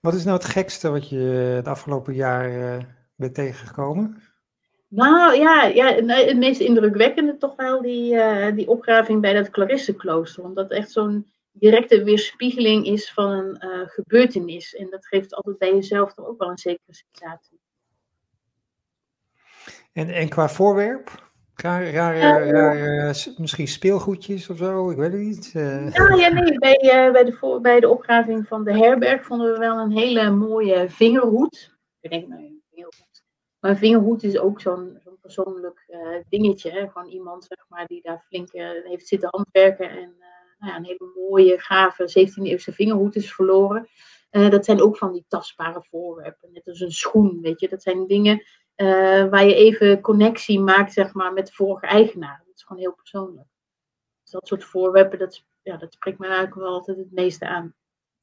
[0.00, 1.18] Wat is nou het gekste wat je
[1.56, 2.78] het afgelopen jaar
[3.14, 4.22] bent tegengekomen?
[4.88, 8.16] Nou ja, ja het meest indrukwekkende toch wel die,
[8.54, 10.44] die opgraving bij dat Clarisseklooster.
[10.44, 14.74] Omdat echt zo'n directe weerspiegeling is van een eh, gebeurtenis.
[14.74, 17.60] En dat geeft altijd bij jezelf toch ook wel een zekere sensatie.
[19.92, 21.32] En, en qua voorwerp?
[23.12, 25.52] S- misschien speelgoedjes of zo, ik weet het niet.
[25.54, 25.92] eh.
[25.92, 29.52] Ja, ja nee, bij, eh, bij, de, voor- bij de opgraving van de herberg vonden
[29.52, 31.76] we wel een hele mooie vingerhoed.
[32.00, 33.22] Ik denk, nou ja, een vingerhoed.
[33.60, 35.86] Maar een vingerhoed is ook zo'n zo'n persoonlijk
[36.28, 36.70] dingetje.
[36.70, 36.88] Hè?
[36.88, 38.48] Gewoon iemand zeg maar, die daar flink
[38.84, 40.14] heeft zitten handwerken en
[40.58, 43.88] nou ja, een hele mooie, gave 17e-eeuwse vingerhoed is verloren.
[44.34, 47.68] Eh, dat zijn ook van die tastbare voorwerpen, net als een schoen, weet je.
[47.68, 48.42] Dat zijn dingen
[48.74, 52.42] eh, waar je even connectie maakt, zeg maar, met de vorige eigenaar.
[52.46, 53.48] Dat is gewoon heel persoonlijk.
[54.22, 57.74] Dus dat soort voorwerpen, dat, ja, dat spreekt me eigenlijk wel altijd het meeste aan.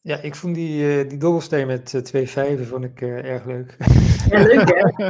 [0.01, 3.75] Ja, ik vond die, eh, die dobbelsteen met twee vijven vond ik erg leuk.
[4.29, 5.05] Ja, leuk hè?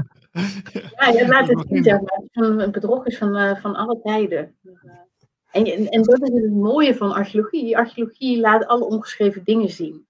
[0.95, 2.22] Ja, je laat het zien, zeg maar.
[2.31, 4.56] Een, bedrog is van, van alle tijden.
[4.61, 4.84] Dus,
[5.51, 7.77] En, en, dat is het mooie van archeologie.
[7.77, 10.07] Archeologie laat alle ongeschreven dingen zien.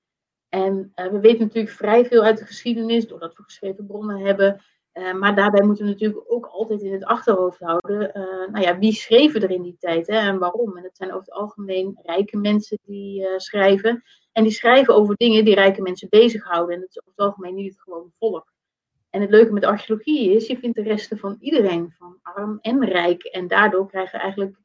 [0.49, 4.61] En eh, we weten natuurlijk vrij veel uit de geschiedenis, doordat we geschreven bronnen hebben.
[4.91, 8.13] Eh, maar daarbij moeten we natuurlijk ook altijd in het achterhoofd houden.
[8.13, 10.77] eh, nou ja, wie schreven er in die tijd hè, en waarom?
[10.77, 14.03] En dat zijn over het algemeen rijke mensen die schrijven.
[14.31, 16.76] En die schrijven over dingen die rijke mensen bezighouden.
[16.76, 18.51] En dat is over het algemeen niet het gewone volk.
[19.11, 22.85] En het leuke met archeologie is, je vindt de resten van iedereen, van arm en
[22.85, 23.23] rijk.
[23.23, 24.61] En daardoor krijgen eigenlijk eh,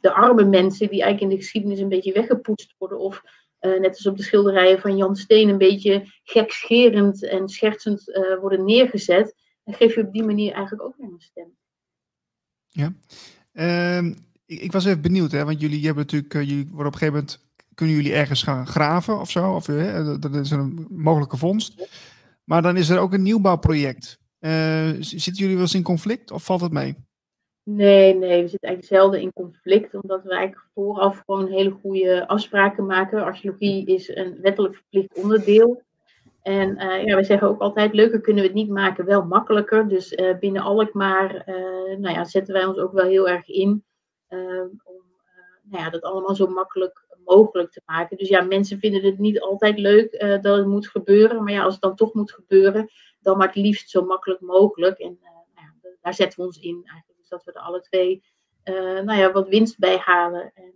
[0.00, 3.22] de arme mensen, die eigenlijk in de geschiedenis een beetje weggepoetst worden, of
[3.58, 8.38] eh, net als op de schilderijen van Jan Steen, een beetje gekscherend en schertsend eh,
[8.40, 9.34] worden neergezet.
[9.64, 11.56] Dan geef je op die manier eigenlijk ook weer een stem.
[12.68, 12.92] Ja.
[13.52, 14.06] Ehm,
[14.46, 16.98] ik, ik was even benieuwd, hè, want jullie hebben natuurlijk, eh, jullie worden op een
[16.98, 19.54] gegeven moment, kunnen jullie ergens gaan graven of zo?
[19.54, 21.88] Of, eh, dat- is een mogelijke vondst.
[22.44, 24.18] Maar dan is er ook een nieuwbouwproject.
[24.38, 26.96] Eh, z- zitten jullie wel eens in conflict of valt het mee?
[27.68, 32.28] Nee, nee, we zitten eigenlijk zelden in conflict, omdat we eigenlijk vooraf gewoon hele goede
[32.28, 33.22] afspraken maken.
[33.22, 35.82] Archeologie is een wettelijk verplicht onderdeel.
[36.42, 39.88] En uh, ja, we zeggen ook altijd, leuker kunnen we het niet maken, wel makkelijker.
[39.88, 43.84] Dus uh, binnen Alkmaar uh, nou ja, zetten wij ons ook wel heel erg in
[44.28, 45.04] om
[45.62, 48.16] nou ja, dat allemaal zo makkelijk mogelijk te maken.
[48.16, 51.44] Dus ja, mensen vinden het niet altijd leuk dat het moet gebeuren.
[51.44, 52.90] Maar ja, als het dan toch moet gebeuren,
[53.20, 54.98] dan maar het liefst zo makkelijk mogelijk.
[54.98, 57.15] En nou ja, daar zetten we ons in eigenlijk.
[57.28, 58.22] Dus dat we er alle twee
[59.04, 60.52] nou ja, wat winst bij halen.
[60.54, 60.74] En,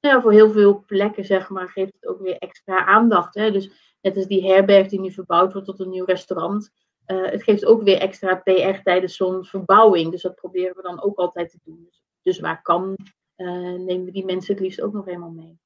[0.00, 3.34] nou ja, voor heel veel plekken, zeg maar, geeft het ook weer extra aandacht.
[3.34, 3.50] Hè?
[3.50, 6.70] Dus Net als die herberg die nu verbouwd wordt tot een nieuw restaurant.
[7.06, 10.10] Uh, het geeft ook weer extra PR tijdens zo'n verbouwing.
[10.10, 11.84] Dus dat proberen we dan ook altijd te doen.
[11.84, 12.96] Dus, dus waar kan,
[13.36, 13.48] uh,
[13.78, 15.58] nemen we die mensen het liefst ook nog eenmaal mee.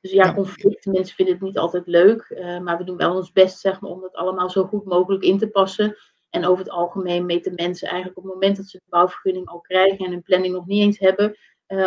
[0.00, 0.34] Dus ja, ja.
[0.34, 2.28] conflict, mensen vinden het niet altijd leuk.
[2.30, 5.22] Uh, maar we doen wel ons best zeg maar, om het allemaal zo goed mogelijk
[5.22, 5.96] in te passen.
[6.34, 9.60] En over het algemeen meten mensen eigenlijk op het moment dat ze de bouwvergunning al
[9.60, 11.36] krijgen en hun planning nog niet eens hebben,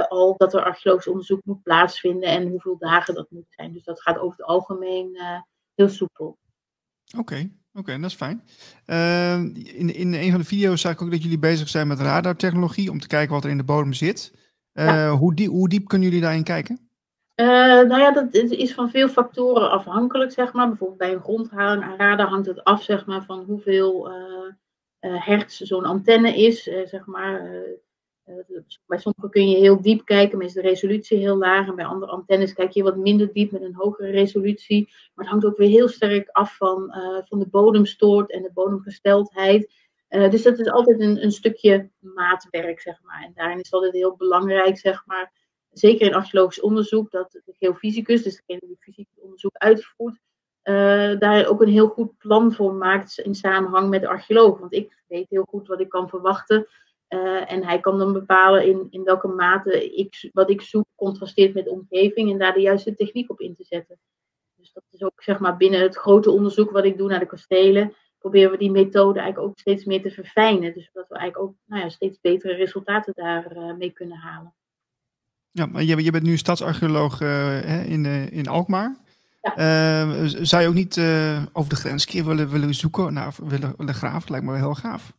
[0.10, 3.74] al dat er archeologisch onderzoek moet plaatsvinden en hoeveel dagen dat moet zijn.
[3.74, 5.20] Dus dat gaat over het algemeen
[5.76, 6.26] heel soepel.
[6.26, 8.44] Oké, okay, oké, okay, dat is fijn.
[8.86, 9.34] Uh,
[9.80, 12.92] in, in een van de video's zag ik ook dat jullie bezig zijn met radartechnologie
[12.92, 14.34] om te kijken wat er in de bodem zit.
[14.72, 15.12] Ja.
[15.12, 16.87] hoe, diep, hoe diep kunnen jullie daarin kijken?
[17.40, 17.48] Uh,
[17.82, 20.68] nou ja, dat is van veel factoren afhankelijk, zeg maar.
[20.68, 24.12] Bijvoorbeeld bij een grondradar hangt het af, zeg maar, van hoeveel
[25.00, 27.64] hertz zo'n antenne is, zeg maar.
[28.86, 31.68] Bij sommige kun je heel diep kijken, maar is de resolutie heel laag.
[31.68, 34.86] En bij andere antennes kijk je wat minder diep met een hogere resolutie.
[34.86, 36.94] Maar het hangt ook weer heel sterk af van,
[37.26, 39.74] van de bodemstoort en de bodemgesteldheid.
[40.08, 43.24] Dus dat is altijd een, een stukje maatwerk, zeg maar.
[43.24, 45.37] En daarin is het altijd heel belangrijk, zeg maar.
[45.78, 50.20] Zeker in archeologisch onderzoek, dat de geofysicus, dus degene die fysiek onderzoek uitvoert,
[51.20, 54.60] daar ook een heel goed plan voor maakt in samenhang met de archeoloog.
[54.60, 56.68] Want ik weet heel goed wat ik kan verwachten.
[57.10, 61.54] Uh, en hij kan dan bepalen in, in welke mate ik, wat ik zoek contrasteert
[61.54, 64.00] met de omgeving en daar de juiste techniek op in te zetten.
[64.56, 67.26] Dus dat is ook zeg maar binnen het grote onderzoek wat ik doe naar de
[67.26, 70.74] kastelen, proberen we die methode eigenlijk ook steeds meer te verfijnen.
[70.74, 74.54] Dus dat we eigenlijk ook nou ja, steeds betere resultaten daarmee uh, mee kunnen halen.
[75.58, 78.98] Ja, maar je, je bent nu stadsarcheoloog uh, in, in Alkmaar.
[79.42, 80.28] Ja.
[80.28, 81.00] zou je ook niet
[81.54, 84.32] over de grens keer willen, willen zoeken, nou, willen, willen graven?
[84.32, 85.14] Lijkt me wel heel gaaf.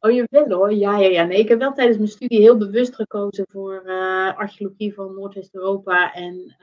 [0.00, 0.74] Oh, je wil hoor.
[0.74, 1.24] Ja, ja, ja.
[1.24, 3.82] Nee, ik heb wel tijdens mijn studie heel bewust gekozen voor
[4.36, 6.56] archeologie van Noordwest-Europa en,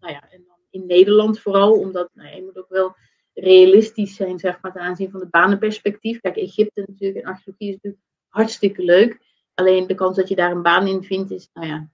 [0.00, 1.72] nou ja, en dan in Nederland vooral.
[1.72, 2.94] Omdat nou, je moet ook wel
[3.34, 6.20] realistisch zijn, zeg maar, ten aanzien van het banenperspectief.
[6.20, 9.20] Kijk, Egypte natuurlijk en archeologie is natuurlijk hartstikke leuk.
[9.54, 11.88] Alleen de kans dat je daar een baan in vindt is, nou ja,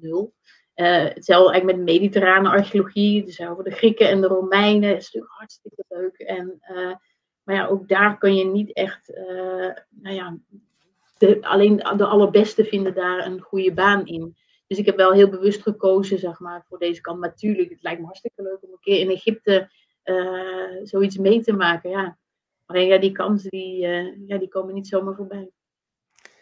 [0.00, 0.34] nul.
[0.74, 3.24] Uh, hetzelfde met mediterrane archeologie.
[3.24, 6.18] Dus over de Grieken en de Romeinen is natuurlijk hartstikke leuk.
[6.18, 6.60] En
[7.42, 10.38] maar ja, ook daar kun je niet echt, uh, nou ja,
[11.40, 14.36] alleen de allerbeste vinden daar een goede baan in.
[14.66, 17.18] Dus ik heb wel heel bewust gekozen, zeg maar, voor deze kant.
[17.18, 19.70] Maar natuurlijk, het lijkt me hartstikke leuk om een keer in Egypte
[20.82, 22.18] zoiets mee te maken, ja.
[22.66, 23.78] Alleen ja, die kansen, die,
[24.26, 25.50] ja, die komen niet zomaar voorbij.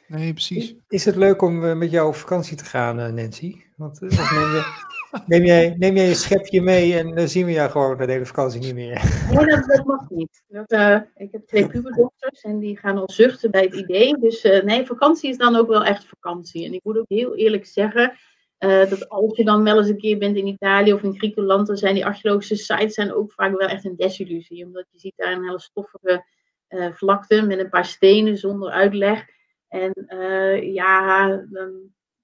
[0.08, 0.74] Nee, precies.
[0.88, 3.64] Is het leuk om met jou op vakantie te gaan, Nancy?
[3.76, 4.64] Want neem, je,
[5.26, 8.26] neem, jij, neem jij je schepje mee en dan zien we jou gewoon de hele
[8.26, 9.02] vakantie niet meer.
[9.30, 10.42] Nee, dat, dat mag niet.
[10.48, 14.18] Dat, uh, ik heb twee puberdochters en die gaan al zuchten bij het idee.
[14.18, 16.64] Dus uh, nee, vakantie is dan ook wel echt vakantie.
[16.64, 18.18] En ik moet ook heel eerlijk zeggen
[18.58, 21.66] uh, dat als je dan wel eens een keer bent in Italië of in Griekenland,
[21.66, 24.64] dan zijn die archeologische sites zijn ook vaak wel echt een desillusie.
[24.64, 26.24] Omdat je ziet daar een hele stoffige
[26.92, 29.34] vlakte met een paar stenen zonder uitleg.
[29.68, 29.92] En
[30.72, 31.72] ja, dan,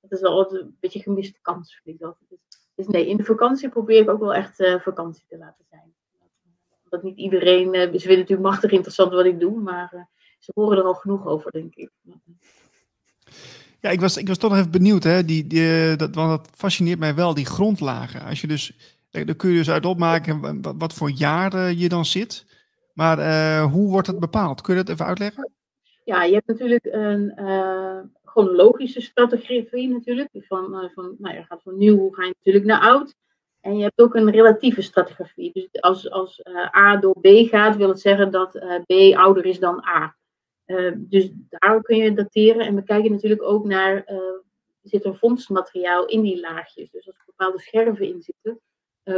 [0.00, 2.16] dat is wel een beetje gemiste kans, dat.
[2.28, 2.38] Dus,
[2.74, 5.94] dus nee, in de vakantie probeer ik ook wel echt vakantie te laten zijn
[6.92, 7.74] dat niet iedereen.
[7.74, 10.08] Uh, ze vinden natuurlijk machtig interessant wat ik doe, maar
[10.38, 11.90] ze horen er al genoeg over, denk ik.
[13.80, 15.24] Ja, ik was, ik was toch nog even benieuwd, hè?
[15.24, 18.22] Die, die, dat, want dat fascineert mij wel, die grondlagen.
[18.22, 18.76] Als je dus,
[19.10, 22.46] daar kun je dus uit opmaken wat, voor jaar je dan zit.
[22.94, 24.60] Maar hoe wordt het bepaald?
[24.60, 25.52] Kun je dat even uitleggen?
[26.12, 30.28] Ja, je hebt natuurlijk een uh, chronologische strategie natuurlijk.
[30.32, 33.14] Van, uh, van, nou, je gaat van nieuw ga je natuurlijk naar oud.
[33.60, 35.50] En je hebt ook een relatieve strategie.
[35.52, 38.52] Dus als, als uh, A door B gaat, wil het zeggen dat
[38.86, 40.16] B ouder is dan A.
[40.96, 42.66] Dus daar kun je dateren.
[42.66, 44.04] En we kijken natuurlijk ook naar,
[44.82, 46.90] zit er vondstmateriaal in die laagjes.
[46.90, 48.60] Dus als er bepaalde scherven in zitten,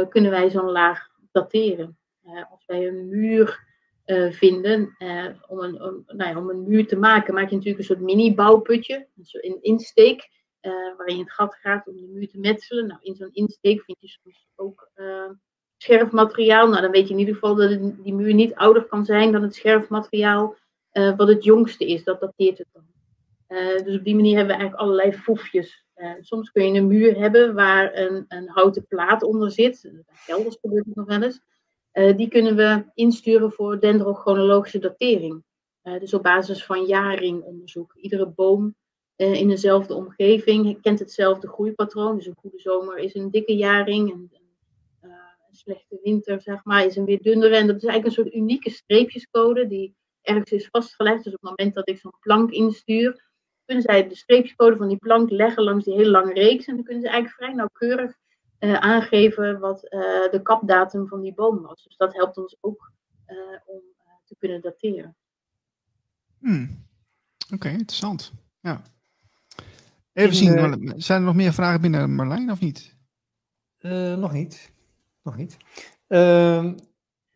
[0.09, 1.97] kunnen wij zo'n laag dateren.
[2.49, 3.74] als wij een muur
[4.29, 4.95] vinden,
[5.47, 9.07] om, een, om, nou om een muur te maken, maak je natuurlijk een soort mini-bouwputje,
[9.31, 10.33] een insteek.
[10.61, 12.87] Uh, waarin je het gat gaat om de muur te metselen.
[12.87, 14.91] Nou, in zo'n insteek vind je soms ook
[15.77, 16.67] scherfmateriaal.
[16.67, 19.41] Nou, dan weet je in ieder geval dat die muur niet ouder kan zijn dan
[19.41, 20.55] het scherfmateriaal
[20.91, 22.03] wat het jongste is.
[22.03, 22.83] Dat dateert het dan.
[23.47, 25.85] Eh, dus op die manier hebben we eigenlijk allerlei foefjes.
[25.93, 29.83] Eh, soms kun je een muur hebben waar een, een houten plaat onder zit.
[29.83, 31.41] In kelders gebeurt het nog wel eens.
[31.95, 35.43] Eh, die kunnen we insturen voor dendrochronologische datering.
[35.81, 37.93] Eh, dus op basis van jaringonderzoek.
[37.95, 38.75] Iedere boom
[39.15, 42.15] eh, in dezelfde omgeving kent hetzelfde groeipatroon.
[42.15, 44.11] Dus een goede zomer is een dikke jaring.
[44.11, 44.29] En,
[44.99, 45.09] eh,
[45.49, 47.55] een slechte winter, zeg maar, is een weer dunnere.
[47.55, 51.23] En dat is eigenlijk een soort unieke streepjescode die ergens is vastgelegd.
[51.23, 53.29] Dus op het moment dat ik zo'n plank instuur,
[53.65, 56.65] kunnen zij de streepjescode van die plank leggen langs die hele lange reeks.
[56.65, 58.17] En dan kunnen ze eigenlijk vrij nauwkeurig
[58.59, 59.99] eh, aangeven wat eh,
[60.31, 61.83] de kapdatum van die boom was.
[61.83, 62.91] Dus dat helpt ons ook
[63.25, 65.15] eh, om eh, te kunnen dateren.
[66.39, 66.83] Hmm.
[67.53, 68.33] Oké, interessant.
[68.59, 68.81] Ja.
[70.13, 72.95] Even In, zien, zijn er nog meer vragen binnen Marlijn of niet?
[73.77, 74.71] Eh, nog niet.
[75.23, 75.57] Nog niet.
[76.07, 76.73] Ehm,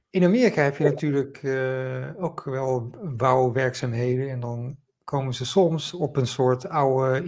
[0.10, 4.30] in Amerika heb je natuurlijk eh, ook wel bouwwerkzaamheden.
[4.30, 7.24] En dan komen ze soms op een soort oude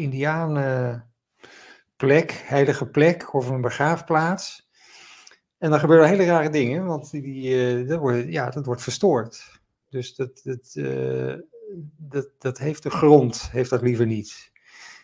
[2.01, 4.69] indianenplek, heilige plek of een begraafplaats.
[5.57, 8.81] En dan gebeuren hele rare dingen, want die, die, eh, dat, wordt, ja, dat wordt
[8.81, 9.61] verstoord.
[9.89, 11.33] Dus dat, dat, eh,
[11.97, 14.51] dat, dat heeft de grond, heeft dat liever niet.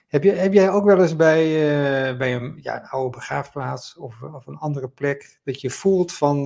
[0.08, 3.98] Heb, je, heb jij ook wel eens bij, eh, bij een, ja, een oude begraafplaats
[3.98, 6.44] of, of een andere plek dat je voelt van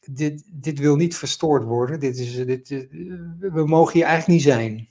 [0.00, 2.68] dit, dit wil niet verstoord worden, dit is, dit,
[3.38, 4.88] we mogen hier eigenlijk niet zijn.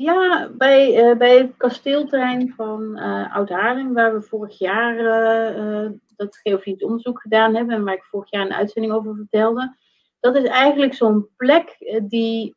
[0.00, 6.36] Ja, bij, eh, bij het kasteelterrein van eh Oud-Haarlem, waar we vorig jaar eh, dat
[6.36, 9.76] geofiet onderzoek gedaan hebben en waar ik vorig jaar een uitzending over vertelde.
[10.20, 12.54] Dat is eigenlijk zo'n plek die,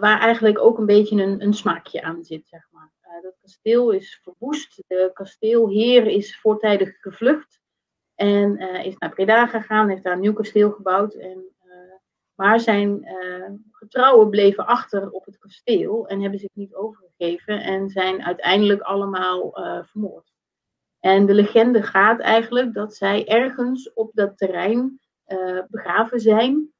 [0.00, 2.92] waar eigenlijk ook een beetje een, een smaakje aan zit, zeg maar.
[3.22, 7.60] Dat kasteel is verwoest, de kasteelheer is voortijdig gevlucht
[8.14, 11.49] en is naar Breda gegaan, heeft daar een nieuw kasteel gebouwd en
[12.40, 17.88] maar zijn eh, getrouwen bleven achter op het kasteel en hebben zich niet overgegeven en
[17.88, 20.32] zijn uiteindelijk allemaal eh, vermoord.
[21.00, 26.72] En de legende gaat eigenlijk dat zij ergens op dat terrein eh, begraven zijn.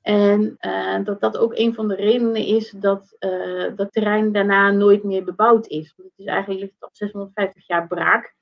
[0.00, 0.56] En
[1.04, 3.16] dat dat ook een van de redenen is dat
[3.76, 5.94] dat terrein daarna nooit meer bebouwd is.
[5.96, 8.34] Want het is eigenlijk ligt al 650 jaar braak.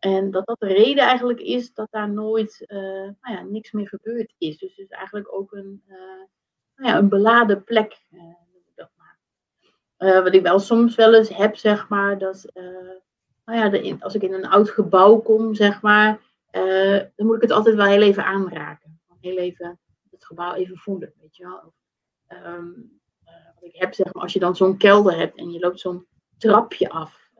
[0.00, 2.78] En dat dat de reden eigenlijk is dat daar nooit eh,
[3.20, 4.58] nou ja, niks meer gebeurd is.
[4.58, 5.96] Dus het is eigenlijk ook een, eh,
[6.76, 8.00] nou ja, een beladen plek.
[8.10, 8.20] eh,
[8.74, 9.18] dat maar.
[10.22, 12.50] Wat ik wel soms wel eens heb, zeg maar, dat
[13.44, 16.20] nou ja, de, als ik in een oud gebouw kom, zeg maar,
[17.16, 19.00] dan moet ik het altijd wel heel even aanraken.
[19.20, 19.78] Heel even
[20.10, 21.74] het gebouw even voelen, weet je wel.
[22.26, 22.70] Ehm,
[23.24, 25.80] eh, wat ik heb, zeg maar, als je dan zo'n kelder hebt en je loopt
[25.80, 26.06] zo'n
[26.38, 27.30] trapje af,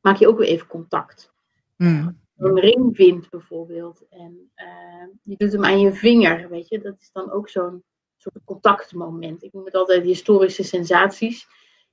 [0.00, 1.31] maak je ook weer even contact
[1.76, 2.20] Hmm.
[2.36, 6.96] een ring vindt bijvoorbeeld en eh, je doet hem aan je vinger, weet je, dat
[7.00, 7.82] is dan ook zo'n
[8.22, 9.42] soort contactmoment.
[9.42, 11.46] Ik noem het altijd historische sensaties.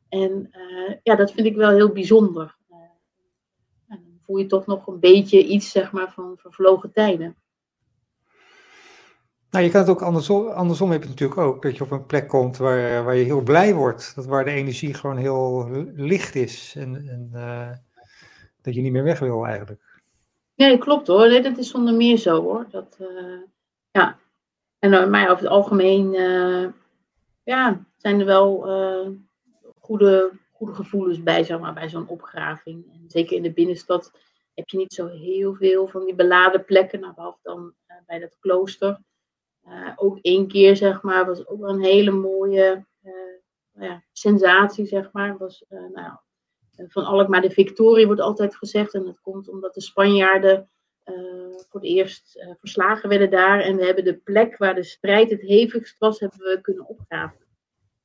[0.10, 2.56] En eh, ja, dat vind ik wel heel bijzonder.
[2.70, 2.78] Eh,
[3.88, 7.36] ja, dan voel je toch nog een beetje iets, zeg maar, van vervlogen tijden.
[9.50, 11.92] Nou, je kan het ook andersom, andersom heb je het natuurlijk ook, dat je op
[11.92, 15.70] een plek komt waar, waar je heel blij wordt, dat waar de energie gewoon heel
[15.96, 17.30] licht is en, en
[18.62, 20.02] dat je niet meer weg wil eigenlijk.
[20.56, 21.28] Nee, klopt hoor.
[21.28, 22.66] Nee, dat is zonder meer zo hoor.
[22.70, 23.42] Dat, eh,
[23.92, 24.20] ja.
[24.80, 26.68] En uh, maar over het algemeen eh,
[27.44, 29.10] ja, zijn er wel eh,
[29.80, 32.86] goede, goede gevoelens bij, zeg maar, bij zo'n opgraving.
[32.94, 34.12] En zeker in de binnenstad
[34.54, 38.20] heb je niet zo heel veel van die beladen plekken, nou, behalve dan eh, bij
[38.20, 39.00] dat klooster.
[39.64, 43.14] Eh, ook één keer, zeg maar, was ook wel een hele mooie eh,
[43.74, 45.38] nou ja, sensatie, zeg maar.
[45.38, 46.18] Was, eh, nou,
[46.88, 48.94] van Alkmaar de Victorie wordt altijd gezegd.
[48.94, 50.70] En dat komt omdat de Spanjaarden
[51.10, 51.16] eh,
[51.70, 53.60] voor het eerst eh, verslagen werden daar.
[53.60, 57.48] En we hebben de plek waar de strijd het hevigst was, hebben we kunnen opgraven.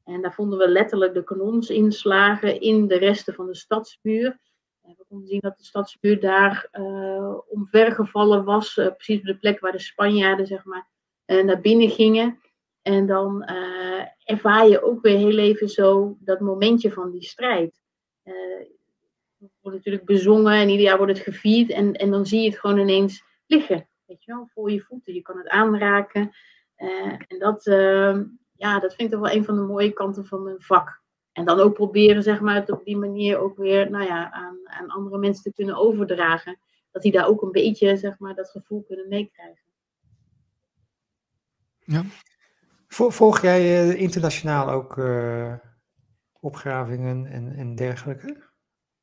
[0.04, 4.38] En daar vonden we letterlijk de kanonsinslagen in de resten van de stadsmuur.
[4.80, 8.74] We konden zien dat de stadsmuur daar uh, omvergevallen was.
[8.74, 10.88] Precies op de plek waar de Spanjaarden zeg maar,
[11.26, 12.40] naar binnen gingen.
[12.82, 13.42] En dan
[14.24, 17.83] ervaar je ook weer heel even zo dat momentje van die strijd.
[18.24, 18.66] Uh,
[19.60, 21.70] wordt natuurlijk bezongen en ieder jaar wordt het gevierd.
[21.70, 23.88] En, en dan zie je het gewoon ineens liggen.
[24.06, 25.14] Weet je wel, voor je voeten.
[25.14, 26.30] Je kan het aanraken.
[26.78, 28.20] Uh, en dat, uh,
[28.52, 31.02] ja, dat vind ik toch wel een van de mooie kanten van mijn vak.
[31.32, 34.58] En dan ook proberen, zeg maar, het op die manier ook weer nou ja, aan,
[34.64, 36.58] aan andere mensen te kunnen overdragen.
[36.90, 39.62] Dat die daar ook een beetje, zeg maar, dat gevoel kunnen meekrijgen.
[41.78, 42.04] Ja.
[42.88, 44.96] Volg jij uh, internationaal ook
[46.44, 48.36] opgravingen en, en dergelijke?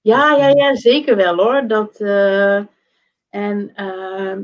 [0.02, 1.68] Ja, ja, ja, zeker wel hoor.
[1.68, 2.66] Dat, uh,
[3.30, 4.38] en uh,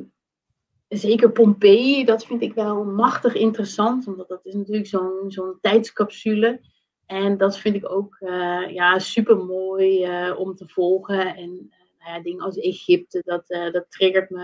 [0.88, 6.62] zeker Pompeii, dat vind ik wel machtig interessant, omdat dat is natuurlijk zo'n zo'n tijdscapsule.
[7.06, 11.36] En dat vind ik ook uh, ja, super mooi om te volgen.
[11.36, 14.44] En nou ja, dingen als Egypte, dat, dat triggert me.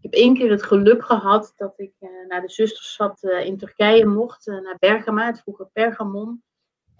[0.00, 1.92] Ik heb één keer het geluk gehad dat ik
[2.28, 6.42] naar de zusterstad in Turkije mocht, naar Bergama, het vroeger Pergamon.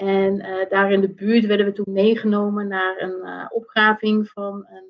[0.01, 4.89] En daar in de buurt werden we toen meegenomen naar een opgraving van een,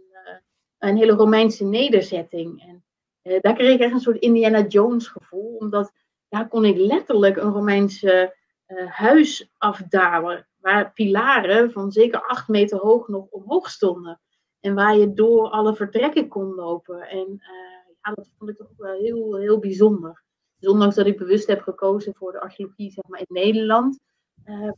[0.79, 2.63] een hele Romeinse nederzetting.
[2.63, 2.85] En
[3.41, 5.93] daar kreeg ik echt een soort Indiana Jones gevoel, omdat
[6.29, 8.37] daar kon ik letterlijk een Romeinse
[8.89, 14.21] huis afdalen, waar pilaren van zeker acht meter hoog nog omhoog stonden.
[14.61, 17.01] En waar je door alle vertrekken kon lopen.
[17.01, 17.43] En
[18.03, 20.23] ja, dat vond ik toch wel heel, heel bijzonder.
[20.59, 23.99] Dus ondanks dat ik bewust heb gekozen voor de archeologie zeg maar, in Nederland,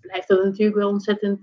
[0.00, 1.40] blijft dat natuurlijk wel ontzettend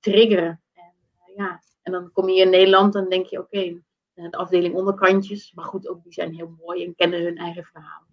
[0.00, 0.60] triggeren.
[0.74, 0.92] En,
[1.36, 1.62] ja.
[1.82, 3.82] en dan kom je in Nederland en denk je, oké, okay,
[4.14, 5.52] eh, de afdeling onderkantjes.
[5.54, 8.02] Maar goed, ook die zijn heel mooi en kennen hun eigen verhaal.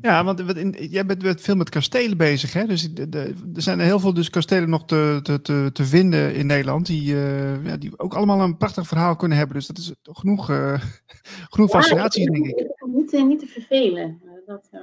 [0.00, 2.52] Ja, want in, jij bent, veel met kastelen bezig.
[2.52, 2.66] Hè?
[2.66, 6.46] Dus de, er zijn heel veel dus kastelen nog te, te, te, te vinden in
[6.46, 6.86] Nederland.
[6.86, 9.56] Die, uh, ja, die ook allemaal een prachtig verhaal kunnen hebben.
[9.56, 10.80] Dus dat is genoeg, uh,
[11.54, 12.74] genoeg ja, fascinatie, denk ik.
[12.86, 14.22] Niet, niet te vervelen.
[14.46, 14.80] Dat, uh...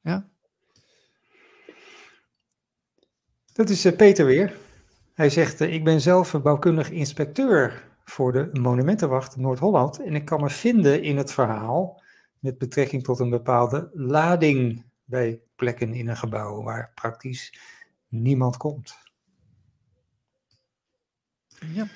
[0.00, 0.28] Ja.
[3.54, 4.56] Dat is Peter weer.
[5.12, 10.02] Hij zegt: Ik ben zelf een bouwkundig inspecteur voor de Monumentenwacht Noord-Holland.
[10.02, 12.02] En ik kan me vinden in het verhaal
[12.38, 17.58] met betrekking tot een bepaalde lading bij plekken in een gebouw waar praktisch
[18.08, 18.98] niemand komt.
[21.72, 21.86] Ja.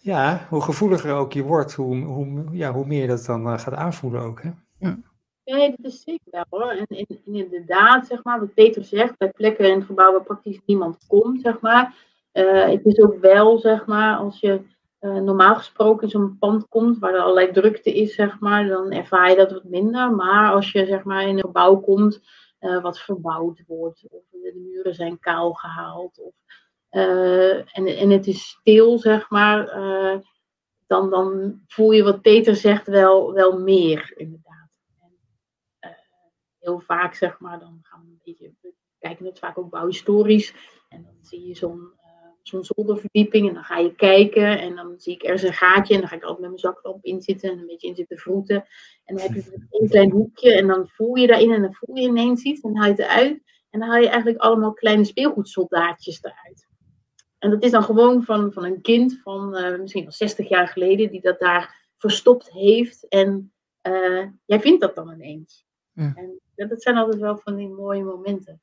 [0.00, 3.58] Ja, hoe gevoeliger ook je wordt, hoe, hoe, ja, hoe meer je dat dan uh,
[3.58, 4.42] gaat aanvoelen ook.
[4.42, 4.50] Hè?
[4.78, 4.98] Ja.
[5.44, 6.70] Nee, dat is zeker wel hoor.
[6.70, 10.60] En, en, inderdaad, zeg maar, wat Peter zegt, bij plekken in het gebouw waar praktisch
[10.66, 11.94] niemand komt, zeg maar.
[12.32, 14.60] Uh, het is ook wel, zeg maar, als je
[15.00, 18.92] uh, normaal gesproken in zo'n pand komt waar er allerlei drukte is, zeg maar, dan
[18.92, 20.10] ervaar je dat wat minder.
[20.10, 22.20] Maar als je zeg maar in een gebouw komt
[22.60, 26.34] uh, wat verbouwd wordt, of de muren zijn kaal gehaald, of,
[26.90, 29.66] en, en het is stil, zeg maar,
[30.86, 34.51] dan, dan voel je wat Peter zegt wel, wel meer, inderdaad.
[36.62, 40.54] Heel vaak, zeg maar, dan gaan we een beetje, we kijken het vaak ook bouwhistorisch,
[40.88, 41.92] en dan zie je zo'n
[42.42, 43.48] zo'n zolderverdieping.
[43.48, 45.94] En dan ga je kijken en dan zie ik ergens een gaatje.
[45.94, 48.18] En dan ga ik altijd met mijn zaklamp in zitten en een beetje in zitten
[48.18, 48.64] vroeten.
[49.04, 51.96] En dan heb je een klein hoekje en dan voel je daarin en dan voel
[51.96, 52.60] je ineens iets.
[52.60, 53.42] En dan haal je het eruit.
[53.70, 56.70] En dan haal je eigenlijk allemaal kleine speelgoedsoldaatjes eruit.
[57.38, 60.68] En dat is dan gewoon van, van een kind van uh, misschien wel 60 jaar
[60.68, 63.08] geleden die dat daar verstopt heeft.
[63.08, 63.52] En
[63.88, 65.66] uh, jij vindt dat dan ineens.
[65.92, 66.12] Ja.
[66.54, 68.60] En dat zijn altijd wel van die mooie momenten.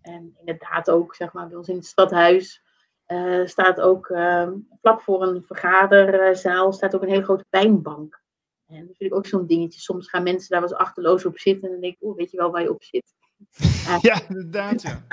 [0.00, 2.62] En inderdaad ook, zeg maar, bij ons in het stadhuis
[3.06, 8.22] uh, staat ook uh, vlak voor een vergaderzaal staat ook een hele grote pijnbank.
[8.66, 9.80] En dat vind ik ook zo'n dingetje.
[9.80, 12.30] Soms gaan mensen daar wel eens achterloos op zitten en dan denk ik, oh, weet
[12.30, 13.14] je wel waar je op zit.
[13.60, 14.82] Uh, ja, inderdaad.
[14.82, 15.04] Ja.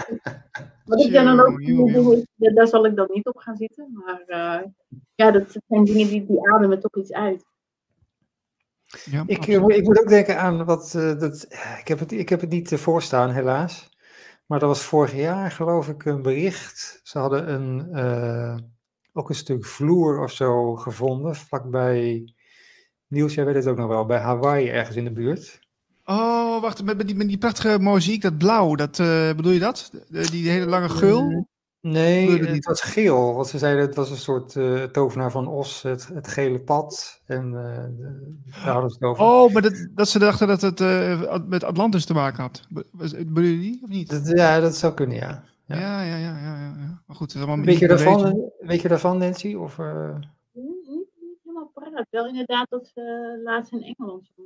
[0.86, 3.92] Wat ik dan, ook doe, daar zal ik dan niet op gaan zitten.
[3.94, 4.68] Maar uh,
[5.16, 7.46] ja, dat zijn dingen die, die ademen toch iets uit.
[9.06, 10.92] Ja, ik, ik, moet ook denken aan wat.
[10.92, 11.46] dat,
[11.80, 13.90] ik, heb het, ik heb het niet voorstaan, helaas.
[14.46, 17.00] Maar dat was vorig jaar, geloof ik, een bericht.
[17.04, 18.58] Ze hadden een, uh,
[19.14, 22.34] ook een stuk vloer of zo gevonden, vlakbij,
[23.08, 25.60] Niels, jij weet het ook nog wel, bij Hawaii ergens in de buurt.
[26.06, 29.60] Oh, wacht, met, met, die, met die prachtige mozaïek, dat blauw, dat, uh, bedoel je
[29.60, 29.92] dat?
[30.10, 31.48] Die hele lange geul?
[31.82, 33.34] Nee, het was geel.
[33.34, 37.22] Want ze zeiden het was een soort uh, tovenaar van Os, het, het gele pad.
[37.26, 39.24] En uh, daar hadden ze het over.
[39.24, 42.68] Oh, maar dat, dat ze dachten dat het uh, met Atlantis te maken had.
[43.28, 44.10] Bedoel je die of niet?
[44.10, 45.44] Dat, ja, dat zou kunnen, ja.
[45.66, 46.38] Ja, ja, ja, ja.
[46.40, 47.02] ja, ja.
[47.08, 49.56] Maar goed, het is allemaal weet, je daarvan, weet je daarvan, Nancy?
[49.56, 49.78] Of,
[50.52, 52.08] niet, niet helemaal paraat.
[52.10, 54.46] Wel inderdaad dat ze laatst in Engeland zo'n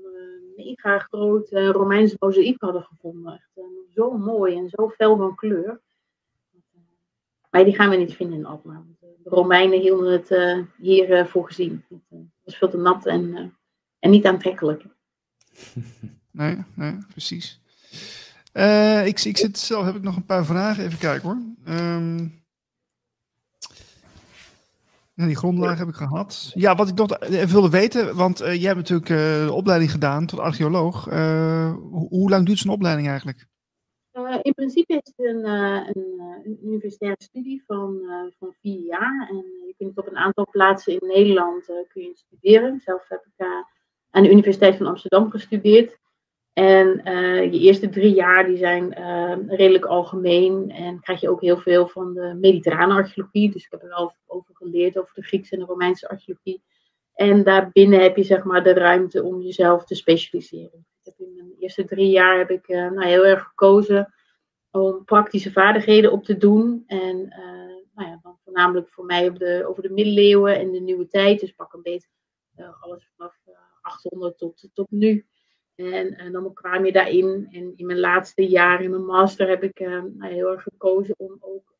[0.56, 3.34] mega grote Romeinse mozaïek hadden gevonden.
[3.34, 5.82] Echt, zo mooi en zo fel van kleur.
[7.56, 8.84] Maar die gaan we niet vinden in Alkmaar.
[8.99, 11.86] De Romeinen hielden het uh, hier uh, voor gezien.
[11.90, 13.53] Het was veel te nat en,
[13.99, 14.84] en niet aantrekkelijk.
[16.32, 17.61] Nee, nee, precies.
[19.06, 20.84] ik, ik zit zelf, heb ik nog een paar vragen.
[20.84, 21.38] Even kijken hoor.
[25.14, 26.52] Ja, die grondlaag heb ik gehad.
[26.53, 31.06] Ja, wat ik nog wilde weten, want jij hebt natuurlijk de opleiding gedaan tot archeoloog.
[31.06, 33.48] Ho hoe lang duurt zo'n opleiding eigenlijk?
[34.18, 38.02] Uh, in principe is het een, uh, een, een, universitaire studie van,
[38.40, 39.28] van vier jaar.
[39.30, 39.36] En
[39.68, 42.80] je kunt op een aantal plaatsen in Nederland kun je studeren.
[42.80, 43.46] Zelf heb ik
[44.10, 45.98] aan de Universiteit van Amsterdam gestudeerd.
[46.54, 46.88] En
[47.52, 48.94] je eerste drie jaar die zijn
[49.48, 50.72] redelijk algemeen.
[50.72, 53.52] En krijg je ook heel veel van de mediterrane archeologie.
[53.52, 56.64] Dus ik heb er wel over geleerd, over de Griekse en de Romeinse archeologie.
[57.16, 60.86] En daarbinnen heb je zeg maar de ruimte om jezelf te specialiseren.
[61.04, 64.14] Ik heb in mijn eerste drie jaar heb ik nou, heel erg gekozen
[64.72, 66.84] om praktische vaardigheden op te doen.
[66.88, 67.28] En
[67.94, 71.40] nou ja, voornamelijk voor mij op de, over de middeleeuwen en de nieuwe tijd.
[71.40, 72.08] Dus pak een beetje
[72.80, 73.36] alles vanaf
[73.82, 75.26] 800 tot, tot nu.
[75.76, 77.48] En, en, dan kwam je daarin.
[77.52, 81.38] En in mijn laatste jaar in mijn master heb ik uh, heel erg gekozen om
[81.40, 81.76] ook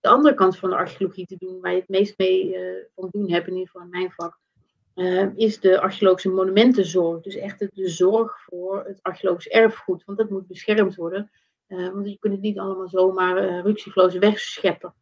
[0.00, 3.08] de andere kant van de archeologie te doen, waar je het meest mee uh, van
[3.10, 4.38] doen hebt, in ieder geval in mijn vak,
[5.34, 7.22] is de archeologische monumentenzorg.
[7.22, 11.30] Dus echt de zorg voor het archeologisch erfgoed, want dat moet beschermd worden.
[11.66, 14.94] want je kunt het niet allemaal zomaar uh, ruksigloos wegscheppen.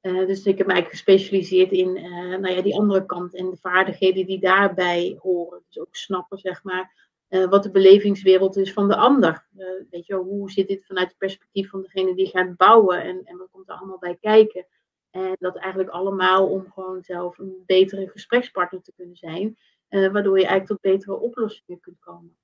[0.00, 1.92] dus ik heb mij eigenlijk gespecialiseerd in
[2.40, 5.62] nou ja, die andere kant en de vaardigheden die daarbij horen.
[5.68, 9.46] Dus ook snappen, zeg maar, uh, wat de belevingswereld is van de ander.
[9.56, 13.20] Uh, weet je, hoe zit dit vanuit het perspectief van degene die gaat bouwen en,
[13.24, 14.66] en wat komt er allemaal bij kijken.
[15.10, 19.58] En dat eigenlijk allemaal om gewoon zelf een betere gesprekspartner te kunnen zijn,
[19.88, 22.36] uh, waardoor je eigenlijk tot betere oplossingen kunt komen.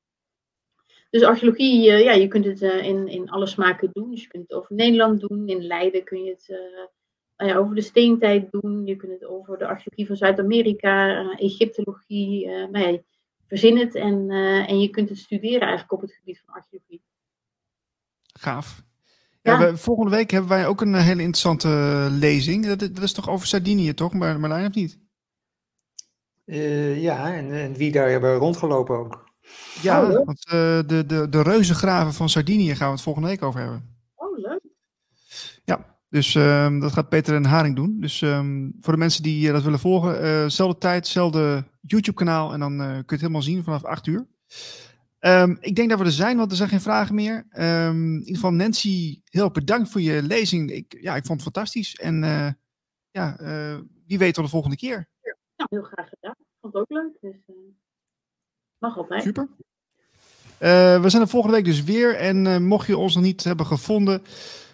[1.11, 4.11] Dus archeologie, ja, je kunt het in, in alle smaken doen.
[4.11, 6.49] Dus je kunt het over Nederland doen, in Leiden kun je het
[7.37, 8.87] nou ja, over de steentijd doen.
[8.87, 12.47] Je kunt het over de archeologie van Zuid-Amerika, Egyptologie.
[12.47, 12.99] nou ja,
[13.47, 14.31] verzin het en,
[14.67, 17.03] en je kunt het studeren eigenlijk op het gebied van archeologie.
[18.33, 18.85] Gaaf.
[19.47, 19.71] Ja, ja.
[19.71, 21.69] We, volgende week hebben wij ook een hele interessante
[22.11, 22.67] lezing.
[22.67, 24.13] Dat, dat is toch over Sardinië, toch?
[24.13, 24.99] Maar Marlijn of niet?
[26.45, 29.25] Uh, ja, en, en, wie daar hebben rondgelopen ook.
[29.83, 30.53] Ja, oh, want uh,
[30.87, 33.97] de, de, de reuzengraven van Sardinië gaan we het volgende week over hebben.
[34.15, 34.61] Oh, leuk.
[35.65, 37.97] Ja, dus um, dat gaat Peter en Haring doen.
[38.01, 42.53] Dus um, voor de mensen die uh, dat willen volgen, uh, zelfde tijd, zelfde YouTube-kanaal.
[42.53, 44.27] En dan uh, kun je het helemaal zien vanaf 8 uur.
[45.27, 47.47] Um, ik denk dat we er zijn, want er zijn geen vragen meer.
[47.51, 50.71] in ieder geval, Nancy, heel bedankt voor je lezing.
[50.71, 51.95] Ik, ja, ik vond het fantastisch.
[51.95, 52.21] En
[53.11, 53.37] ja,
[54.07, 55.09] wie weet tot de volgende keer.
[55.57, 56.35] Ja, heel graag gedaan.
[56.39, 57.17] Ik vond het ook leuk.
[57.21, 57.57] Dus
[58.79, 59.23] mag altijd.
[59.23, 59.49] Super.
[60.59, 62.17] we zijn er volgende week dus weer.
[62.17, 64.23] En mocht je ons nog niet hebben gevonden.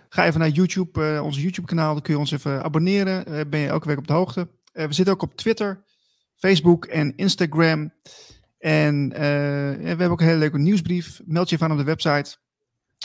[0.09, 1.93] Ga even naar YouTube, onze YouTube-kanaal.
[1.93, 3.51] Dan kun je ons even abonneren.
[3.51, 4.49] Ben je elke week op de hoogte.
[4.73, 5.85] We zitten ook op Twitter,
[6.37, 7.93] Facebook en Instagram.
[8.63, 11.21] En we hebben ook een hele leuke nieuwsbrief.
[11.25, 12.37] Meld je even aan op de website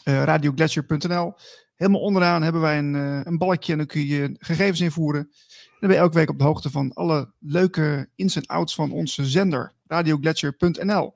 [0.03, 1.33] radioglacier.nl.
[1.75, 2.93] Helemaal onderaan hebben wij een,
[3.27, 5.21] een balkje en dan kun je gegevens invoeren.
[5.21, 8.75] En dan ben je elke week op de hoogte van alle leuke ins en outs
[8.75, 11.13] van onze zender, radioglacier.nl.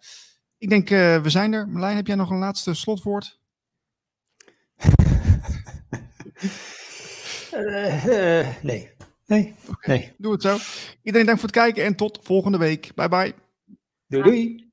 [0.58, 1.70] Ik denk, we zijn er.
[1.70, 3.40] Marlijn, heb jij nog een laatste slotwoord?
[7.54, 8.06] Uh,
[8.42, 8.90] uh, nee.
[9.26, 9.56] Nee.
[9.70, 9.98] Okay.
[9.98, 10.14] nee.
[10.18, 10.58] Doe het zo.
[11.04, 12.92] Iedereen dank voor het kijken en tot volgende week.
[12.96, 13.34] Bye bye.
[14.12, 14.58] Deu-lhe.
[14.60, 14.71] Ah.